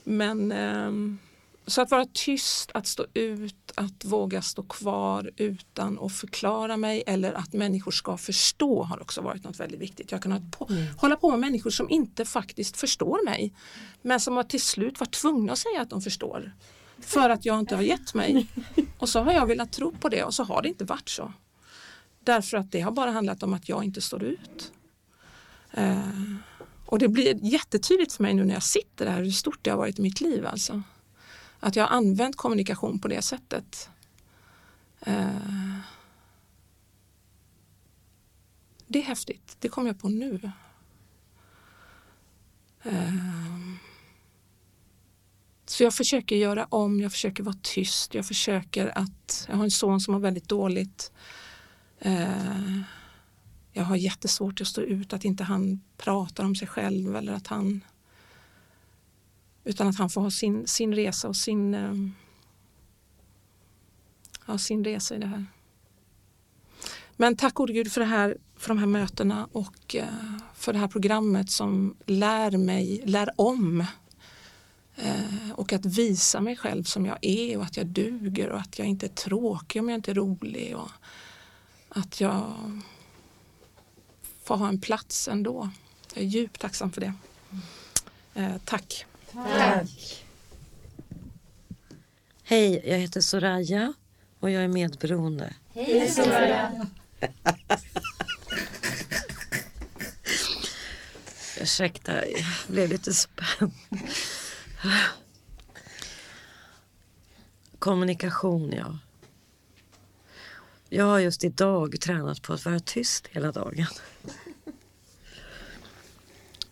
Men 0.04 0.52
um, 0.52 1.18
så 1.66 1.82
att 1.82 1.90
vara 1.90 2.06
tyst, 2.12 2.70
att 2.74 2.86
stå 2.86 3.06
ut, 3.14 3.72
att 3.74 4.04
våga 4.04 4.42
stå 4.42 4.62
kvar 4.62 5.30
utan 5.36 5.98
att 5.98 6.12
förklara 6.12 6.76
mig 6.76 7.02
eller 7.06 7.32
att 7.32 7.52
människor 7.52 7.90
ska 7.90 8.16
förstå 8.16 8.82
har 8.82 9.02
också 9.02 9.20
varit 9.20 9.44
något 9.44 9.60
väldigt 9.60 9.80
viktigt. 9.80 10.10
Jag 10.10 10.18
har 10.18 10.22
kunnat 10.22 10.58
på, 10.58 10.66
mm. 10.70 10.86
hålla 10.98 11.16
på 11.16 11.30
med 11.30 11.38
människor 11.38 11.70
som 11.70 11.90
inte 11.90 12.24
faktiskt 12.24 12.76
förstår 12.76 13.24
mig 13.24 13.54
men 14.02 14.20
som 14.20 14.36
har 14.36 14.42
till 14.42 14.60
slut 14.60 15.00
varit 15.00 15.10
tvungna 15.10 15.52
att 15.52 15.58
säga 15.58 15.80
att 15.80 15.90
de 15.90 16.02
förstår. 16.02 16.52
För 17.00 17.30
att 17.30 17.44
jag 17.44 17.58
inte 17.58 17.76
har 17.76 17.82
gett 17.82 18.14
mig. 18.14 18.46
Och 18.98 19.08
så 19.08 19.20
har 19.20 19.32
jag 19.32 19.46
velat 19.46 19.72
tro 19.72 19.92
på 19.92 20.08
det 20.08 20.24
och 20.24 20.34
så 20.34 20.44
har 20.44 20.62
det 20.62 20.68
inte 20.68 20.84
varit 20.84 21.08
så. 21.08 21.32
Därför 22.24 22.56
att 22.56 22.72
det 22.72 22.80
har 22.80 22.92
bara 22.92 23.10
handlat 23.10 23.42
om 23.42 23.54
att 23.54 23.68
jag 23.68 23.84
inte 23.84 24.00
står 24.00 24.22
ut. 24.22 24.72
Uh, 25.78 26.34
och 26.86 26.98
det 26.98 27.08
blir 27.08 27.44
jättetydligt 27.44 28.12
för 28.12 28.22
mig 28.22 28.34
nu 28.34 28.44
när 28.44 28.54
jag 28.54 28.62
sitter 28.62 29.06
här 29.06 29.22
hur 29.22 29.30
stort 29.30 29.58
det 29.62 29.70
har 29.70 29.78
varit 29.78 29.98
i 29.98 30.02
mitt 30.02 30.20
liv. 30.20 30.46
Alltså. 30.46 30.82
Att 31.60 31.76
jag 31.76 31.84
har 31.86 31.96
använt 31.96 32.36
kommunikation 32.36 32.98
på 32.98 33.08
det 33.08 33.22
sättet. 33.22 33.90
Eh, 35.00 35.78
det 38.86 38.98
är 38.98 39.02
häftigt, 39.02 39.56
det 39.58 39.68
kom 39.68 39.86
jag 39.86 40.00
på 40.00 40.08
nu. 40.08 40.52
Eh, 42.82 43.14
så 45.66 45.82
jag 45.82 45.94
försöker 45.94 46.36
göra 46.36 46.64
om, 46.64 47.00
jag 47.00 47.12
försöker 47.12 47.42
vara 47.42 47.56
tyst, 47.62 48.14
jag 48.14 48.26
försöker 48.26 48.98
att, 48.98 49.46
jag 49.48 49.56
har 49.56 49.64
en 49.64 49.70
son 49.70 50.00
som 50.00 50.14
har 50.14 50.20
väldigt 50.20 50.48
dåligt. 50.48 51.12
Eh, 51.98 52.80
jag 53.72 53.84
har 53.84 53.96
jättesvårt 53.96 54.60
att 54.60 54.66
stå 54.66 54.80
ut 54.80 55.12
att 55.12 55.24
inte 55.24 55.44
han 55.44 55.80
pratar 55.96 56.44
om 56.44 56.54
sig 56.54 56.68
själv 56.68 57.16
eller 57.16 57.32
att 57.32 57.46
han 57.46 57.84
utan 59.64 59.88
att 59.88 59.96
han 59.98 60.10
får 60.10 60.20
ha 60.20 60.30
sin, 60.30 60.66
sin 60.66 60.94
resa 60.94 61.28
och 61.28 61.36
sin, 61.36 61.74
eh, 61.74 61.94
ja, 64.46 64.58
sin 64.58 64.84
resa 64.84 65.14
i 65.14 65.18
det 65.18 65.26
här. 65.26 65.46
Men 67.16 67.36
tack 67.36 67.54
gode 67.54 67.72
Gud 67.72 67.92
för, 67.92 68.00
det 68.00 68.06
här, 68.06 68.36
för 68.56 68.68
de 68.68 68.78
här 68.78 68.86
mötena 68.86 69.48
och 69.52 69.94
eh, 69.94 70.04
för 70.54 70.72
det 70.72 70.78
här 70.78 70.88
programmet 70.88 71.50
som 71.50 71.96
lär 72.06 72.56
mig, 72.56 73.02
lär 73.04 73.30
om 73.36 73.84
eh, 74.96 75.50
och 75.54 75.72
att 75.72 75.86
visa 75.86 76.40
mig 76.40 76.56
själv 76.56 76.84
som 76.84 77.06
jag 77.06 77.18
är 77.22 77.56
och 77.56 77.64
att 77.64 77.76
jag 77.76 77.86
duger 77.86 78.50
och 78.50 78.60
att 78.60 78.78
jag 78.78 78.88
inte 78.88 79.06
är 79.06 79.10
tråkig 79.10 79.82
om 79.82 79.88
jag 79.88 79.98
inte 79.98 80.10
är 80.10 80.14
rolig 80.14 80.76
och 80.76 80.90
att 81.88 82.20
jag 82.20 82.54
får 84.44 84.56
ha 84.56 84.68
en 84.68 84.80
plats 84.80 85.28
ändå. 85.28 85.70
Jag 86.14 86.24
är 86.24 86.28
djupt 86.28 86.60
tacksam 86.60 86.92
för 86.92 87.00
det. 87.00 87.14
Eh, 88.34 88.56
tack. 88.64 89.06
Tack. 89.32 90.24
Hej, 92.42 92.82
jag 92.84 92.98
heter 92.98 93.20
Soraya 93.20 93.92
och 94.40 94.50
jag 94.50 94.64
är 94.64 94.68
medberoende. 94.68 95.54
Hej 95.74 96.10
Soraya. 96.10 96.86
Ursäkta, 101.60 102.26
jag 102.26 102.44
blev 102.68 102.88
lite 102.88 103.14
spänd. 103.14 103.72
Kommunikation, 107.78 108.72
ja. 108.72 108.98
Jag 110.88 111.04
har 111.04 111.18
just 111.18 111.44
idag 111.44 112.00
tränat 112.00 112.42
på 112.42 112.52
att 112.52 112.64
vara 112.64 112.80
tyst 112.80 113.26
hela 113.26 113.52
dagen. 113.52 113.86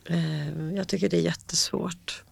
Eh, 0.04 0.72
jag 0.74 0.88
tycker 0.88 1.08
det 1.08 1.16
är 1.16 1.20
jättesvårt. 1.20 2.24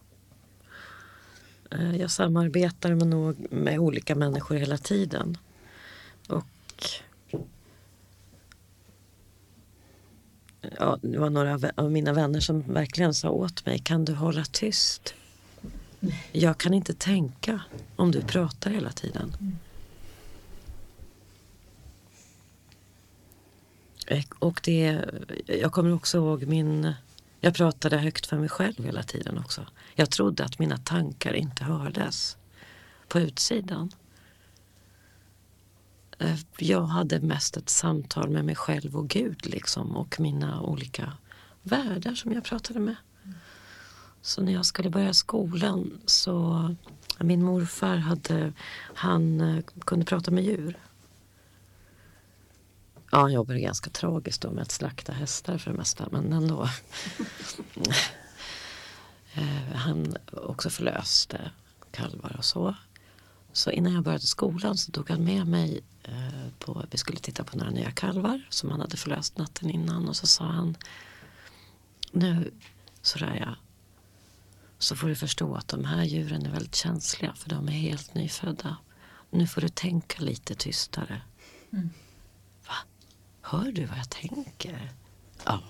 Eh, 1.71 1.95
jag 1.95 2.11
samarbetar 2.11 2.93
med, 2.93 3.07
nog, 3.07 3.51
med 3.51 3.79
olika 3.79 4.15
människor 4.15 4.55
hela 4.55 4.77
tiden. 4.77 5.37
Och 6.27 6.45
ja, 10.77 10.99
det 11.01 11.17
var 11.17 11.29
några 11.29 11.71
av 11.75 11.91
mina 11.91 12.13
vänner 12.13 12.39
som 12.39 12.61
verkligen 12.61 13.13
sa 13.13 13.29
åt 13.29 13.65
mig, 13.65 13.79
kan 13.79 14.05
du 14.05 14.13
hålla 14.13 14.45
tyst? 14.45 15.13
Jag 16.31 16.57
kan 16.57 16.73
inte 16.73 16.93
tänka 16.93 17.61
om 17.95 18.11
du 18.11 18.21
pratar 18.21 18.71
hela 18.71 18.91
tiden. 18.91 19.35
Och 24.39 24.61
det, 24.63 25.05
jag 25.45 25.71
kommer 25.71 25.93
också 25.93 26.17
ihåg 26.17 26.45
min 26.45 26.93
jag 27.39 27.55
pratade 27.55 27.97
högt 27.97 28.25
för 28.25 28.37
mig 28.37 28.49
själv 28.49 28.85
hela 28.85 29.03
tiden 29.03 29.37
också. 29.37 29.65
Jag 29.95 30.09
trodde 30.11 30.45
att 30.45 30.59
mina 30.59 30.77
tankar 30.77 31.33
inte 31.33 31.63
hördes 31.63 32.37
på 33.07 33.19
utsidan. 33.19 33.91
Eh, 36.19 36.39
jag 36.57 36.81
hade 36.81 37.19
mest 37.19 37.57
ett 37.57 37.69
samtal 37.69 38.29
med 38.29 38.45
mig 38.45 38.55
själv 38.55 38.95
och 38.95 39.07
Gud 39.07 39.45
liksom 39.45 39.95
och 39.95 40.19
mina 40.19 40.61
olika 40.61 41.13
världar 41.61 42.15
som 42.15 42.31
jag 42.31 42.43
pratade 42.43 42.79
med. 42.79 42.95
Så 44.21 44.41
när 44.41 44.53
jag 44.53 44.65
skulle 44.65 44.89
börja 44.89 45.13
skolan 45.13 46.01
så 46.05 46.75
min 47.19 47.43
morfar 47.43 47.95
hade, 47.95 48.53
han 48.95 49.41
eh, 49.41 49.63
kunde 49.79 50.05
prata 50.05 50.31
med 50.31 50.43
djur. 50.43 50.77
Ja, 53.11 53.17
han 53.17 53.33
jobbade 53.33 53.59
ganska 53.59 53.89
tragiskt 53.89 54.41
då 54.41 54.51
med 54.51 54.61
att 54.61 54.71
slakta 54.71 55.13
hästar 55.13 55.57
för 55.57 55.71
det 55.71 55.77
mesta, 55.77 56.07
men 56.11 56.33
ändå. 56.33 56.69
Eh, 59.33 59.75
han 59.75 60.17
också 60.31 60.69
förlöste 60.69 61.51
kalvar 61.91 62.35
och 62.37 62.45
så. 62.45 62.75
Så 63.53 63.71
innan 63.71 63.93
jag 63.93 64.03
började 64.03 64.25
skolan 64.25 64.77
så 64.77 64.91
tog 64.91 65.09
han 65.09 65.23
med 65.23 65.47
mig 65.47 65.81
eh, 66.03 66.49
på, 66.59 66.85
vi 66.91 66.97
skulle 66.97 67.19
titta 67.19 67.43
på 67.43 67.57
några 67.57 67.71
nya 67.71 67.91
kalvar 67.91 68.41
som 68.49 68.71
han 68.71 68.81
hade 68.81 68.97
förlöst 68.97 69.37
natten 69.37 69.69
innan 69.69 70.09
och 70.09 70.15
så 70.15 70.27
sa 70.27 70.43
han 70.43 70.77
nu 72.11 72.51
Soraya 73.01 73.55
så 74.79 74.95
får 74.95 75.07
du 75.07 75.15
förstå 75.15 75.55
att 75.55 75.67
de 75.67 75.85
här 75.85 76.03
djuren 76.03 76.45
är 76.45 76.51
väldigt 76.51 76.75
känsliga 76.75 77.33
för 77.33 77.49
de 77.49 77.67
är 77.67 77.71
helt 77.71 78.13
nyfödda. 78.13 78.77
Nu 79.29 79.47
får 79.47 79.61
du 79.61 79.69
tänka 79.69 80.23
lite 80.23 80.55
tystare. 80.55 81.21
Mm. 81.73 81.89
Hör 83.49 83.71
du 83.71 83.85
vad 83.85 83.97
jag 83.97 84.09
tänker? 84.09 84.91
Ja, 85.45 85.61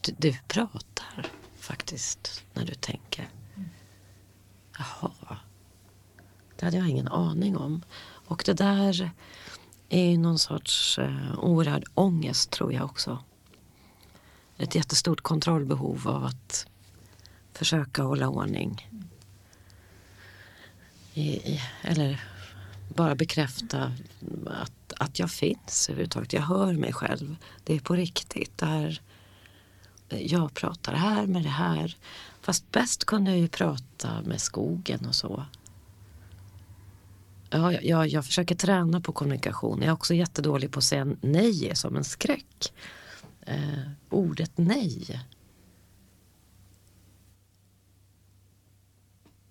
du, 0.00 0.14
du 0.18 0.38
pratar 0.48 1.26
faktiskt 1.56 2.44
när 2.54 2.64
du 2.66 2.74
tänker. 2.74 3.28
Jaha. 4.78 5.38
Det 6.56 6.64
hade 6.64 6.76
jag 6.76 6.88
ingen 6.88 7.08
aning 7.08 7.56
om. 7.56 7.82
Och 8.00 8.42
det 8.46 8.52
där 8.52 9.10
är 9.88 10.18
någon 10.18 10.38
sorts 10.38 10.98
eh, 10.98 11.38
oerhörd 11.38 11.84
ångest 11.94 12.50
tror 12.50 12.72
jag 12.72 12.84
också. 12.84 13.24
Ett 14.56 14.74
jättestort 14.74 15.20
kontrollbehov 15.20 16.08
av 16.08 16.24
att 16.24 16.66
försöka 17.52 18.02
hålla 18.02 18.28
ordning. 18.28 18.90
I, 21.14 21.22
i, 21.22 21.60
eller 21.82 22.24
bara 22.88 23.14
bekräfta 23.14 23.92
att, 24.46 24.72
att 24.98 25.18
jag 25.18 25.30
finns 25.30 25.88
överhuvudtaget. 25.88 26.32
Jag 26.32 26.42
hör 26.42 26.72
mig 26.72 26.92
själv. 26.92 27.36
Det 27.64 27.74
är 27.74 27.80
på 27.80 27.94
riktigt. 27.94 28.58
Där 28.58 29.00
jag 30.08 30.54
pratar 30.54 30.92
här 30.92 31.26
med 31.26 31.42
det 31.42 31.48
här. 31.48 31.96
Fast 32.40 32.72
bäst 32.72 33.04
kunde 33.04 33.30
jag 33.30 33.40
ju 33.40 33.48
prata 33.48 34.22
med 34.22 34.40
skogen 34.40 35.06
och 35.06 35.14
så. 35.14 35.44
Ja, 37.50 37.72
jag, 37.72 38.08
jag 38.08 38.26
försöker 38.26 38.54
träna 38.54 39.00
på 39.00 39.12
kommunikation. 39.12 39.78
Jag 39.78 39.88
är 39.88 39.92
också 39.92 40.14
jättedålig 40.14 40.72
på 40.72 40.78
att 40.78 40.84
säga 40.84 41.16
nej 41.20 41.76
som 41.76 41.96
en 41.96 42.04
skräck. 42.04 42.72
Eh, 43.40 43.90
ordet 44.10 44.52
nej. 44.54 45.20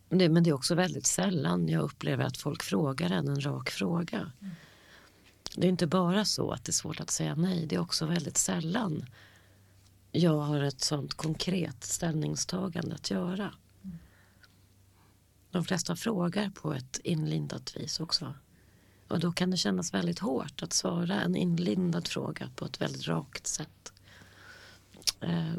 Det, 0.09 0.29
men 0.29 0.43
det 0.43 0.49
är 0.49 0.53
också 0.53 0.75
väldigt 0.75 1.05
sällan 1.05 1.69
jag 1.69 1.83
upplever 1.83 2.23
att 2.23 2.37
folk 2.37 2.63
frågar 2.63 3.09
en 3.11 3.27
en 3.27 3.45
rak 3.45 3.69
fråga. 3.69 4.31
Mm. 4.41 4.55
Det 5.55 5.67
är 5.67 5.69
inte 5.69 5.87
bara 5.87 6.25
så 6.25 6.51
att 6.51 6.65
det 6.65 6.69
är 6.69 6.73
svårt 6.73 6.99
att 6.99 7.11
säga 7.11 7.35
nej. 7.35 7.65
Det 7.65 7.75
är 7.75 7.79
också 7.79 8.05
väldigt 8.05 8.37
sällan 8.37 9.05
jag 10.11 10.39
har 10.39 10.59
ett 10.59 10.81
sånt 10.81 11.13
konkret 11.13 11.83
ställningstagande 11.83 12.95
att 12.95 13.11
göra. 13.11 13.53
De 15.51 15.65
flesta 15.65 15.95
frågar 15.95 16.49
på 16.49 16.73
ett 16.73 16.99
inlindat 17.03 17.77
vis 17.77 17.99
också. 17.99 18.33
Och 19.07 19.19
då 19.19 19.31
kan 19.31 19.51
det 19.51 19.57
kännas 19.57 19.93
väldigt 19.93 20.19
hårt 20.19 20.63
att 20.63 20.73
svara 20.73 21.21
en 21.21 21.35
inlindad 21.35 22.07
fråga 22.07 22.49
på 22.55 22.65
ett 22.65 22.81
väldigt 22.81 23.07
rakt 23.07 23.47
sätt. 23.47 23.93
Eh, 25.19 25.53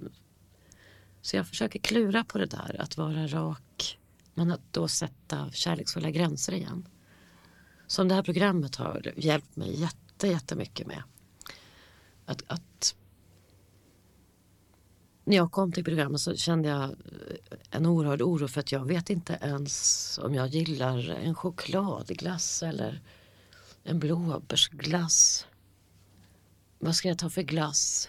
så 1.22 1.36
jag 1.36 1.48
försöker 1.48 1.78
klura 1.78 2.24
på 2.24 2.38
det 2.38 2.46
där, 2.46 2.76
att 2.80 2.96
vara 2.96 3.26
rak 3.26 3.98
men 4.34 4.52
att 4.52 4.72
då 4.72 4.88
sätta 4.88 5.50
kärleksfulla 5.50 6.10
gränser 6.10 6.52
igen. 6.52 6.88
Som 7.88 8.08
det 8.08 8.14
här 8.14 8.22
programmet 8.22 8.76
har 8.76 9.12
hjälpt 9.16 9.56
mig 9.56 9.80
jätte, 9.80 10.28
jättemycket 10.28 10.86
med. 10.86 11.02
Att, 12.24 12.42
att 12.46 12.94
när 15.24 15.36
jag 15.36 15.52
kom 15.52 15.72
till 15.72 15.84
programmet 15.84 16.20
så 16.20 16.36
kände 16.36 16.68
jag 16.68 16.82
eh, 16.82 17.58
en 17.70 17.86
oerhörd 17.86 18.22
oro 18.22 18.48
för 18.48 18.60
att 18.60 18.72
jag 18.72 18.84
vet 18.84 19.10
inte 19.10 19.38
ens 19.42 20.18
om 20.22 20.34
jag 20.34 20.48
gillar 20.48 21.10
en 21.10 21.34
chokladglass 21.34 22.62
eller 22.62 23.00
en 23.84 23.98
blåbärsglass. 23.98 25.46
Vad 26.78 26.94
ska 26.94 27.08
jag 27.08 27.18
ta 27.18 27.30
för 27.30 27.42
glass? 27.42 28.08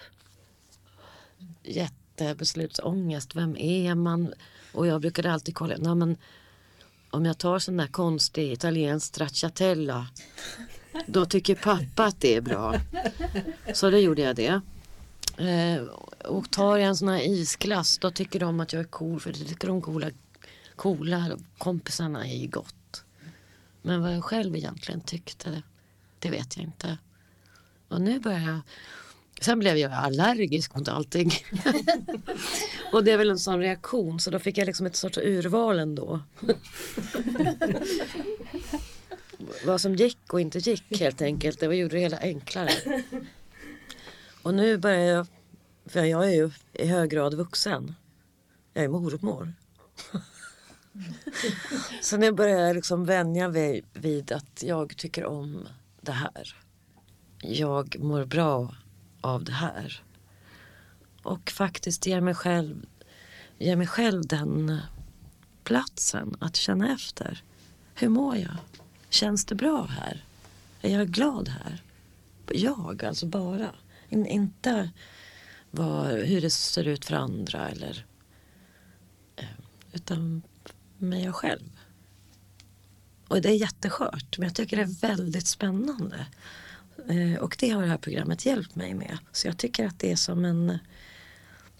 Jättebeslutsångest. 1.63 3.35
Vem 3.35 3.57
är 3.57 3.95
man? 3.95 4.33
Och 4.73 4.87
jag 4.87 5.01
brukade 5.01 5.31
alltid 5.31 5.55
kolla. 5.55 5.75
Nej, 5.77 5.95
men 5.95 6.17
om 7.11 7.25
jag 7.25 7.37
tar 7.37 7.59
sån 7.59 7.77
där 7.77 7.87
konstig 7.87 8.51
italiensk 8.51 9.07
stracciatella 9.07 10.07
då 11.07 11.25
tycker 11.25 11.55
pappa 11.55 12.05
att 12.05 12.21
det 12.21 12.35
är 12.35 12.41
bra. 12.41 12.75
Så 13.73 13.89
då 13.89 13.97
gjorde 13.97 14.21
jag 14.21 14.35
det. 14.35 14.61
Eh, 15.37 15.83
och 16.25 16.51
tar 16.51 16.77
jag 16.77 16.87
en 16.87 16.95
sån 16.95 17.07
här 17.07 17.21
isglass 17.21 17.97
då 17.97 18.11
tycker 18.11 18.39
de 18.39 18.59
att 18.59 18.73
jag 18.73 18.79
är 18.79 18.87
cool 18.87 19.19
för 19.19 19.31
det 19.31 19.39
tycker 19.39 19.67
de 19.67 19.81
coola, 19.81 20.09
coola 20.75 21.37
kompisarna 21.57 22.27
är 22.27 22.37
ju 22.37 22.47
gott. 22.47 23.03
Men 23.81 24.01
vad 24.01 24.15
jag 24.15 24.23
själv 24.23 24.55
egentligen 24.55 25.01
tyckte 25.01 25.63
det 26.19 26.29
vet 26.29 26.57
jag 26.57 26.65
inte. 26.65 26.97
Och 27.87 28.01
nu 28.01 28.19
börjar 28.19 28.39
jag 28.39 28.59
Sen 29.41 29.59
blev 29.59 29.77
jag 29.77 29.91
allergisk 29.91 30.75
mot 30.75 30.87
allting. 30.87 31.31
och 32.93 33.03
det 33.03 33.11
är 33.11 33.17
väl 33.17 33.29
en 33.29 33.39
sån 33.39 33.59
reaktion 33.59 34.19
så 34.19 34.31
då 34.31 34.39
fick 34.39 34.57
jag 34.57 34.65
liksom 34.65 34.85
ett 34.85 34.95
sorts 34.95 35.17
urval 35.17 35.79
ändå. 35.79 36.19
Vad 39.65 39.81
som 39.81 39.95
gick 39.95 40.33
och 40.33 40.41
inte 40.41 40.59
gick 40.59 40.99
helt 40.99 41.21
enkelt. 41.21 41.59
Det 41.59 41.75
gjorde 41.75 41.95
det 41.95 42.01
hela 42.01 42.17
enklare. 42.17 42.71
Och 44.41 44.53
nu 44.53 44.77
börjar 44.77 45.15
jag, 45.15 45.27
för 45.85 46.03
jag 46.03 46.27
är 46.27 46.33
ju 46.33 46.51
i 46.73 46.85
hög 46.87 47.09
grad 47.09 47.33
vuxen. 47.33 47.95
Jag 48.73 48.83
är 48.83 48.87
mormor. 48.87 49.53
så 52.01 52.17
nu 52.17 52.31
börjar 52.31 52.59
jag 52.59 52.75
liksom 52.75 53.05
vänja 53.05 53.49
mig 53.49 53.83
vid 53.93 54.31
att 54.31 54.63
jag 54.63 54.97
tycker 54.97 55.25
om 55.25 55.67
det 56.01 56.11
här. 56.11 56.55
Jag 57.41 57.99
mår 57.99 58.25
bra 58.25 58.75
av 59.21 59.43
det 59.43 59.51
här. 59.51 60.03
Och 61.23 61.51
faktiskt 61.51 62.05
ger 62.05 62.21
mig 62.21 62.35
själv, 62.35 62.85
ger 63.57 63.75
mig 63.75 63.87
själv 63.87 64.27
den 64.27 64.81
platsen 65.63 66.37
att 66.39 66.55
känna 66.55 66.93
efter. 66.93 67.43
Hur 67.95 68.09
mår 68.09 68.37
jag? 68.37 68.57
Känns 69.09 69.45
det 69.45 69.55
bra 69.55 69.85
här? 69.85 70.25
Är 70.81 70.97
jag 70.97 71.07
glad 71.07 71.47
här? 71.47 71.83
Jag, 72.47 73.03
alltså 73.03 73.25
bara. 73.25 73.71
In, 74.09 74.25
inte 74.25 74.89
vad, 75.71 76.07
hur 76.07 76.41
det 76.41 76.49
ser 76.49 76.87
ut 76.87 77.05
för 77.05 77.15
andra 77.15 77.69
eller 77.69 78.05
eh, 79.35 79.45
utan 79.91 80.41
med 80.97 81.21
jag 81.21 81.35
själv. 81.35 81.79
Och 83.27 83.41
det 83.41 83.49
är 83.49 83.53
jätteskört 83.53 84.37
men 84.37 84.47
jag 84.47 84.55
tycker 84.55 84.77
det 84.77 84.83
är 84.83 85.07
väldigt 85.07 85.47
spännande. 85.47 86.25
Eh, 87.07 87.39
och 87.39 87.55
det 87.59 87.69
har 87.69 87.81
det 87.81 87.87
här 87.87 87.97
programmet 87.97 88.45
hjälpt 88.45 88.75
mig 88.75 88.93
med. 88.93 89.17
Så 89.31 89.47
jag 89.47 89.57
tycker 89.57 89.87
att 89.87 89.99
det 89.99 90.11
är 90.11 90.15
som 90.15 90.45
en 90.45 90.79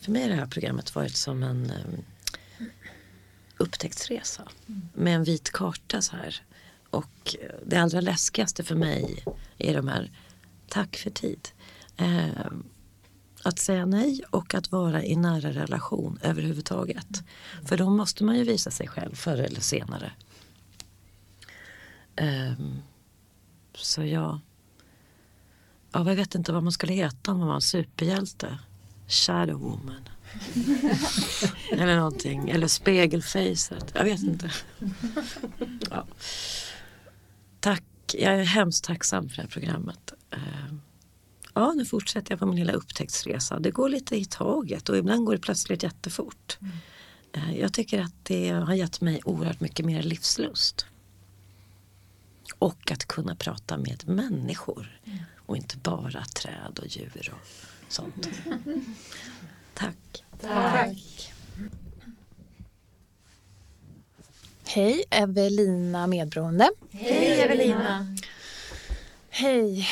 för 0.02 0.12
mig 0.12 0.22
har 0.22 0.30
det 0.30 0.36
här 0.36 0.46
programmet 0.46 0.96
varit 0.96 1.16
som 1.16 1.44
en 1.44 1.72
um, 1.72 2.04
upptäcktsresa 3.58 4.48
med 4.94 5.16
en 5.16 5.24
vit 5.24 5.52
karta 5.52 6.02
så 6.02 6.16
här. 6.16 6.42
Och 6.90 7.36
det 7.66 7.78
allra 7.78 8.02
läskigaste 8.02 8.64
för 8.64 8.76
mig 8.76 9.24
är 9.58 9.74
de 9.74 9.88
här 9.88 10.12
tack 10.68 10.96
för 10.96 11.10
tid. 11.10 11.50
Eh, 11.98 12.52
att 13.44 13.60
säga 13.60 13.86
nej 13.86 14.22
och 14.30 14.54
att 14.54 14.72
vara 14.72 15.04
i 15.04 15.16
nära 15.16 15.52
relation 15.52 16.20
överhuvudtaget. 16.22 17.24
För 17.66 17.78
då 17.78 17.90
måste 17.90 18.24
man 18.24 18.38
ju 18.38 18.44
visa 18.44 18.72
sig 18.72 18.88
själv 18.88 19.16
förr 19.16 19.38
eller 19.38 19.62
senare. 19.62 20.12
Eh, 22.16 22.54
så 23.76 24.04
ja, 24.04 24.40
ja, 25.92 26.10
jag 26.10 26.16
vet 26.16 26.36
inte 26.36 26.52
vad 26.52 26.64
man 26.64 26.72
skulle 26.72 26.94
heta 26.94 27.32
om 27.32 27.38
man 27.38 27.48
var 27.48 27.56
en 27.56 27.62
superhjälte. 27.62 28.60
Shadow 29.08 29.60
woman. 29.60 30.10
eller 31.72 31.96
någonting. 31.96 32.50
Eller 32.50 32.68
spegelfacet. 32.68 33.92
Jag 33.94 34.04
vet 34.04 34.24
inte. 34.24 34.52
ja. 35.90 36.06
Tack. 37.60 37.84
Jag 38.14 38.34
är 38.34 38.44
hemskt 38.44 38.84
tacksam 38.84 39.30
för 39.30 39.36
det 39.36 39.42
här 39.42 39.50
programmet. 39.50 40.14
Ehm, 40.32 40.82
ja, 41.54 41.74
nu 41.74 41.86
fortsätter 41.86 42.32
jag 42.32 42.40
på 42.40 42.46
min 42.46 42.56
lilla 42.56 42.74
upptäcktsresa. 42.74 43.60
Det 43.60 43.72
går 43.72 43.90
lite 43.90 44.16
i 44.16 44.26
taget 44.26 44.90
och 44.90 44.98
ibland 44.98 45.26
går 45.26 45.34
det 45.34 45.40
plötsligt 45.40 45.84
jättefort. 45.84 46.58
Mm. 46.62 47.56
Jag 47.56 47.74
tycker 47.74 48.02
att 48.02 48.14
det 48.24 48.50
har 48.50 48.74
gett 48.74 49.02
mig 49.02 49.22
oerhört 49.26 49.60
mycket 49.60 49.86
mer 49.86 50.04
livslust. 50.04 50.86
Och 52.60 52.92
att 52.92 53.06
kunna 53.06 53.36
prata 53.36 53.78
med 53.78 54.08
människor 54.08 55.00
mm. 55.06 55.20
Och 55.50 55.58
inte 55.58 55.78
bara 55.78 56.24
träd 56.26 56.80
och 56.80 56.88
djur 56.88 57.34
och 57.34 57.48
sånt. 57.94 58.30
Tack. 59.74 60.24
Tack. 60.42 61.34
Hej, 64.68 65.04
Evelina 65.10 66.08
Medberoende. 66.08 66.70
Hej 66.92 67.42
Evelina. 67.42 68.16
Hej. 69.30 69.88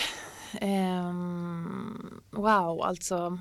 ehm, 0.62 2.22
wow, 2.32 2.82
alltså. 2.82 3.40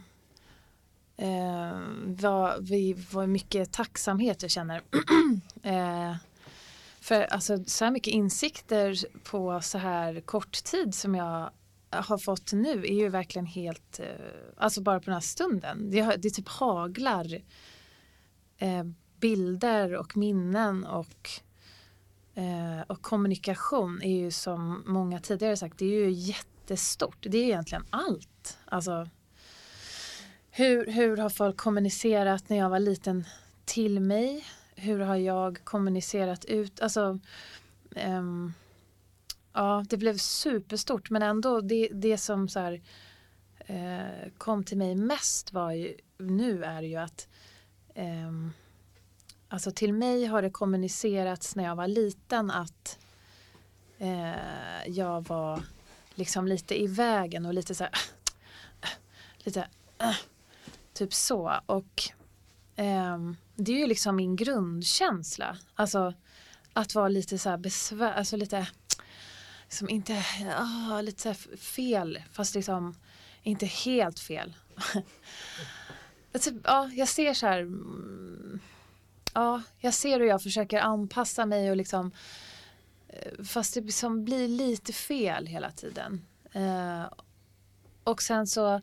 Eh, 1.16 1.78
vad, 2.04 2.68
vi 2.68 2.92
var 3.12 3.26
mycket 3.26 3.72
tacksamhet 3.72 4.42
jag 4.42 4.50
känner. 4.50 4.82
eh, 5.62 6.14
för 7.00 7.22
alltså, 7.22 7.64
så 7.64 7.84
här 7.84 7.92
mycket 7.92 8.12
insikter 8.12 8.96
på 9.22 9.60
så 9.60 9.78
här 9.78 10.20
kort 10.20 10.64
tid 10.64 10.94
som 10.94 11.14
jag 11.14 11.50
har 12.02 12.18
fått 12.18 12.52
nu 12.52 12.82
är 12.86 12.94
ju 12.94 13.08
verkligen 13.08 13.46
helt, 13.46 14.00
eh, 14.00 14.06
alltså 14.56 14.82
bara 14.82 15.00
på 15.00 15.04
den 15.04 15.14
här 15.14 15.20
stunden. 15.20 15.90
Det, 15.90 16.16
det 16.16 16.30
typ 16.30 16.48
haglar 16.48 17.42
eh, 18.58 18.84
bilder 19.20 19.94
och 19.94 20.16
minnen 20.16 20.84
och, 20.84 21.30
eh, 22.34 22.80
och 22.86 23.02
kommunikation 23.02 24.02
är 24.02 24.16
ju 24.16 24.30
som 24.30 24.82
många 24.86 25.20
tidigare 25.20 25.56
sagt, 25.56 25.78
det 25.78 25.84
är 25.84 26.06
ju 26.06 26.10
jättestort. 26.10 27.16
Det 27.20 27.38
är 27.38 27.44
egentligen 27.44 27.84
allt. 27.90 28.58
Alltså, 28.64 29.08
hur, 30.50 30.86
hur 30.86 31.16
har 31.16 31.30
folk 31.30 31.56
kommunicerat 31.56 32.48
när 32.48 32.56
jag 32.56 32.70
var 32.70 32.80
liten 32.80 33.24
till 33.64 34.00
mig? 34.00 34.44
Hur 34.74 34.98
har 34.98 35.16
jag 35.16 35.64
kommunicerat 35.64 36.44
ut? 36.44 36.80
Alltså, 36.80 37.18
um, 38.06 38.54
ja, 39.56 39.84
det 39.88 39.96
blev 39.96 40.16
superstort 40.16 41.10
men 41.10 41.22
ändå 41.22 41.60
det, 41.60 41.88
det 41.92 42.18
som 42.18 42.48
så 42.48 42.60
här, 42.60 42.82
eh, 43.58 44.30
kom 44.38 44.64
till 44.64 44.78
mig 44.78 44.94
mest 44.94 45.52
var 45.52 45.72
ju, 45.72 45.96
nu 46.18 46.64
är 46.64 46.82
ju 46.82 46.96
att 46.96 47.28
eh, 47.94 48.32
Alltså 49.48 49.70
till 49.70 49.92
mig 49.92 50.26
har 50.26 50.42
det 50.42 50.50
kommunicerats 50.50 51.56
när 51.56 51.64
jag 51.64 51.76
var 51.76 51.88
liten 51.88 52.50
att 52.50 52.98
eh, 53.98 54.86
jag 54.86 55.28
var 55.28 55.62
liksom 56.14 56.46
lite 56.46 56.82
i 56.82 56.86
vägen 56.86 57.46
och 57.46 57.54
lite 57.54 57.74
så 57.74 57.84
här, 57.84 57.92
lite 59.38 59.68
äh, 59.98 60.16
typ 60.92 61.14
så 61.14 61.60
och 61.66 62.02
eh, 62.76 63.18
det 63.54 63.72
är 63.72 63.78
ju 63.78 63.86
liksom 63.86 64.16
min 64.16 64.36
grundkänsla. 64.36 65.58
Alltså 65.74 66.14
att 66.72 66.94
vara 66.94 67.08
lite 67.08 67.38
så 67.38 67.50
här 67.50 67.56
besvär, 67.56 68.12
alltså 68.12 68.36
lite 68.36 68.68
liksom 69.76 69.88
inte, 69.88 70.24
oh, 70.60 71.02
lite 71.02 71.22
så 71.22 71.56
fel 71.56 72.22
fast 72.32 72.54
liksom 72.54 72.94
inte 73.42 73.66
helt 73.66 74.20
fel. 74.20 74.54
alltså, 76.34 76.50
ja, 76.64 76.90
jag 76.94 77.08
ser 77.08 77.34
så 77.34 77.46
här 77.46 77.60
mm, 77.60 78.60
ja, 79.34 79.62
jag 79.78 79.94
ser 79.94 80.20
hur 80.20 80.26
jag 80.26 80.42
försöker 80.42 80.80
anpassa 80.80 81.46
mig 81.46 81.70
och 81.70 81.76
liksom 81.76 82.12
eh, 83.08 83.44
fast 83.44 83.74
det 83.74 83.80
liksom 83.80 84.24
blir 84.24 84.48
lite 84.48 84.92
fel 84.92 85.46
hela 85.46 85.70
tiden. 85.70 86.26
Eh, 86.52 87.04
och 88.04 88.22
sen 88.22 88.46
så 88.46 88.80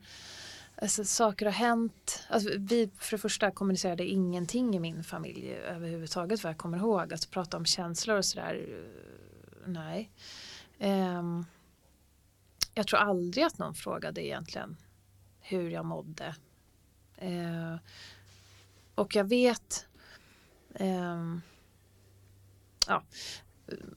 alltså, 0.75 1.05
saker 1.05 1.45
har 1.45 1.53
hänt. 1.53 2.23
Alltså, 2.29 2.49
vi 2.57 2.91
för 2.99 3.17
det 3.17 3.21
första 3.21 3.51
kommunicerade 3.51 4.05
ingenting 4.05 4.75
i 4.75 4.79
min 4.79 5.03
familj 5.03 5.53
överhuvudtaget 5.53 6.43
vad 6.43 6.49
jag 6.49 6.57
kommer 6.57 6.77
ihåg. 6.77 7.13
Alltså 7.13 7.29
prata 7.29 7.57
om 7.57 7.65
känslor 7.65 8.17
och 8.17 8.25
sådär. 8.25 8.67
Eh, 8.69 9.67
nej. 9.67 10.11
Um, 10.79 11.45
jag 12.73 12.87
tror 12.87 12.99
aldrig 12.99 13.43
att 13.43 13.57
någon 13.57 13.75
frågade 13.75 14.25
egentligen 14.25 14.77
hur 15.39 15.69
jag 15.69 15.85
mådde. 15.85 16.35
Uh, 17.21 17.77
och 18.95 19.15
jag 19.15 19.23
vet 19.23 19.87
Um, 20.79 21.41
ja. 22.87 23.03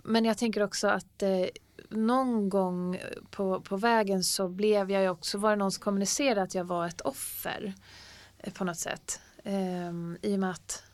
Men 0.05 0.25
jag 0.25 0.39
tänker 0.39 0.63
också 0.63 0.89
att 0.89 1.23
uh, 1.23 1.47
någon 1.89 2.49
gång 2.49 3.01
på, 3.31 3.61
på 3.61 3.77
vägen 3.77 4.25
så 4.25 4.49
blev 4.49 4.91
jag 4.91 5.03
ju 5.03 5.09
också, 5.09 5.39
var 5.39 5.51
det 5.51 5.57
någon 5.57 5.73
som 5.73 5.83
kommunicerade 5.83 6.43
att 6.43 6.55
jag 6.55 6.65
var 6.65 6.87
ett 6.87 7.01
offer 7.01 7.75
eh, 8.39 8.53
på 8.53 8.65
något 8.65 8.79
sätt. 8.79 9.21
Um, 9.45 10.19
I 10.23 10.35
och 10.35 10.41
med 10.41 10.51
att 10.51 10.85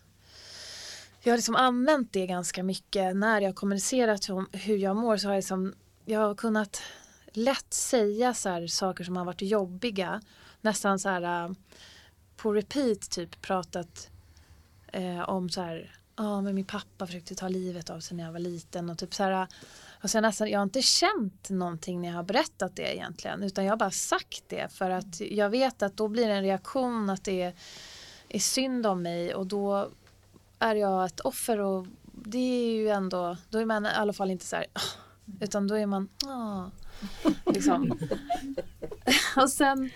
jag 1.25 1.33
har 1.33 1.37
liksom 1.37 1.57
använt 1.57 2.12
det 2.12 2.27
ganska 2.27 2.62
mycket 2.62 3.16
när 3.16 3.41
jag 3.41 3.55
kommunicerat 3.55 4.31
om 4.31 4.49
hur 4.53 4.77
jag 4.77 4.97
mår 4.97 5.16
så 5.16 5.29
har 5.29 5.33
jag, 5.35 5.39
liksom, 5.39 5.75
jag 6.05 6.20
har 6.20 6.35
kunnat 6.35 6.83
lätt 7.33 7.75
säga 7.75 8.35
så 8.35 8.49
här, 8.49 8.66
saker 8.66 9.05
som 9.05 9.16
har 9.16 9.25
varit 9.25 9.43
jobbiga. 9.43 10.20
Nästan 10.61 10.99
så 10.99 11.09
här 11.09 11.45
äh, 11.45 11.53
på 12.37 12.53
repeat 12.53 13.11
typ 13.11 13.43
pratat 13.43 14.11
eh, 14.93 15.29
om 15.29 15.51
så 15.51 15.61
här, 15.61 15.97
ja 16.16 16.41
men 16.41 16.55
min 16.55 16.64
pappa 16.64 17.07
försökte 17.07 17.35
ta 17.35 17.49
livet 17.49 17.91
av 17.91 18.01
sig 18.01 18.16
när 18.16 18.25
jag 18.25 18.33
var 18.33 18.39
liten 18.39 18.91
och 18.91 18.99
typ 18.99 19.14
så 19.14 19.23
här 19.23 19.33
äh, 19.33 19.47
och 20.03 20.11
sen 20.11 20.23
nästan, 20.23 20.51
jag 20.51 20.59
har 20.59 20.64
inte 20.64 20.83
känt 20.83 21.51
någonting 21.51 22.01
när 22.01 22.09
jag 22.09 22.16
har 22.16 22.23
berättat 22.23 22.77
det 22.77 22.97
egentligen 22.97 23.43
utan 23.43 23.64
jag 23.64 23.73
har 23.73 23.77
bara 23.77 23.91
sagt 23.91 24.45
det 24.49 24.73
för 24.73 24.91
att 24.91 25.20
jag 25.20 25.51
vet 25.51 25.83
att 25.83 25.97
då 25.97 26.09
blir 26.09 26.29
det 26.29 26.35
en 26.35 26.43
reaktion 26.43 27.11
att 27.11 27.25
det 27.25 27.43
är, 27.43 27.55
är 28.29 28.39
synd 28.39 28.87
om 28.87 29.03
mig 29.03 29.35
och 29.35 29.47
då 29.47 29.91
är 30.63 30.75
jag 30.75 31.07
ett 31.07 31.21
offer 31.21 31.61
och 31.61 31.87
det 32.13 32.39
är 32.39 32.73
ju 32.73 32.89
ändå, 32.89 33.37
då 33.51 33.59
är 33.59 33.65
man 33.65 33.87
i 33.87 33.89
alla 33.89 34.13
fall 34.13 34.31
inte 34.31 34.47
så 34.47 34.57
här, 34.57 34.67
ah", 34.73 34.81
utan 35.41 35.69
då 35.69 35.75
är 35.75 35.87
man, 35.87 36.09
ah, 36.27 36.71
liksom. 37.47 37.99
och 39.37 39.51
sen, 39.51 39.91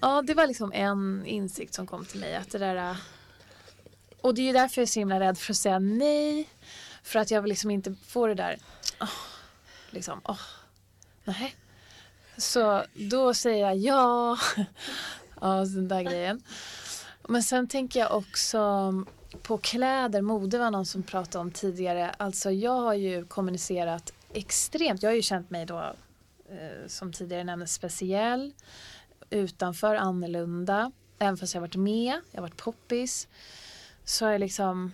ja 0.00 0.22
det 0.22 0.34
var 0.34 0.46
liksom 0.46 0.72
en 0.72 1.26
insikt 1.26 1.74
som 1.74 1.86
kom 1.86 2.04
till 2.04 2.20
mig 2.20 2.36
att 2.36 2.50
det 2.50 2.58
där 2.58 2.96
och 4.24 4.34
det 4.34 4.42
är 4.42 4.46
ju 4.46 4.52
därför 4.52 4.80
jag 4.80 4.82
är 4.82 4.86
så 4.86 4.98
himla 4.98 5.20
rädd 5.20 5.38
för 5.38 5.52
att 5.52 5.56
säga 5.56 5.78
nej. 5.78 6.48
För 7.02 7.18
att 7.18 7.30
jag 7.30 7.42
vill 7.42 7.48
liksom 7.48 7.70
inte 7.70 7.94
få 8.06 8.26
det 8.26 8.34
där, 8.34 8.58
oh, 9.00 9.08
liksom, 9.90 10.20
oh, 10.24 10.40
nej. 11.24 11.54
Så 12.36 12.84
då 12.94 13.34
säger 13.34 13.66
jag 13.66 13.76
ja. 13.76 14.38
ja, 15.40 15.64
den 15.64 15.88
där 15.88 16.02
grejen. 16.02 16.42
Men 17.28 17.42
sen 17.42 17.68
tänker 17.68 18.00
jag 18.00 18.16
också 18.16 18.92
på 19.42 19.58
kläder, 19.58 20.22
mode 20.22 20.58
var 20.58 20.70
någon 20.70 20.86
som 20.86 21.02
pratade 21.02 21.42
om 21.42 21.50
tidigare. 21.50 22.10
Alltså 22.10 22.50
jag 22.50 22.80
har 22.80 22.94
ju 22.94 23.24
kommunicerat 23.24 24.12
extremt, 24.32 25.02
jag 25.02 25.10
har 25.10 25.14
ju 25.14 25.22
känt 25.22 25.50
mig 25.50 25.66
då 25.66 25.94
eh, 26.48 26.86
som 26.86 27.12
tidigare 27.12 27.44
nämndes 27.44 27.74
speciell, 27.74 28.52
utanför, 29.30 29.94
annorlunda. 29.94 30.92
Även 31.18 31.36
fast 31.36 31.54
jag 31.54 31.60
har 31.60 31.66
varit 31.66 31.76
med, 31.76 32.20
jag 32.30 32.40
har 32.40 32.48
varit 32.48 32.56
poppis 32.56 33.28
så 34.04 34.24
har 34.24 34.32
jag 34.32 34.40
liksom 34.40 34.92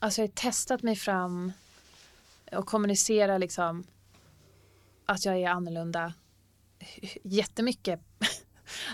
Alltså 0.00 0.20
jag 0.20 0.28
har 0.28 0.32
testat 0.32 0.82
mig 0.82 0.96
fram 0.96 1.52
och 2.52 2.66
kommunicera 2.66 3.38
liksom 3.38 3.84
att 5.06 5.24
jag 5.24 5.36
är 5.36 5.48
annorlunda 5.48 6.12
jättemycket. 7.22 8.00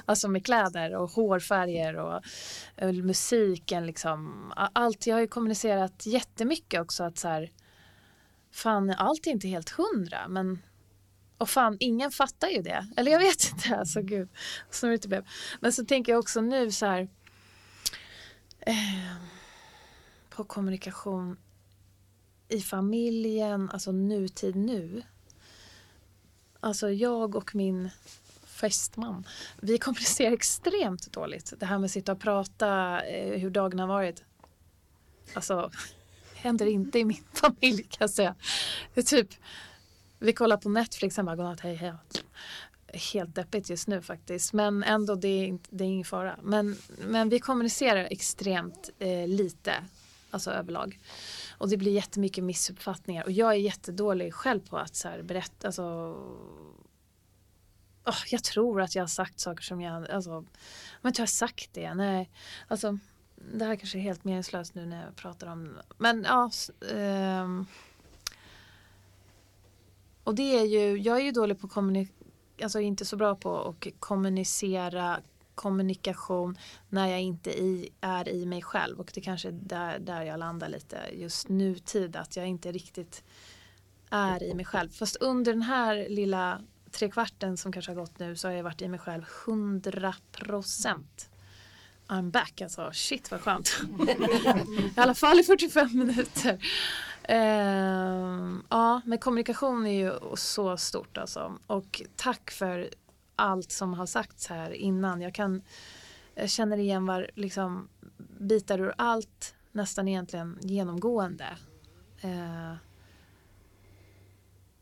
Alltså 0.05 0.29
med 0.29 0.45
kläder 0.45 0.95
och 0.95 1.11
hårfärger 1.11 1.97
och, 1.97 2.23
och 2.83 2.95
musiken 2.95 3.87
liksom. 3.87 4.53
Allt, 4.57 5.07
jag 5.07 5.17
har 5.17 5.21
ju 5.21 5.29
kommunicerat 5.29 6.07
jättemycket 6.07 6.81
också 6.81 7.05
att 7.05 7.19
så 7.19 7.29
här 7.29 7.51
fan 8.53 8.91
allt 8.91 9.27
är 9.27 9.31
inte 9.31 9.49
helt 9.49 9.71
hundra 9.71 10.29
men 10.29 10.59
och 11.39 11.51
fan 11.51 11.77
ingen 11.81 12.11
fattar 12.11 12.49
ju 12.49 12.63
det. 12.63 12.87
Eller 12.97 13.13
jag 13.13 13.19
vet 13.19 13.51
inte, 13.53 13.77
alltså 13.79 14.03
gud. 14.03 14.29
Så 14.71 14.87
det 14.87 15.09
blev. 15.09 15.27
Men 15.61 15.73
så 15.73 15.85
tänker 15.85 16.13
jag 16.13 16.19
också 16.19 16.41
nu 16.41 16.73
så 16.73 16.87
här 16.87 17.09
eh, 18.61 19.15
på 20.31 20.45
kommunikation 20.45 21.37
i 22.49 22.61
familjen, 22.61 23.71
alltså 23.71 23.93
nutid 23.93 24.57
nu. 24.57 25.03
Alltså 26.61 26.91
jag 26.91 27.37
och 27.37 27.55
min 27.55 27.91
fästman, 28.55 29.27
vi 29.61 29.79
kommunicerar 29.79 30.33
extremt 30.35 31.13
dåligt. 31.13 31.53
Det 31.59 31.67
här 31.67 31.79
med 31.79 31.85
att 31.85 31.91
sitta 31.91 32.13
och 32.13 32.21
prata 32.21 33.01
eh, 33.07 33.41
hur 33.41 33.51
dagen 33.51 33.79
har 33.79 33.87
varit. 33.87 34.23
Alltså, 35.35 35.71
händer 36.35 36.67
inte 36.67 36.99
i 36.99 37.05
min 37.05 37.25
familj 37.33 37.83
kan 37.83 37.99
jag 38.01 38.11
säga. 38.11 38.35
Det 38.95 39.01
är 39.01 39.05
typ, 39.05 39.29
vi 40.19 40.33
kollar 40.33 40.57
på 40.57 40.69
Netflix, 40.69 41.15
sen 41.15 41.27
bara 41.27 41.37
godnatt, 41.37 41.61
hej 41.61 41.75
hej 41.75 41.93
helt 42.97 43.35
deppigt 43.35 43.71
just 43.71 43.89
nu 43.89 44.03
faktiskt. 44.03 44.53
Men 44.53 44.83
ändå, 44.83 45.15
det 45.15 45.29
är, 45.29 45.59
det 45.71 45.85
är 45.85 45.89
ingen 45.89 46.05
fara. 46.05 46.39
Men, 46.43 46.77
men 46.99 47.29
vi 47.29 47.39
kommunicerar 47.39 48.09
extremt 48.11 48.91
eh, 48.99 49.29
lite, 49.29 49.75
alltså 50.31 50.51
överlag. 50.51 50.99
Och 51.59 51.69
det 51.69 51.77
blir 51.77 51.93
jättemycket 51.93 52.45
missuppfattningar. 52.45 53.25
Och 53.25 53.33
jag 53.33 53.51
är 53.51 53.59
jättedålig 53.59 54.35
själv 54.35 54.61
på 54.69 54.79
att 54.79 54.97
så 54.97 55.09
här, 55.09 55.23
berätta, 55.23 55.69
alltså 55.69 56.17
oh, 58.05 58.19
jag 58.31 58.45
tror 58.45 58.83
att 58.83 58.95
jag 58.95 59.03
har 59.03 59.09
sagt 59.09 59.41
saker 59.41 59.63
som 59.63 59.81
jag, 59.81 60.11
alltså, 60.11 60.45
men 61.03 61.13
jag 61.17 61.23
har 61.23 61.27
sagt 61.27 61.71
det? 61.73 61.95
Nej, 61.95 62.31
alltså 62.69 62.99
det 63.53 63.65
här 63.65 63.77
kanske 63.77 63.99
är 63.99 64.03
helt 64.03 64.25
meningslöst 64.25 64.75
nu 64.75 64.87
när 64.87 65.05
jag 65.05 65.17
pratar 65.17 65.47
om, 65.47 65.79
men 65.99 66.27
ja. 66.29 66.51
Um, 66.95 67.67
och 70.25 70.35
det 70.35 70.59
är 70.59 70.65
ju, 70.65 70.99
jag 70.99 71.21
är 71.21 71.25
ju 71.25 71.33
dålig 71.33 71.61
på 71.61 71.69
kommunikation, 71.69 72.31
alltså 72.63 72.81
inte 72.81 73.05
så 73.05 73.17
bra 73.17 73.37
på 73.37 73.69
att 73.69 73.87
kommunicera 73.99 75.21
kommunikation 75.55 76.59
när 76.89 77.07
jag 77.07 77.21
inte 77.21 77.51
i, 77.51 77.89
är 78.01 78.29
i 78.29 78.47
mig 78.47 78.63
själv 78.63 79.01
och 79.01 79.11
det 79.15 79.21
kanske 79.21 79.49
är 79.49 79.53
där, 79.53 79.99
där 79.99 80.23
jag 80.23 80.39
landar 80.39 80.69
lite 80.69 80.99
just 81.13 81.49
nutid 81.49 82.17
att 82.17 82.37
jag 82.37 82.47
inte 82.47 82.73
riktigt 82.73 83.25
är 84.11 84.43
i 84.43 84.55
mig 84.55 84.65
själv. 84.65 84.91
Fast 84.91 85.17
under 85.17 85.53
den 85.53 85.63
här 85.63 86.09
lilla 86.09 86.63
tre 86.95 87.11
kvarten 87.11 87.57
som 87.57 87.73
kanske 87.73 87.91
har 87.91 87.97
gått 87.97 88.19
nu 88.19 88.37
så 88.37 88.49
har 88.49 88.53
jag 88.53 88.65
varit 88.65 88.83
i 88.83 88.89
mig 88.89 89.01
själv 89.01 89.25
100 89.47 90.15
procent. 90.33 91.31
I'm 92.09 92.31
back 92.31 92.61
alltså. 92.61 92.91
Shit 92.93 93.31
vad 93.31 93.41
skönt. 93.41 93.81
I 94.97 95.01
alla 95.01 95.15
fall 95.15 95.41
i 95.41 95.43
45 95.43 95.99
minuter. 95.99 96.53
Uh, 97.31 98.57
ja, 98.71 99.01
men 99.05 99.19
kommunikation 99.19 99.87
är 99.87 100.05
ju 100.05 100.37
så 100.37 100.77
stort 100.77 101.19
alltså. 101.19 101.59
Och 101.67 102.03
tack 102.17 102.51
för 102.51 102.89
allt 103.37 103.73
som 103.73 103.95
har 103.95 104.07
sagts 104.07 104.47
här 104.47 104.71
innan. 104.71 105.21
Jag 105.21 105.35
kan 105.35 105.63
jag 106.35 106.51
känner 106.51 106.77
igen 106.77 107.07
var 107.07 107.31
liksom 107.35 107.89
bitar 108.39 108.81
ur 108.81 108.95
allt 108.99 109.55
nästan 109.73 110.09
egentligen 110.09 110.59
genomgående. 110.63 111.57
Uh, 112.25 112.75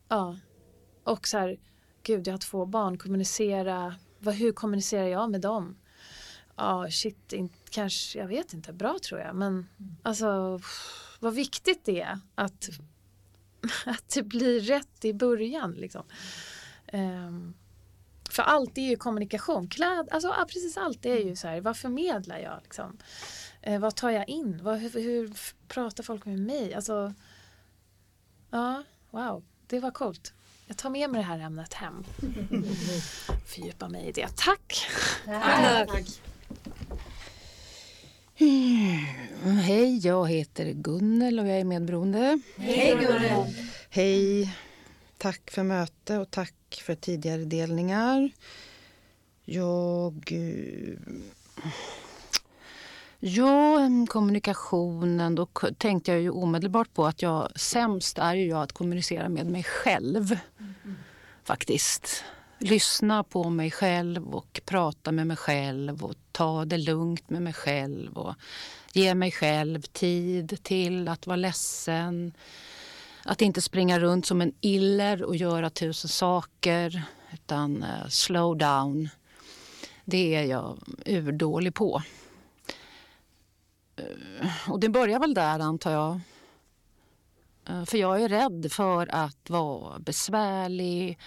ja, 0.08 0.36
och 1.04 1.28
så 1.28 1.38
här, 1.38 1.58
gud 2.02 2.26
jag 2.26 2.34
har 2.34 2.38
två 2.38 2.66
barn, 2.66 2.98
kommunicera, 2.98 3.94
vad, 4.18 4.34
hur 4.34 4.52
kommunicerar 4.52 5.06
jag 5.06 5.30
med 5.30 5.40
dem? 5.40 5.76
Ja, 6.56 6.90
shit, 6.90 7.32
in, 7.32 7.48
kanske, 7.70 8.18
jag 8.18 8.26
vet 8.26 8.52
inte, 8.52 8.72
bra 8.72 8.98
tror 9.02 9.20
jag, 9.20 9.36
men 9.36 9.68
alltså 10.02 10.60
vad 11.20 11.34
viktigt 11.34 11.84
det 11.84 12.00
är 12.00 12.18
att, 12.34 12.68
att 13.86 14.08
det 14.08 14.22
blir 14.22 14.60
rätt 14.60 15.04
i 15.04 15.14
början. 15.14 15.72
Liksom. 15.72 16.02
Um, 16.92 17.54
för 18.30 18.42
allt 18.42 18.78
är 18.78 18.82
ju 18.82 18.96
kommunikation. 18.96 19.68
Kläd, 19.68 20.08
alltså, 20.10 20.34
precis 20.48 20.76
allt 20.76 21.06
är 21.06 21.18
ju 21.18 21.36
så 21.36 21.48
här, 21.48 21.60
vad 21.60 21.76
förmedlar 21.76 22.38
jag? 22.38 22.60
Liksom? 22.62 22.98
Eh, 23.62 23.80
vad 23.80 23.96
tar 23.96 24.10
jag 24.10 24.28
in? 24.28 24.60
Vad, 24.62 24.78
hur, 24.78 24.90
hur, 24.90 25.32
pratar 25.68 26.02
folk 26.02 26.24
med 26.24 26.38
mig? 26.38 26.74
Alltså, 26.74 27.14
ja, 28.50 28.82
wow, 29.10 29.44
det 29.66 29.80
var 29.80 29.90
coolt. 29.90 30.34
Jag 30.66 30.76
tar 30.76 30.90
med 30.90 31.10
mig 31.10 31.18
det 31.18 31.26
här 31.26 31.38
ämnet 31.38 31.74
hem. 31.74 32.04
Fördjupa 33.46 33.88
mig 33.88 34.08
i 34.08 34.12
det. 34.12 34.28
Tack! 34.36 34.86
Tack. 35.24 35.88
Tack. 35.88 36.20
Mm, 38.36 39.56
hej, 39.56 40.06
jag 40.06 40.28
heter 40.28 40.72
Gunnel 40.72 41.40
och 41.40 41.48
jag 41.48 41.60
är 41.60 41.64
medberoende. 41.64 42.40
Hej 42.56 42.96
Gunnel! 43.00 43.54
Hej! 43.90 44.54
Tack 45.18 45.50
för 45.50 45.62
möte 45.62 46.18
och 46.18 46.30
tack 46.30 46.82
för 46.82 46.94
tidigare 46.94 47.44
delningar. 47.44 48.30
Jag... 49.44 50.32
Ja, 53.24 53.78
kommunikationen. 54.08 55.34
Då 55.34 55.46
tänkte 55.78 56.12
jag 56.12 56.20
ju 56.20 56.30
omedelbart 56.30 56.94
på 56.94 57.06
att 57.06 57.22
jag 57.22 57.60
sämst 57.60 58.18
är 58.18 58.34
ju 58.34 58.46
jag 58.46 58.62
att 58.62 58.72
kommunicera 58.72 59.28
med 59.28 59.46
mig 59.46 59.62
själv. 59.62 60.38
Mm. 60.60 60.96
Faktiskt. 61.44 62.24
Lyssna 62.58 63.24
på 63.24 63.50
mig 63.50 63.70
själv 63.70 64.34
och 64.34 64.60
prata 64.64 65.12
med 65.12 65.26
mig 65.26 65.36
själv 65.36 66.04
och 66.04 66.14
ta 66.32 66.64
det 66.64 66.78
lugnt 66.78 67.30
med 67.30 67.42
mig 67.42 67.52
själv 67.52 68.18
och 68.18 68.34
ge 68.92 69.14
mig 69.14 69.30
själv 69.30 69.82
tid 69.82 70.58
till 70.62 71.08
att 71.08 71.26
vara 71.26 71.36
ledsen 71.36 72.32
att 73.24 73.42
inte 73.42 73.62
springa 73.62 74.00
runt 74.00 74.26
som 74.26 74.40
en 74.40 74.52
iller 74.60 75.22
och 75.22 75.36
göra 75.36 75.70
tusen 75.70 76.08
saker, 76.08 77.02
utan 77.32 77.82
uh, 77.82 78.08
slow 78.08 78.58
down. 78.58 79.08
Det 80.04 80.34
är 80.34 80.44
jag 80.44 80.78
urdålig 81.06 81.74
på. 81.74 82.02
Uh, 84.02 84.70
och 84.70 84.80
det 84.80 84.88
börjar 84.88 85.20
väl 85.20 85.34
där, 85.34 85.58
antar 85.58 85.90
jag. 85.90 86.20
Uh, 87.70 87.84
för 87.84 87.98
jag 87.98 88.22
är 88.22 88.28
rädd 88.28 88.72
för 88.72 89.14
att 89.14 89.50
vara 89.50 89.98
besvärlig 89.98 91.18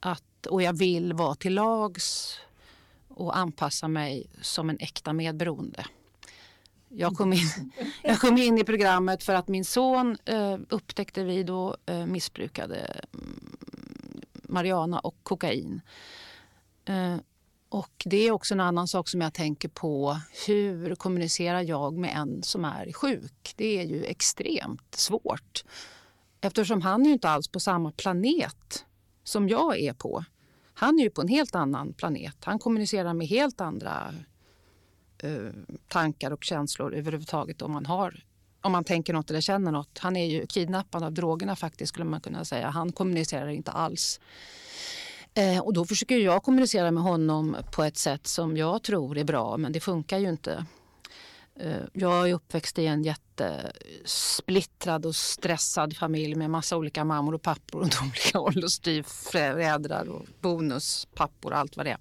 att, 0.00 0.46
och 0.46 0.62
jag 0.62 0.72
vill 0.72 1.12
vara 1.12 1.34
till 1.34 1.54
lags 1.54 2.38
och 3.08 3.36
anpassa 3.36 3.88
mig 3.88 4.26
som 4.40 4.70
en 4.70 4.78
äkta 4.80 5.12
medberoende. 5.12 5.84
Jag 6.88 7.14
kom, 7.14 7.32
in, 7.32 7.72
jag 8.02 8.20
kom 8.20 8.38
in 8.38 8.58
i 8.58 8.64
programmet 8.64 9.24
för 9.24 9.34
att 9.34 9.48
min 9.48 9.64
son 9.64 10.18
eh, 10.24 10.58
upptäckte 10.68 11.24
vi 11.24 11.42
då 11.42 11.76
eh, 11.86 12.06
missbrukade 12.06 13.00
mm, 13.14 13.50
marijuana 14.32 14.98
och 14.98 15.16
kokain. 15.22 15.80
Och 17.72 18.02
det 18.04 18.16
är 18.16 18.30
också 18.30 18.54
en 18.54 18.60
annan 18.60 18.88
sak 18.88 19.08
som 19.08 19.20
jag 19.20 19.34
tänker 19.34 19.68
på. 19.68 20.20
Hur 20.46 20.94
kommunicerar 20.94 21.62
jag 21.62 21.98
med 21.98 22.16
en 22.16 22.42
som 22.42 22.64
är 22.64 22.92
sjuk? 22.92 23.54
Det 23.56 23.78
är 23.78 23.84
ju 23.84 24.04
extremt 24.04 24.94
svårt. 24.94 25.64
Eftersom 26.40 26.82
han 26.82 27.02
är 27.02 27.06
ju 27.06 27.12
inte 27.12 27.28
alls 27.28 27.48
på 27.48 27.60
samma 27.60 27.92
planet 27.92 28.84
som 29.24 29.48
jag 29.48 29.80
är 29.80 29.92
på. 29.92 30.24
Han 30.74 30.98
är 30.98 31.02
ju 31.02 31.10
på 31.10 31.20
en 31.20 31.28
helt 31.28 31.54
annan 31.54 31.92
planet. 31.92 32.36
Han 32.44 32.58
kommunicerar 32.58 33.14
med 33.14 33.26
helt 33.26 33.60
andra 33.60 34.14
Eh, 35.22 35.52
tankar 35.88 36.30
och 36.30 36.44
känslor 36.44 36.94
överhuvudtaget 36.94 37.62
om 37.62 37.72
man 37.72 37.86
har 37.86 38.24
om 38.60 38.72
man 38.72 38.84
tänker 38.84 39.12
något 39.12 39.30
eller 39.30 39.40
känner 39.40 39.72
något. 39.72 39.98
Han 39.98 40.16
är 40.16 40.26
ju 40.26 40.46
kidnappad 40.46 41.02
av 41.02 41.12
drogerna 41.12 41.56
faktiskt 41.56 41.88
skulle 41.88 42.04
man 42.04 42.20
kunna 42.20 42.44
säga. 42.44 42.70
Han 42.70 42.92
kommunicerar 42.92 43.48
inte 43.48 43.70
alls. 43.70 44.20
Eh, 45.34 45.58
och 45.58 45.72
då 45.72 45.84
försöker 45.84 46.18
jag 46.18 46.42
kommunicera 46.42 46.90
med 46.90 47.02
honom 47.02 47.56
på 47.72 47.82
ett 47.82 47.96
sätt 47.96 48.26
som 48.26 48.56
jag 48.56 48.82
tror 48.82 49.18
är 49.18 49.24
bra 49.24 49.56
men 49.56 49.72
det 49.72 49.80
funkar 49.80 50.18
ju 50.18 50.28
inte. 50.28 50.66
Eh, 51.60 51.82
jag 51.92 52.28
är 52.28 52.34
uppväxt 52.34 52.78
i 52.78 52.86
en 52.86 53.02
jättesplittrad 53.02 55.06
och 55.06 55.16
stressad 55.16 55.96
familj 55.96 56.34
med 56.34 56.50
massa 56.50 56.76
olika 56.76 57.04
mammor 57.04 57.34
och 57.34 57.42
pappor 57.42 57.80
och 57.80 57.88
olika 58.02 58.40
åldersstyvföräldrar 58.40 60.08
och 60.08 60.26
bonuspappor 60.40 61.52
och 61.52 61.58
allt 61.58 61.76
vad 61.76 61.86
det 61.86 61.90
är. 61.90 61.98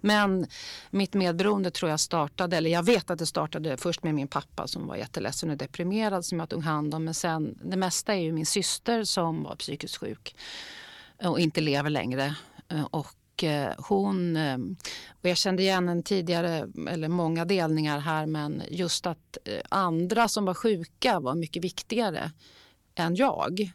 Men 0.00 0.46
mitt 0.90 1.14
medberoende 1.14 1.70
tror 1.70 1.90
jag 1.90 2.00
startade, 2.00 2.56
eller 2.56 2.70
jag 2.70 2.82
vet 2.82 3.10
att 3.10 3.18
det 3.18 3.26
startade 3.26 3.76
först 3.76 4.02
med 4.02 4.14
min 4.14 4.28
pappa 4.28 4.66
som 4.66 4.86
var 4.86 4.96
jätteledsen 4.96 5.50
och 5.50 5.56
deprimerad 5.56 6.24
som 6.24 6.40
jag 6.40 6.48
tog 6.48 6.62
hand 6.62 6.94
om. 6.94 7.04
Men 7.04 7.14
sen, 7.14 7.58
det 7.64 7.76
mesta 7.76 8.14
är 8.14 8.20
ju 8.20 8.32
min 8.32 8.46
syster 8.46 9.04
som 9.04 9.42
var 9.42 9.56
psykiskt 9.56 9.96
sjuk 9.96 10.34
och 11.22 11.40
inte 11.40 11.60
lever 11.60 11.90
längre. 11.90 12.34
Eh, 12.70 12.84
och 12.84 13.44
eh, 13.44 13.72
hon, 13.78 14.36
eh, 14.36 14.58
och 15.10 15.28
jag 15.28 15.36
kände 15.36 15.62
igen 15.62 15.88
en 15.88 16.02
tidigare, 16.02 16.68
eller 16.88 17.08
många 17.08 17.44
delningar 17.44 17.98
här, 17.98 18.26
men 18.26 18.62
just 18.70 19.06
att 19.06 19.38
andra 19.68 20.28
som 20.28 20.44
var 20.44 20.54
sjuka 20.54 21.20
var 21.20 21.34
mycket 21.34 21.64
viktigare 21.64 22.32
än 22.94 23.14
jag. 23.14 23.72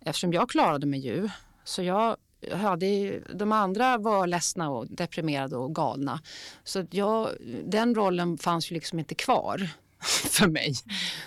Eftersom 0.00 0.32
jag 0.32 0.50
klarade 0.50 0.86
mig 0.86 1.00
ju. 1.00 1.28
Så 1.64 1.82
jag 1.82 2.16
hade, 2.52 3.20
de 3.34 3.52
andra 3.52 3.98
var 3.98 4.26
ledsna 4.26 4.70
och 4.70 4.86
deprimerade 4.88 5.56
och 5.56 5.74
galna. 5.74 6.20
Så 6.64 6.86
jag, 6.90 7.28
den 7.64 7.94
rollen 7.94 8.38
fanns 8.38 8.70
ju 8.70 8.74
liksom 8.74 8.98
inte 8.98 9.14
kvar 9.14 9.68
för 10.30 10.48
mig. 10.48 10.74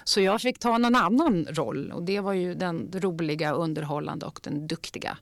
Så 0.03 0.21
jag 0.21 0.41
fick 0.41 0.59
ta 0.59 0.77
någon 0.77 0.95
annan 0.95 1.45
roll 1.45 1.91
och 1.91 2.03
det 2.03 2.19
var 2.19 2.33
ju 2.33 2.55
den 2.55 2.91
roliga, 2.93 3.51
underhållande 3.51 4.25
och 4.25 4.39
den 4.43 4.67
duktiga. 4.67 5.17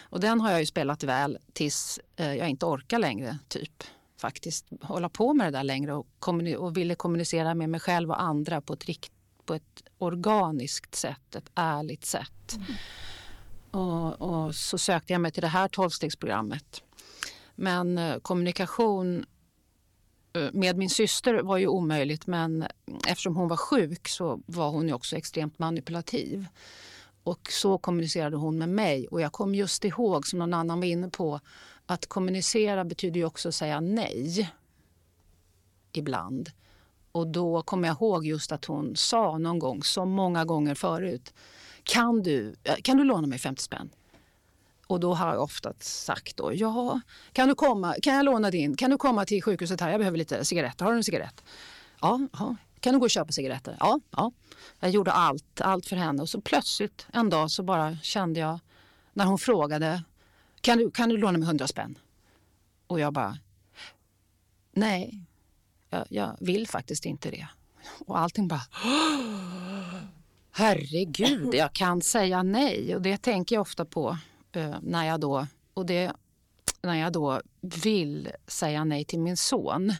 Och 0.00 0.20
den 0.20 0.40
har 0.40 0.50
jag 0.50 0.60
ju 0.60 0.66
spelat 0.66 1.02
väl 1.02 1.38
tills 1.52 2.00
eh, 2.16 2.34
jag 2.34 2.48
inte 2.48 2.66
orkar 2.66 2.98
längre, 2.98 3.38
typ. 3.48 3.84
Faktiskt 4.20 4.66
hålla 4.80 5.08
på 5.08 5.34
med 5.34 5.46
det 5.46 5.58
där 5.58 5.64
längre 5.64 5.94
och, 5.94 6.06
och 6.58 6.76
ville 6.76 6.94
kommunicera 6.94 7.54
med 7.54 7.70
mig 7.70 7.80
själv 7.80 8.10
och 8.10 8.22
andra 8.22 8.60
på 8.60 8.72
ett, 8.72 8.84
rikt, 8.84 9.12
på 9.44 9.54
ett 9.54 9.82
organiskt 9.98 10.94
sätt, 10.94 11.34
ett 11.34 11.50
ärligt 11.54 12.04
sätt. 12.04 12.56
Mm. 12.56 12.64
Och, 13.70 14.20
och, 14.20 14.54
så 14.54 14.78
sökte 14.78 15.12
jag 15.12 15.20
mig 15.20 15.32
till 15.32 15.42
det 15.42 15.48
här 15.48 15.68
tolvstegsprogrammet. 15.68 16.82
Men 17.54 17.98
eh, 17.98 18.18
kommunikation 18.18 19.26
Eh, 20.38 20.50
med 20.52 20.76
min 20.76 20.90
syster 20.90 21.42
var 21.42 21.56
ju 21.56 21.66
omöjligt 21.66 22.26
men 22.26 22.66
eftersom 23.06 23.36
hon 23.36 23.48
var 23.48 23.56
sjuk 23.56 24.08
så 24.08 24.40
var 24.46 24.70
hon 24.70 24.88
ju 24.88 24.94
också 24.94 25.16
extremt 25.16 25.58
manipulativ. 25.58 26.46
Och 27.22 27.48
så 27.52 27.78
kommunicerade 27.78 28.36
hon 28.36 28.58
med 28.58 28.68
mig. 28.68 29.08
Och 29.08 29.20
jag 29.20 29.32
kom 29.32 29.54
just 29.54 29.84
ihåg, 29.84 30.26
som 30.26 30.38
någon 30.38 30.54
annan 30.54 30.80
var 30.80 30.86
inne 30.86 31.08
på, 31.08 31.40
att 31.86 32.06
kommunicera 32.06 32.84
betyder 32.84 33.20
ju 33.20 33.26
också 33.26 33.48
att 33.48 33.54
säga 33.54 33.80
nej. 33.80 34.50
Ibland. 35.92 36.50
Och 37.12 37.26
då 37.26 37.62
kommer 37.62 37.88
jag 37.88 37.94
ihåg 37.94 38.26
just 38.26 38.52
att 38.52 38.64
hon 38.64 38.96
sa 38.96 39.38
någon 39.38 39.58
gång, 39.58 39.82
så 39.82 40.04
många 40.04 40.44
gånger 40.44 40.74
förut, 40.74 41.34
kan 41.82 42.22
du, 42.22 42.54
eh, 42.64 42.74
kan 42.82 42.96
du 42.96 43.04
låna 43.04 43.26
mig 43.26 43.38
50 43.38 43.62
spänn? 43.62 43.90
Och 44.88 45.00
då 45.00 45.14
har 45.14 45.28
jag 45.34 45.42
ofta 45.42 45.72
sagt 45.80 46.36
då, 46.36 46.54
ja, 46.54 47.00
kan 47.32 47.48
du 47.48 47.54
komma, 47.54 47.94
kan 48.02 48.14
jag 48.14 48.24
låna 48.24 48.50
din, 48.50 48.76
kan 48.76 48.90
du 48.90 48.96
komma 48.96 49.24
till 49.24 49.42
sjukhuset 49.42 49.80
här, 49.80 49.90
jag 49.90 50.00
behöver 50.00 50.18
lite 50.18 50.44
cigaretter, 50.44 50.84
har 50.84 50.92
du 50.92 50.96
en 50.96 51.04
cigarett? 51.04 51.44
Ja, 52.00 52.20
ja. 52.32 52.56
Kan 52.80 52.92
du 52.92 52.98
gå 52.98 53.04
och 53.04 53.10
köpa 53.10 53.32
cigaretter? 53.32 53.76
Ja, 53.80 54.00
ja. 54.10 54.32
Jag 54.80 54.90
gjorde 54.90 55.12
allt, 55.12 55.60
allt 55.60 55.86
för 55.86 55.96
henne 55.96 56.22
och 56.22 56.28
så 56.28 56.40
plötsligt 56.40 57.06
en 57.12 57.30
dag 57.30 57.50
så 57.50 57.62
bara 57.62 57.96
kände 58.02 58.40
jag 58.40 58.58
när 59.12 59.24
hon 59.24 59.38
frågade, 59.38 60.02
kan 60.60 60.78
du, 60.78 60.90
kan 60.90 61.08
du 61.08 61.16
låna 61.16 61.38
mig 61.38 61.46
hundra 61.46 61.66
spänn? 61.66 61.98
Och 62.86 63.00
jag 63.00 63.12
bara, 63.12 63.38
nej, 64.72 65.20
jag, 65.90 66.06
jag 66.08 66.36
vill 66.40 66.68
faktiskt 66.68 67.04
inte 67.04 67.30
det. 67.30 67.48
Och 68.06 68.18
allting 68.18 68.48
bara, 68.48 68.62
herregud, 70.52 71.54
jag 71.54 71.72
kan 71.72 72.02
säga 72.02 72.42
nej. 72.42 72.94
Och 72.94 73.02
det 73.02 73.16
tänker 73.16 73.56
jag 73.56 73.60
ofta 73.60 73.84
på 73.84 74.18
Eh, 74.52 74.76
när 74.82 75.04
jag 75.04 75.20
då, 75.20 75.46
och 75.74 75.86
det 75.86 76.12
när 76.82 76.94
jag 76.94 77.12
då 77.12 77.40
vill 77.60 78.28
säga 78.46 78.84
nej 78.84 79.04
till 79.04 79.20
min 79.20 79.36
son. 79.36 79.92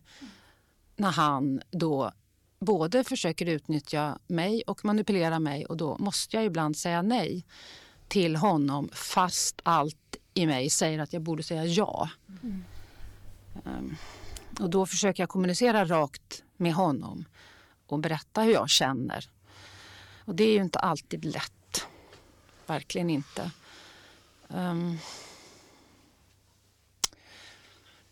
När 0.96 1.10
han 1.10 1.62
då 1.70 2.12
både 2.58 3.04
försöker 3.04 3.46
utnyttja 3.46 4.18
mig 4.26 4.62
och 4.66 4.84
manipulera 4.84 5.38
mig 5.38 5.66
och 5.66 5.76
då 5.76 5.96
måste 5.98 6.36
jag 6.36 6.44
ibland 6.44 6.76
säga 6.76 7.02
nej 7.02 7.46
till 8.08 8.36
honom 8.36 8.88
fast 8.92 9.60
allt 9.62 10.16
i 10.34 10.46
mig 10.46 10.70
säger 10.70 10.98
att 10.98 11.12
jag 11.12 11.22
borde 11.22 11.42
säga 11.42 11.64
ja. 11.64 12.08
Mm. 12.42 12.64
Um, 13.64 13.96
och 14.60 14.70
då 14.70 14.86
försöker 14.86 15.22
jag 15.22 15.30
kommunicera 15.30 15.84
rakt 15.84 16.42
med 16.56 16.74
honom 16.74 17.24
och 17.86 17.98
berätta 17.98 18.42
hur 18.42 18.52
jag 18.52 18.70
känner. 18.70 19.30
Och 20.24 20.34
det 20.34 20.44
är 20.44 20.52
ju 20.52 20.62
inte 20.62 20.78
alltid 20.78 21.24
lätt. 21.24 21.86
Verkligen 22.66 23.10
inte. 23.10 23.50
Um, 24.48 24.98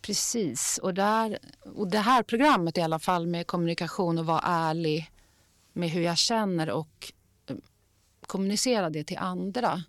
precis. 0.03 0.79
Och, 0.83 0.95
där, 0.95 1.39
och 1.75 1.91
det 1.91 1.99
här 1.99 2.23
programmet 2.23 2.79
i 2.79 2.81
alla 2.81 2.99
fall 2.99 3.27
med 3.27 3.47
kommunikation 3.47 4.19
och 4.19 4.27
vara 4.27 4.41
ärlig 4.45 5.11
med 5.73 5.91
hur 5.91 6.03
jag 6.03 6.19
känner 6.19 6.71
och 6.71 7.13
um, 7.47 7.61
kommunicera 8.27 8.91
det 8.91 9.05
till 9.05 9.19
andra. 9.19 9.83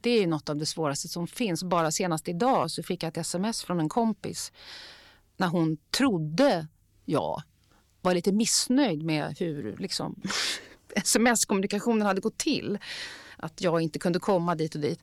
Det 0.00 0.10
är 0.10 0.26
något 0.26 0.48
av 0.48 0.56
det 0.56 0.66
svåraste 0.66 1.08
som 1.08 1.26
finns. 1.26 1.62
Bara 1.62 1.90
senast 1.90 2.28
idag 2.28 2.70
så 2.70 2.82
fick 2.82 3.02
jag 3.02 3.08
ett 3.08 3.16
sms 3.16 3.62
från 3.62 3.80
en 3.80 3.88
kompis 3.88 4.52
när 5.36 5.48
hon 5.48 5.76
trodde 5.90 6.66
jag 7.04 7.42
var 8.00 8.14
lite 8.14 8.32
missnöjd 8.32 9.02
med 9.02 9.36
hur 9.38 9.76
liksom, 9.76 10.22
sms-kommunikationen 10.96 12.06
hade 12.06 12.20
gått 12.20 12.38
till. 12.38 12.78
Att 13.36 13.60
jag 13.60 13.80
inte 13.80 13.98
kunde 13.98 14.18
komma 14.18 14.54
dit 14.54 14.74
och 14.74 14.80
dit. 14.80 15.00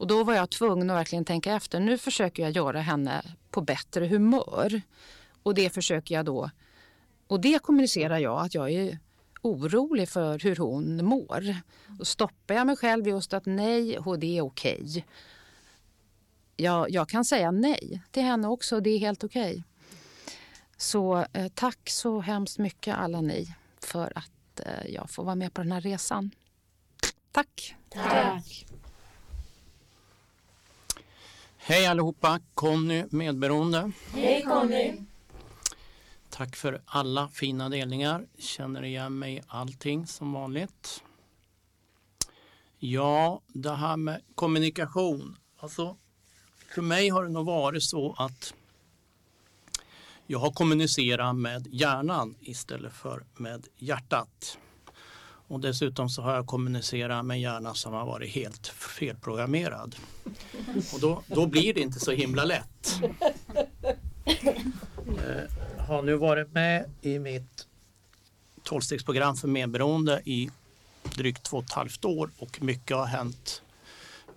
Och 0.00 0.06
då 0.06 0.24
var 0.24 0.34
jag 0.34 0.50
tvungen 0.50 0.90
att 0.90 0.96
verkligen 0.96 1.24
tänka 1.24 1.54
efter. 1.54 1.80
Nu 1.80 1.98
försöker 1.98 2.42
jag 2.42 2.52
göra 2.52 2.80
henne 2.80 3.22
på 3.50 3.60
bättre 3.60 4.06
humör. 4.06 4.82
Och 5.42 5.54
det 5.54 5.70
försöker 5.70 6.14
jag 6.14 6.24
då. 6.24 6.50
Och 7.26 7.40
det 7.40 7.62
kommunicerar 7.62 8.18
jag 8.18 8.40
att 8.40 8.54
jag 8.54 8.70
är 8.70 8.98
orolig 9.42 10.08
för 10.08 10.38
hur 10.38 10.56
hon 10.56 11.04
mår. 11.04 11.56
Då 11.86 12.04
stoppar 12.04 12.54
jag 12.54 12.66
mig 12.66 12.76
själv 12.76 13.08
just 13.08 13.32
att 13.32 13.46
nej, 13.46 13.98
det 14.18 14.38
är 14.38 14.42
okej. 14.42 14.80
Okay. 14.82 15.02
Jag, 16.56 16.90
jag 16.90 17.08
kan 17.08 17.24
säga 17.24 17.50
nej 17.50 18.02
till 18.10 18.22
henne 18.22 18.48
också, 18.48 18.80
det 18.80 18.90
är 18.90 18.98
helt 18.98 19.24
okej. 19.24 19.50
Okay. 19.50 19.62
Så 20.76 21.26
eh, 21.32 21.48
tack 21.54 21.90
så 21.90 22.20
hemskt 22.20 22.58
mycket 22.58 22.96
alla 22.96 23.20
ni 23.20 23.54
för 23.80 24.12
att 24.14 24.60
eh, 24.66 24.86
jag 24.88 25.10
får 25.10 25.24
vara 25.24 25.34
med 25.34 25.54
på 25.54 25.62
den 25.62 25.72
här 25.72 25.80
resan. 25.80 26.30
Tack! 27.32 27.76
Tack! 27.88 28.66
Hej 31.70 31.86
allihopa! 31.86 32.40
Conny 32.54 33.04
Medberoende. 33.10 33.92
Hej 34.12 34.42
Conny! 34.42 34.92
Tack 36.30 36.56
för 36.56 36.82
alla 36.84 37.28
fina 37.28 37.68
delningar. 37.68 38.26
Känner 38.38 38.84
igen 38.84 39.18
mig 39.18 39.36
i 39.36 39.40
allting 39.46 40.06
som 40.06 40.32
vanligt. 40.32 41.02
Ja, 42.78 43.42
det 43.46 43.74
här 43.74 43.96
med 43.96 44.22
kommunikation. 44.34 45.36
Alltså, 45.58 45.96
för 46.74 46.82
mig 46.82 47.08
har 47.08 47.24
det 47.24 47.30
nog 47.30 47.46
varit 47.46 47.82
så 47.84 48.14
att 48.18 48.54
jag 50.26 50.38
har 50.38 50.50
kommunicerat 50.50 51.36
med 51.36 51.66
hjärnan 51.70 52.34
istället 52.40 52.92
för 52.92 53.24
med 53.36 53.66
hjärtat. 53.76 54.58
Och 55.50 55.60
dessutom 55.60 56.08
så 56.08 56.22
har 56.22 56.34
jag 56.34 56.46
kommunicerat 56.46 57.24
med 57.24 57.34
en 57.34 57.40
hjärna 57.40 57.74
som 57.74 57.92
har 57.92 58.06
varit 58.06 58.30
helt 58.30 58.66
felprogrammerad. 58.66 59.96
Och 60.94 61.00
då, 61.00 61.22
då 61.26 61.46
blir 61.46 61.74
det 61.74 61.80
inte 61.80 62.00
så 62.00 62.10
himla 62.10 62.44
lätt. 62.44 63.00
Jag 65.76 65.84
har 65.84 66.02
nu 66.02 66.14
varit 66.14 66.52
med 66.52 66.90
i 67.02 67.18
mitt 67.18 67.66
tolvstegsprogram 68.62 69.36
för 69.36 69.48
medberoende 69.48 70.22
i 70.24 70.50
drygt 71.02 71.42
två 71.42 71.56
och 71.56 71.64
ett 71.64 71.72
halvt 71.72 72.04
år 72.04 72.30
och 72.38 72.62
mycket 72.62 72.96
har 72.96 73.06
hänt 73.06 73.62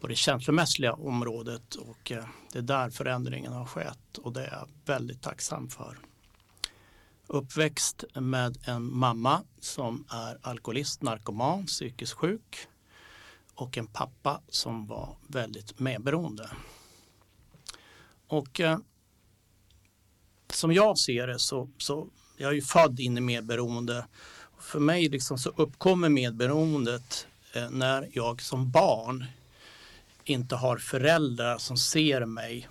på 0.02 0.08
det 0.08 0.16
känslomässiga 0.16 0.94
området 0.94 1.76
och 1.76 2.12
eh, 2.12 2.26
det 2.52 2.60
är 2.60 2.64
där 2.64 2.90
förändringen 2.90 3.54
har 3.54 3.66
skett 3.66 4.18
och 4.18 4.34
det 4.34 4.46
är 4.46 4.52
jag 4.52 4.70
väldigt 4.86 5.22
tacksam 5.22 5.70
för. 5.70 5.98
Uppväxt 7.28 8.04
med 8.14 8.58
en 8.66 8.94
mamma 8.94 9.44
som 9.60 10.06
är 10.10 10.38
alkoholist, 10.42 11.02
narkoman, 11.02 11.66
psykiskt 11.66 12.14
sjuk 12.14 12.68
och 13.56 13.78
en 13.78 13.88
pappa 13.88 14.42
som 14.50 14.88
var 14.88 15.16
väldigt 15.28 15.80
medberoende. 15.80 16.50
Och 18.28 18.60
eh, 18.60 18.78
som 20.50 20.74
jag 20.74 20.98
ser 20.98 21.28
det 21.28 21.40
så, 21.40 21.70
så 21.78 22.08
jag 22.38 22.50
är 22.50 22.54
ju 22.54 22.62
född 22.62 23.00
in 23.00 23.18
i 23.18 23.22
medberoende. 23.22 24.06
För 24.60 24.80
mig 24.80 25.10
liksom 25.10 25.38
så 25.38 25.50
uppkommer 25.50 26.10
medberoendet 26.10 27.28
eh, 27.54 27.70
när 27.70 28.10
jag 28.12 28.42
som 28.42 28.72
barn 28.72 29.26
inte 30.24 30.56
har 30.56 30.78
föräldrar 30.78 31.58
som 31.58 31.78
ser 31.78 32.26
mig 32.26 32.68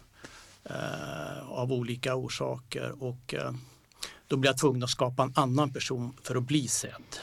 eh, 0.64 1.48
av 1.48 1.72
olika 1.72 2.14
orsaker. 2.14 3.03
Och 3.03 3.34
eh, 3.34 3.53
då 4.33 4.37
blir 4.37 4.51
jag 4.51 4.59
tvungen 4.59 4.83
att 4.83 4.91
skapa 4.91 5.22
en 5.22 5.33
annan 5.35 5.72
person 5.72 6.16
för 6.22 6.35
att 6.35 6.43
bli 6.43 6.68
sedd. 6.68 7.16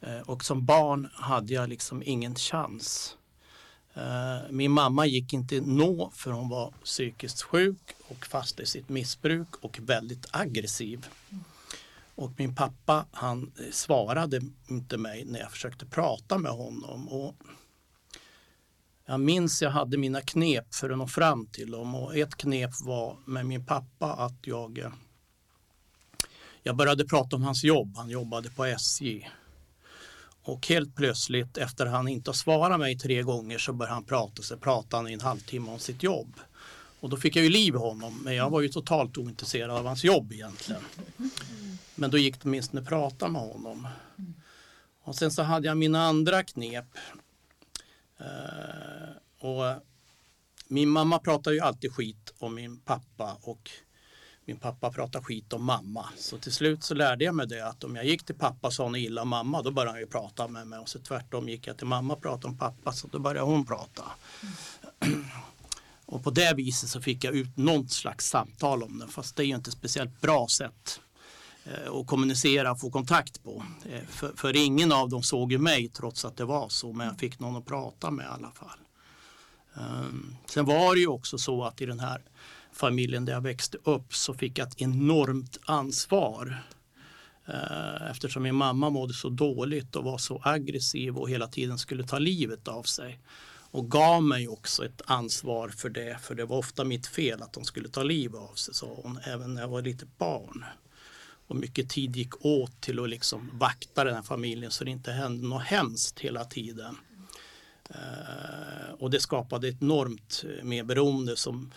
Eh, 0.00 0.20
och 0.20 0.44
som 0.44 0.66
barn 0.66 1.08
hade 1.12 1.54
jag 1.54 1.68
liksom 1.68 2.02
ingen 2.06 2.34
chans. 2.34 3.16
Eh, 3.94 4.50
min 4.50 4.70
mamma 4.70 5.06
gick 5.06 5.32
inte 5.32 5.60
nå 5.60 6.10
för 6.14 6.30
hon 6.30 6.48
var 6.48 6.74
psykiskt 6.84 7.42
sjuk 7.42 7.94
och 8.08 8.26
fast 8.26 8.60
i 8.60 8.66
sitt 8.66 8.88
missbruk 8.88 9.48
och 9.60 9.78
väldigt 9.82 10.26
aggressiv. 10.30 11.06
Och 12.14 12.32
min 12.36 12.54
pappa 12.54 13.06
han 13.12 13.52
eh, 13.58 13.70
svarade 13.70 14.40
inte 14.66 14.96
mig 14.96 15.24
när 15.24 15.40
jag 15.40 15.50
försökte 15.50 15.86
prata 15.86 16.38
med 16.38 16.52
honom. 16.52 17.08
Och 17.08 17.34
jag 19.06 19.20
minns 19.20 19.62
jag 19.62 19.70
hade 19.70 19.98
mina 19.98 20.20
knep 20.20 20.74
för 20.74 20.90
att 20.90 20.98
nå 20.98 21.06
fram 21.06 21.46
till 21.46 21.70
dem 21.70 21.94
och 21.94 22.16
ett 22.16 22.36
knep 22.36 22.70
var 22.82 23.16
med 23.24 23.46
min 23.46 23.66
pappa 23.66 24.12
att 24.12 24.46
jag 24.46 24.92
jag 26.62 26.76
började 26.76 27.04
prata 27.04 27.36
om 27.36 27.42
hans 27.42 27.64
jobb. 27.64 27.96
Han 27.96 28.10
jobbade 28.10 28.50
på 28.50 28.64
SJ. 28.64 29.28
Och 30.42 30.66
helt 30.66 30.96
plötsligt 30.96 31.56
efter 31.56 31.86
att 31.86 31.92
han 31.92 32.08
inte 32.08 32.30
har 32.30 32.34
svarat 32.34 32.78
mig 32.78 32.98
tre 32.98 33.22
gånger 33.22 33.58
så 33.58 33.72
började 33.72 33.94
han 33.94 34.04
prata. 34.04 34.42
Så 34.42 34.56
pratade 34.56 34.96
han 34.96 35.08
i 35.08 35.12
en 35.12 35.20
halvtimme 35.20 35.70
om 35.70 35.78
sitt 35.78 36.02
jobb. 36.02 36.40
Och 37.00 37.08
då 37.08 37.16
fick 37.16 37.36
jag 37.36 37.44
ju 37.44 37.50
liv 37.50 37.74
i 37.74 37.78
honom. 37.78 38.20
Men 38.24 38.34
jag 38.34 38.50
var 38.50 38.60
ju 38.60 38.68
totalt 38.68 39.18
ointresserad 39.18 39.70
av 39.70 39.86
hans 39.86 40.04
jobb 40.04 40.32
egentligen. 40.32 40.82
Men 41.94 42.10
då 42.10 42.18
gick 42.18 42.34
det 42.34 42.40
åtminstone 42.44 42.82
att 42.82 42.88
prata 42.88 43.28
med 43.28 43.42
honom. 43.42 43.88
Och 45.02 45.14
sen 45.14 45.30
så 45.30 45.42
hade 45.42 45.66
jag 45.66 45.76
mina 45.76 46.02
andra 46.02 46.42
knep. 46.42 46.86
Uh, 48.20 49.46
och 49.48 49.82
min 50.68 50.88
mamma 50.88 51.18
pratar 51.18 51.50
ju 51.50 51.60
alltid 51.60 51.92
skit 51.92 52.34
om 52.38 52.54
min 52.54 52.76
pappa 52.80 53.36
och 53.42 53.70
min 54.48 54.56
pappa 54.56 54.90
pratade 54.90 55.24
skit 55.24 55.52
om 55.52 55.64
mamma. 55.64 56.08
Så 56.16 56.38
till 56.38 56.52
slut 56.52 56.84
så 56.84 56.94
lärde 56.94 57.24
jag 57.24 57.34
mig 57.34 57.46
det 57.46 57.68
att 57.68 57.84
om 57.84 57.96
jag 57.96 58.04
gick 58.04 58.24
till 58.24 58.34
pappa 58.34 58.66
och 58.66 58.72
sa 58.72 58.88
något 58.88 58.98
illa 58.98 59.22
om 59.22 59.28
mamma 59.28 59.62
då 59.62 59.70
började 59.70 59.90
han 59.90 60.00
ju 60.00 60.06
prata 60.06 60.48
med 60.48 60.66
mig 60.66 60.78
och 60.78 60.88
så 60.88 60.98
tvärtom 60.98 61.48
gick 61.48 61.66
jag 61.66 61.76
till 61.76 61.86
mamma 61.86 62.14
och 62.14 62.22
pratade 62.22 62.46
om 62.46 62.58
pappa 62.58 62.92
så 62.92 63.08
då 63.08 63.18
började 63.18 63.46
hon 63.46 63.66
prata. 63.66 64.02
Mm. 65.00 65.24
Och 66.06 66.24
på 66.24 66.30
det 66.30 66.54
viset 66.54 66.88
så 66.88 67.00
fick 67.00 67.24
jag 67.24 67.34
ut 67.34 67.56
något 67.56 67.90
slags 67.90 68.28
samtal 68.28 68.82
om 68.82 68.98
det 68.98 69.06
fast 69.06 69.36
det 69.36 69.42
är 69.42 69.46
ju 69.46 69.54
inte 69.54 69.70
speciellt 69.70 70.20
bra 70.20 70.48
sätt 70.48 71.00
och 71.88 72.00
att 72.00 72.06
kommunicera 72.06 72.72
och 72.72 72.80
få 72.80 72.90
kontakt 72.90 73.44
på. 73.44 73.64
Eh, 73.90 74.04
för, 74.08 74.32
för, 74.36 74.56
ingen 74.56 74.92
av 74.92 75.08
dem 75.08 75.22
såg 75.22 75.52
ju 75.52 75.58
mig 75.58 75.88
trots 75.88 76.24
att 76.24 76.36
det 76.36 76.44
var 76.44 76.68
så 76.68 76.92
men 76.92 77.06
jag 77.06 77.18
fick 77.18 77.38
någon 77.38 77.56
att 77.56 77.66
prata 77.66 78.10
med 78.10 78.24
i 78.24 78.28
alla 78.28 78.50
fall. 78.50 78.78
Um, 79.74 80.36
sen 80.46 80.64
var 80.64 80.94
det 80.94 81.00
ju 81.00 81.06
också 81.06 81.38
så 81.38 81.64
att 81.64 81.80
i 81.80 81.86
den 81.86 82.00
här 82.00 82.22
familjen 82.78 83.24
där 83.24 83.32
jag 83.32 83.40
växte 83.40 83.78
upp 83.84 84.14
så 84.14 84.34
fick 84.34 84.58
jag 84.58 84.68
ett 84.68 84.82
enormt 84.82 85.58
ansvar. 85.64 86.62
Eh, 87.46 88.10
eftersom 88.10 88.42
min 88.42 88.54
mamma 88.54 88.90
mådde 88.90 89.14
så 89.14 89.28
dåligt 89.28 89.96
och 89.96 90.04
var 90.04 90.18
så 90.18 90.42
aggressiv 90.44 91.18
och 91.18 91.30
hela 91.30 91.46
tiden 91.46 91.78
skulle 91.78 92.04
ta 92.04 92.18
livet 92.18 92.68
av 92.68 92.82
sig. 92.82 93.20
Och 93.70 93.90
gav 93.90 94.22
mig 94.22 94.48
också 94.48 94.84
ett 94.84 95.02
ansvar 95.04 95.68
för 95.68 95.88
det, 95.88 96.18
för 96.20 96.34
det 96.34 96.44
var 96.44 96.58
ofta 96.58 96.84
mitt 96.84 97.06
fel 97.06 97.42
att 97.42 97.52
de 97.52 97.64
skulle 97.64 97.88
ta 97.88 98.02
livet 98.02 98.40
av 98.40 98.54
sig, 98.54 98.74
sa 98.74 98.86
hon, 99.02 99.18
även 99.24 99.54
när 99.54 99.60
jag 99.60 99.68
var 99.68 99.82
lite 99.82 100.06
barn. 100.18 100.64
Och 101.46 101.56
mycket 101.56 101.90
tid 101.90 102.16
gick 102.16 102.44
åt 102.44 102.80
till 102.80 103.00
att 103.00 103.08
liksom 103.08 103.50
vakta 103.52 104.04
den 104.04 104.14
här 104.14 104.22
familjen 104.22 104.70
så 104.70 104.84
det 104.84 104.90
inte 104.90 105.12
hände 105.12 105.48
något 105.48 105.62
hemskt 105.62 106.20
hela 106.20 106.44
tiden. 106.44 106.96
Eh, 107.90 108.92
och 108.98 109.10
det 109.10 109.20
skapade 109.20 109.68
ett 109.68 109.82
enormt 109.82 110.44
eh, 110.44 110.64
medberoende 110.64 111.36
som 111.36 111.72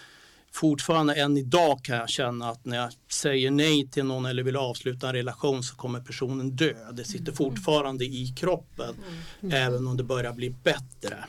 fortfarande 0.52 1.14
än 1.14 1.38
idag 1.38 1.84
kan 1.84 1.97
jag 1.97 2.10
känna 2.10 2.49
att 2.49 2.66
när 2.66 2.78
jag 2.78 2.91
säger 3.10 3.52
nej 3.52 3.88
till 3.88 4.06
någon 4.06 4.26
eller 4.26 4.43
vill 4.43 4.58
avsluta 4.58 5.08
en 5.08 5.14
relation 5.14 5.64
så 5.64 5.76
kommer 5.76 5.99
personen 5.99 6.56
dö. 6.56 6.91
Det 6.91 7.04
sitter 7.04 7.24
mm. 7.24 7.36
fortfarande 7.36 8.06
i 8.06 8.34
kroppen 8.38 8.95
mm. 9.41 9.56
även 9.56 9.88
om 9.88 9.97
det 9.97 10.04
börjar 10.04 10.34
bli 10.34 10.49
bättre. 10.49 11.26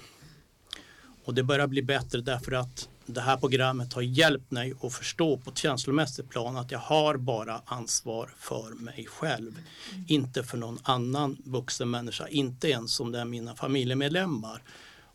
Och 1.25 1.35
det 1.35 1.43
börjar 1.43 1.67
bli 1.67 1.83
bättre 1.83 2.21
därför 2.21 2.53
att 2.53 2.89
det 3.07 3.21
här 3.21 3.37
programmet 3.37 3.93
har 3.93 4.03
hjälpt 4.03 4.51
mig 4.51 4.75
att 4.83 4.95
förstå 4.95 5.37
på 5.37 5.51
ett 5.51 5.59
känslomässigt 5.59 6.31
plan 6.31 6.57
att 6.57 6.71
jag 6.71 6.79
har 6.79 7.17
bara 7.17 7.63
ansvar 7.65 8.35
för 8.39 8.71
mig 8.71 9.07
själv. 9.07 9.59
Inte 10.07 10.43
för 10.43 10.59
någon 10.59 10.79
annan 10.83 11.37
vuxen 11.45 11.91
människa, 11.91 12.29
inte 12.29 12.69
ens 12.69 13.01
om 13.01 13.13
det 13.13 13.19
är 13.19 13.25
mina 13.25 13.55
familjemedlemmar. 13.55 14.63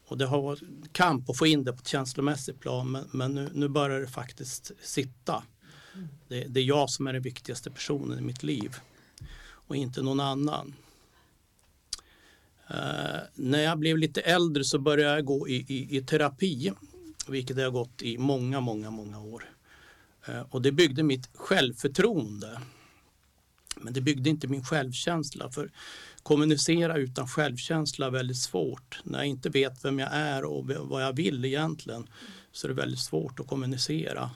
Och 0.08 0.18
det 0.18 0.26
har 0.26 0.42
varit 0.42 0.64
kamp 0.92 1.30
att 1.30 1.38
få 1.38 1.48
in 1.48 1.64
det 1.64 1.74
på 1.74 1.80
ett 1.80 1.88
känslomässigt 1.88 2.60
plan 2.60 2.92
men, 2.92 3.10
men 3.12 3.36
nu, 3.36 3.50
nu 3.54 3.68
börjar 3.68 4.00
det 4.00 4.08
faktiskt 4.08 4.72
sitta. 4.82 5.44
Det, 6.28 6.44
det 6.44 6.60
är 6.60 6.64
jag 6.64 6.90
som 6.90 7.08
är 7.08 7.14
den 7.14 7.22
viktigaste 7.22 7.72
personen 7.72 8.20
i 8.20 8.22
mitt 8.22 8.44
liv 8.44 8.76
och 9.68 9.76
inte 9.76 10.02
någon 10.02 10.20
annan. 10.20 10.74
Uh, 12.72 13.20
när 13.34 13.60
jag 13.60 13.80
blev 13.80 13.98
lite 13.98 14.22
äldre 14.22 14.64
så 14.64 14.80
började 14.80 15.16
jag 15.16 15.26
gå 15.26 15.48
i, 15.48 15.56
i, 15.68 15.98
i 15.98 16.02
terapi, 16.02 16.72
vilket 17.28 17.58
jag 17.58 17.64
har 17.64 17.72
gått 17.72 18.02
i 18.02 18.18
många, 18.18 18.60
många, 18.60 18.92
många 18.92 19.20
år. 19.22 19.44
Uh, 20.30 20.42
och 20.42 20.62
det 20.62 20.72
byggde 20.72 21.04
mitt 21.04 21.30
självförtroende. 21.34 22.62
Men 23.82 23.94
det 23.94 24.02
byggde 24.02 24.30
inte 24.30 24.48
min 24.48 24.64
självkänsla. 24.64 25.52
För 25.52 25.72
kommunicera 26.28 26.98
utan 26.98 27.28
självkänsla 27.28 28.06
är 28.06 28.10
väldigt 28.10 28.38
svårt. 28.38 29.00
När 29.04 29.20
jag 29.20 29.28
inte 29.28 29.50
vet 29.50 29.86
vem 29.86 30.00
jag 30.00 30.10
är 30.12 30.46
och 30.46 30.66
vad 30.66 31.04
jag 31.04 31.14
vill 31.14 31.46
egentligen 31.46 32.10
så 32.52 32.68
är 32.68 32.70
det 32.70 32.76
väldigt 32.76 33.00
svårt 33.00 33.40
att 33.40 33.48
kommunicera. 33.48 34.32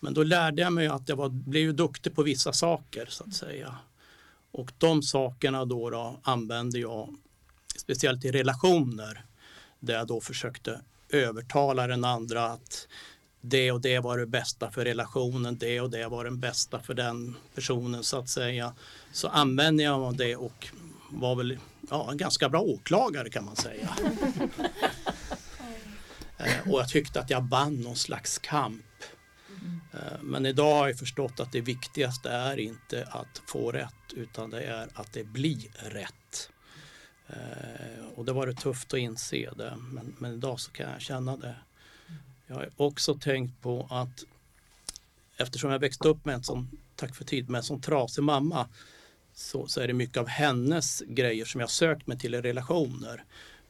Men 0.00 0.14
då 0.14 0.22
lärde 0.22 0.62
jag 0.62 0.72
mig 0.72 0.86
att 0.86 1.08
jag 1.08 1.16
var, 1.16 1.28
blev 1.28 1.74
duktig 1.74 2.14
på 2.14 2.22
vissa 2.22 2.52
saker 2.52 3.06
så 3.08 3.24
att 3.24 3.34
säga. 3.34 3.76
Och 4.50 4.72
de 4.78 5.02
sakerna 5.02 5.64
då, 5.64 5.90
då 5.90 6.20
använde 6.22 6.78
jag 6.78 7.16
speciellt 7.76 8.24
i 8.24 8.30
relationer 8.30 9.24
där 9.80 9.94
jag 9.94 10.06
då 10.06 10.20
försökte 10.20 10.80
övertala 11.08 11.86
den 11.86 12.04
andra 12.04 12.46
att 12.46 12.88
det 13.40 13.72
och 13.72 13.80
det 13.80 13.98
var 13.98 14.18
det 14.18 14.26
bästa 14.26 14.70
för 14.70 14.84
relationen, 14.84 15.58
det 15.58 15.80
och 15.80 15.90
det 15.90 16.08
var 16.08 16.24
den 16.24 16.40
bästa 16.40 16.80
för 16.80 16.94
den 16.94 17.36
personen 17.54 18.04
så 18.04 18.18
att 18.18 18.28
säga. 18.28 18.74
Så 19.12 19.28
använde 19.28 19.82
jag 19.82 20.16
det 20.16 20.36
och 20.36 20.68
var 21.12 21.36
väl 21.36 21.58
ja, 21.90 22.10
en 22.10 22.16
ganska 22.16 22.48
bra 22.48 22.60
åklagare 22.60 23.30
kan 23.30 23.44
man 23.44 23.56
säga. 23.56 23.96
Eh, 26.38 26.72
och 26.72 26.80
jag 26.80 26.88
tyckte 26.88 27.20
att 27.20 27.30
jag 27.30 27.40
vann 27.40 27.74
någon 27.74 27.96
slags 27.96 28.38
kamp. 28.38 28.84
Eh, 29.92 30.22
men 30.22 30.46
idag 30.46 30.74
har 30.74 30.88
jag 30.88 30.98
förstått 30.98 31.40
att 31.40 31.52
det 31.52 31.60
viktigaste 31.60 32.30
är 32.30 32.60
inte 32.60 33.08
att 33.10 33.42
få 33.46 33.72
rätt 33.72 34.12
utan 34.12 34.50
det 34.50 34.62
är 34.62 34.88
att 34.94 35.12
det 35.12 35.24
blir 35.24 35.70
rätt. 35.74 36.50
Eh, 37.26 38.04
och 38.14 38.24
det 38.24 38.32
var 38.32 38.46
det 38.46 38.54
tufft 38.54 38.94
att 38.94 38.98
inse 38.98 39.50
det 39.56 39.76
men, 39.76 40.16
men 40.18 40.34
idag 40.34 40.60
så 40.60 40.70
kan 40.70 40.90
jag 40.90 41.00
känna 41.00 41.36
det. 41.36 41.54
Jag 42.46 42.54
har 42.54 42.70
också 42.76 43.14
tänkt 43.14 43.62
på 43.62 43.86
att 43.90 44.24
eftersom 45.36 45.70
jag 45.70 45.78
växte 45.78 46.08
upp 46.08 46.24
med 46.24 46.34
en 46.34 46.44
sån, 46.44 46.70
tack 46.96 47.14
för 47.14 47.24
tid, 47.24 47.50
med 47.50 47.58
en 47.58 47.64
sån 47.64 47.80
trasig 47.80 48.22
mamma 48.24 48.68
så, 49.34 49.66
så 49.66 49.80
är 49.80 49.86
det 49.86 49.92
mycket 49.92 50.16
av 50.16 50.28
hennes 50.28 51.02
grejer 51.06 51.44
som 51.44 51.60
jag 51.60 51.70
sökt 51.70 52.06
mig 52.06 52.18
till 52.18 52.34
i 52.34 52.40
relationer. 52.40 53.24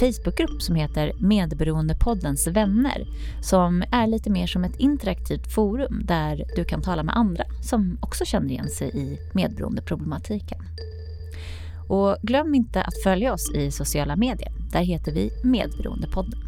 Facebookgrupp 0.00 0.62
som 0.62 0.74
heter 0.74 1.12
Medberoendepoddens 1.18 2.46
vänner 2.46 3.06
som 3.42 3.84
är 3.90 4.06
lite 4.06 4.30
mer 4.30 4.46
som 4.46 4.64
ett 4.64 4.76
interaktivt 4.76 5.52
forum 5.52 6.02
där 6.04 6.44
du 6.56 6.64
kan 6.64 6.82
tala 6.82 7.02
med 7.02 7.16
andra 7.16 7.44
som 7.62 7.98
också 8.00 8.24
känner 8.24 8.50
igen 8.50 8.68
sig 8.68 8.88
i 8.88 9.18
medberoendeproblematiken. 9.32 10.58
Och 11.88 12.16
glöm 12.22 12.54
inte 12.54 12.82
att 12.82 13.02
följa 13.04 13.32
oss 13.32 13.54
i 13.54 13.70
sociala 13.70 14.16
medier. 14.16 14.52
Där 14.72 14.82
heter 14.82 15.12
vi 15.12 15.30
Medberoendepodden. 15.44 16.40